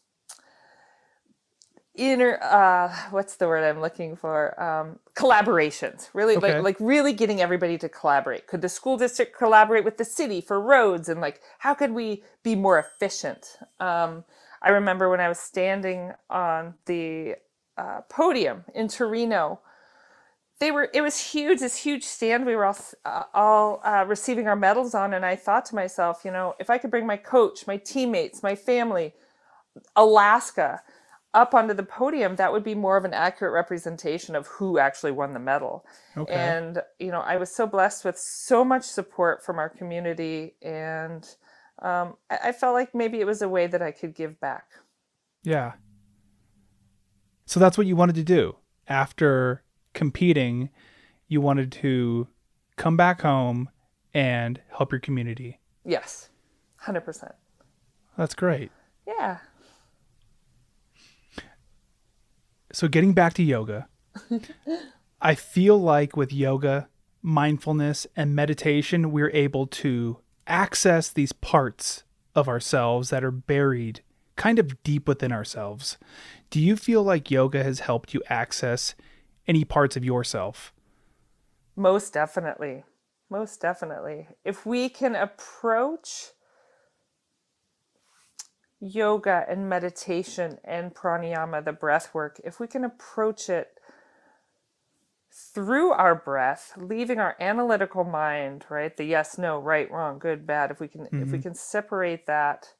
[1.95, 6.09] inner uh, what's the word I'm looking for um, collaborations.
[6.13, 6.37] Really Okay.
[6.37, 8.47] like like really getting everybody to collaborate.
[8.47, 12.23] Could the school district collaborate with the city for roads and like how could we
[12.43, 13.57] be more efficient?
[13.79, 14.25] Um,
[14.61, 17.35] I remember when I was standing on the
[17.77, 19.59] uh, podium in Torino
[20.59, 24.47] they were it was huge this huge stand we were all uh, all uh, receiving
[24.47, 27.17] our medals on and i thought to myself you know if i could bring my
[27.17, 29.13] coach my teammates my family
[29.95, 30.81] alaska
[31.33, 35.11] up onto the podium that would be more of an accurate representation of who actually
[35.11, 35.85] won the medal
[36.15, 36.33] Okay.
[36.33, 41.27] and you know i was so blessed with so much support from our community and
[41.81, 44.65] um, I, I felt like maybe it was a way that i could give back
[45.43, 45.73] Yeah.
[47.45, 48.55] So that's what you wanted to do.
[48.87, 50.69] After competing,
[51.27, 52.27] you wanted to
[52.77, 53.69] come back home
[54.13, 55.59] and help your community.
[55.85, 56.29] yes
[56.85, 57.33] 100%
[58.17, 58.71] That's great.
[59.07, 59.39] yeah
[62.73, 63.87] So getting back to yoga,
[65.21, 66.89] I feel like with yoga,
[67.21, 70.17] mindfulness, and meditation, we're able to
[70.47, 72.03] access these parts
[72.35, 74.01] of ourselves that are buried
[74.35, 75.97] kind of deep within ourselves.
[76.49, 78.95] Do you feel like yoga has helped you access
[79.47, 80.73] any parts of yourself?
[81.75, 82.83] Most definitely.
[83.29, 84.27] Most definitely.
[84.43, 86.31] If we can approach
[88.83, 93.79] yoga and meditation and pranayama, the breath work, if we can approach it
[95.31, 98.95] through our breath, leaving our analytical mind, right?
[98.95, 100.69] The yes, no, right, wrong, good, bad.
[100.69, 102.73] If we can, if we can separate that,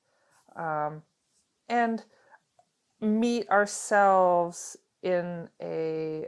[0.56, 1.02] um,
[1.68, 2.04] and
[3.02, 6.28] meet ourselves in a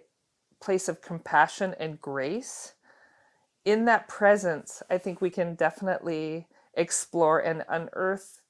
[0.62, 2.74] place of compassion and grace,
[3.66, 8.42] in that presence, I think we can definitely explore and unearth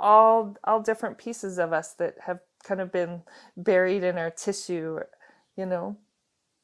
[0.00, 3.22] all all different pieces of us that have kind of been
[3.56, 5.00] buried in our tissue,
[5.56, 5.98] you know,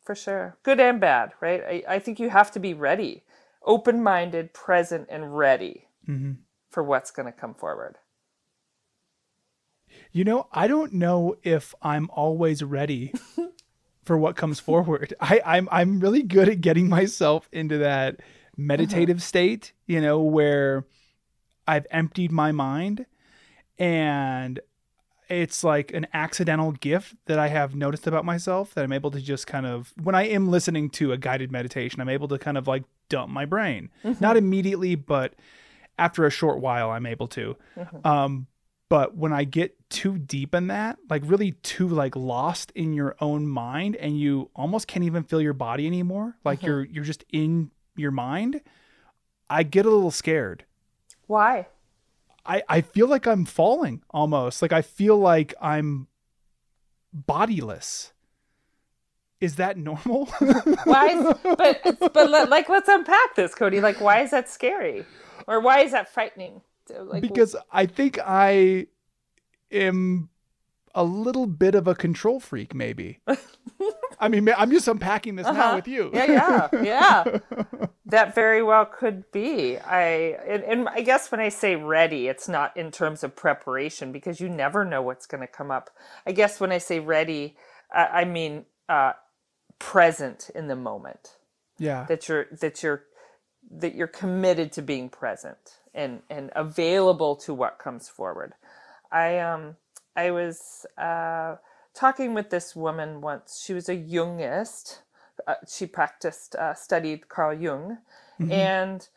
[0.04, 0.58] for sure.
[0.62, 1.62] Good and bad, right?
[1.64, 3.24] I, I think you have to be ready,
[3.64, 6.32] open minded, present, and ready Mm-hmm.
[6.70, 7.96] for what's going to come forward.
[10.12, 13.14] You know, I don't know if I'm always ready
[14.04, 15.14] for what comes forward.
[15.20, 18.20] I, I'm I'm really good at getting myself into that
[18.56, 20.86] meditative state, you know, where
[21.66, 23.06] I've emptied my mind
[23.78, 24.60] and
[25.28, 29.20] it's like an accidental gift that I have noticed about myself that I'm able to
[29.20, 32.56] just kind of when I am listening to a guided meditation, I'm able to kind
[32.56, 33.90] of like dump my brain.
[34.04, 34.22] Mm-hmm.
[34.22, 35.34] Not immediately, but
[35.98, 37.56] after a short while I'm able to.
[37.76, 38.06] Mm-hmm.
[38.06, 38.46] Um
[38.88, 43.16] But when I get too deep in that, like really too like lost in your
[43.20, 46.66] own mind and you almost can't even feel your body anymore, like mm-hmm.
[46.66, 48.60] you're you're just in your mind,
[49.50, 50.64] I get a little scared.
[51.26, 51.66] Why?
[52.46, 54.62] I, I feel like I'm falling almost.
[54.62, 56.06] Like I feel like I'm
[57.12, 58.12] bodiless.
[59.40, 60.26] Is that normal?
[60.84, 61.08] Why?
[61.08, 63.80] Is, but but let- like let's unpack this, Cody.
[63.80, 65.04] Like, why is that scary,
[65.46, 66.62] or why is that frightening?
[66.88, 68.86] Like, because I think I
[69.70, 70.30] am
[70.96, 73.20] a little bit of a control freak, maybe.
[74.18, 76.10] I mean, I'm just unpacking this now with you.
[76.12, 76.24] Uh-huh.
[76.26, 77.86] yeah, yeah, yeah.
[78.06, 79.78] that very well could be.
[79.78, 84.10] I and, and I guess when I say ready, it's not in terms of preparation
[84.12, 85.90] because you never know what's going to come up.
[86.26, 87.56] I guess when I say ready,
[87.94, 89.12] I, I mean uh,
[89.78, 91.36] present in the moment.
[91.78, 92.06] yeah.
[92.08, 93.04] That you're that you're
[93.70, 95.58] that you're committed to being present
[95.94, 98.54] and and available to what comes forward.
[99.12, 99.76] I um
[100.16, 101.56] I was uh,
[101.94, 103.62] talking with this woman once.
[103.64, 105.00] She was a Jungist.
[105.46, 107.98] Uh, she practiced uh, studied Carl Jung,
[108.50, 109.08] and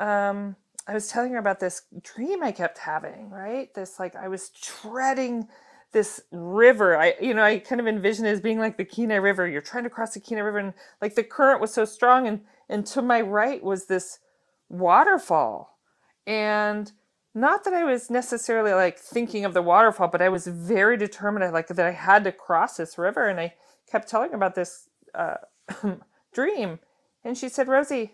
[0.00, 3.30] um, I was telling her about this dream I kept having.
[3.30, 5.48] Right, this like I was treading
[5.92, 6.96] this river.
[6.98, 9.48] I you know I kind of envision it as being like the Kenai River.
[9.48, 12.42] You're trying to cross the Kenai River, and like the current was so strong, and
[12.68, 14.20] and to my right was this
[14.68, 15.78] waterfall,
[16.26, 16.92] and
[17.34, 21.52] not that I was necessarily like thinking of the waterfall, but I was very determined.
[21.52, 23.54] Like that I had to cross this river, and I
[23.90, 25.36] kept telling her about this uh,
[26.34, 26.80] dream,
[27.24, 28.12] and she said, "Rosey,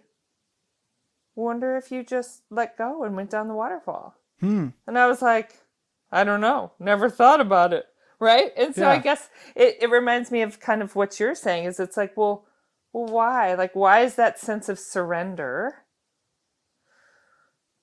[1.34, 4.68] wonder if you just let go and went down the waterfall." Hmm.
[4.86, 5.54] And I was like,
[6.12, 7.86] "I don't know, never thought about it."
[8.18, 11.64] Right, and so I guess it, it reminds me of kind of what you're saying.
[11.64, 12.46] Is it's like, well,
[12.94, 13.52] well, why?
[13.52, 15.84] Like, why is that sense of surrender?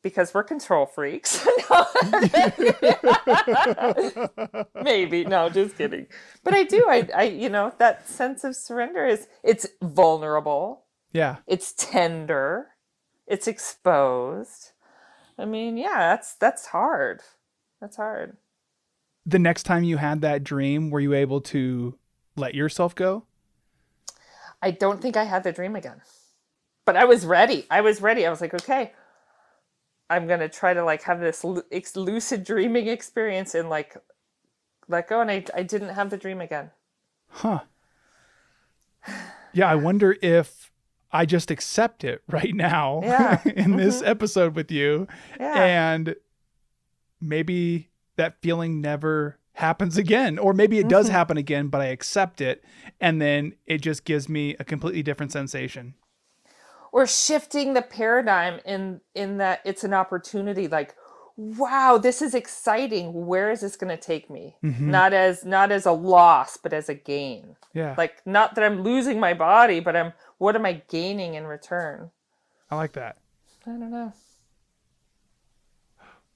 [0.03, 1.45] Because we're control freaks.
[4.75, 6.07] Maybe no, just kidding.
[6.43, 6.85] But I do.
[6.87, 11.37] I, I, you know, that sense of surrender is it's vulnerable, Yeah.
[11.47, 12.67] it's tender,
[13.25, 14.71] it's exposed.
[15.37, 17.21] I mean, yeah, that's that's hard.
[17.81, 18.37] That's hard.
[19.25, 21.97] The next time you had that dream, were you able to
[22.35, 23.25] let yourself go?
[24.61, 26.01] I don't think I had the dream again,
[26.85, 27.65] but I was ready.
[27.71, 28.25] I was ready.
[28.25, 28.93] I was like, okay,
[30.13, 33.97] I'm gonna try to like have this lucid dreaming experience and like
[34.87, 35.21] let go.
[35.21, 36.71] And I, I didn't have the dream again.
[37.29, 37.61] Huh.
[39.53, 40.71] Yeah, I wonder if
[41.11, 43.41] I just accept it right now Yeah.
[43.45, 44.07] in this mm-hmm.
[44.07, 45.07] episode with you
[45.39, 45.63] Yeah.
[45.63, 46.15] and
[47.21, 51.15] maybe that feeling never happens again or maybe it does mm-hmm.
[51.15, 52.63] happen again but I accept it
[52.99, 55.93] and then it just gives me a completely different sensation.
[56.93, 60.95] Or shifting the paradigm in in that it's an opportunity like
[61.35, 63.25] wow this is exciting.
[63.25, 64.57] Where is this going to take me?
[64.63, 64.91] Mm-hmm.
[64.91, 67.55] Not as not as a loss but as a gain.
[67.73, 67.95] Yeah.
[67.97, 72.11] like not that i'm losing my body but i'm what am i gaining in return?
[72.69, 73.17] I like that.
[73.65, 74.13] i don't know.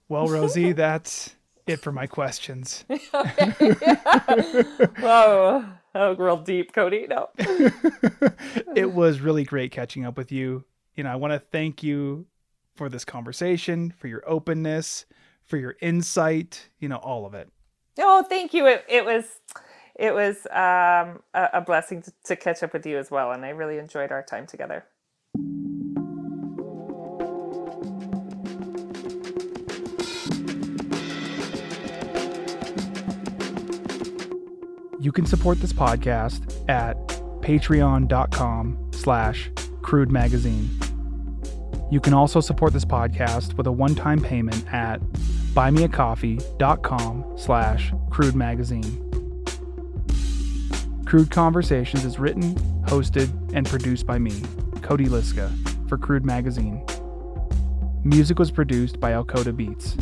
[0.10, 1.36] Well, Rosey, that's
[1.68, 2.84] it for my questions.
[5.00, 5.66] whoa
[5.98, 7.30] oh real deep cody no
[8.76, 10.64] it was really great catching up with you.
[10.96, 12.26] You know, I want to thank you
[12.76, 15.06] for this conversation, for your openness,
[15.46, 17.50] for your insight, you know, all of it.
[18.00, 19.26] oh thank you it, it was
[19.96, 23.44] it was um, a, a blessing to, to catch up with you as well and
[23.46, 24.86] i really enjoyed our time together
[35.08, 36.98] You can support this podcast at
[37.40, 39.50] patreon.com slash
[39.82, 40.70] crude magazine.
[41.90, 45.00] You can also support this podcast with a one-time payment at
[45.54, 48.84] buymeacoffee.com slash crude magazine.
[51.06, 52.56] Crude Conversations is written,
[52.88, 54.42] hosted, and produced by me,
[54.82, 56.86] Cody Liska, for Crude Magazine.
[58.04, 59.96] Music was produced by Alcoda Beats.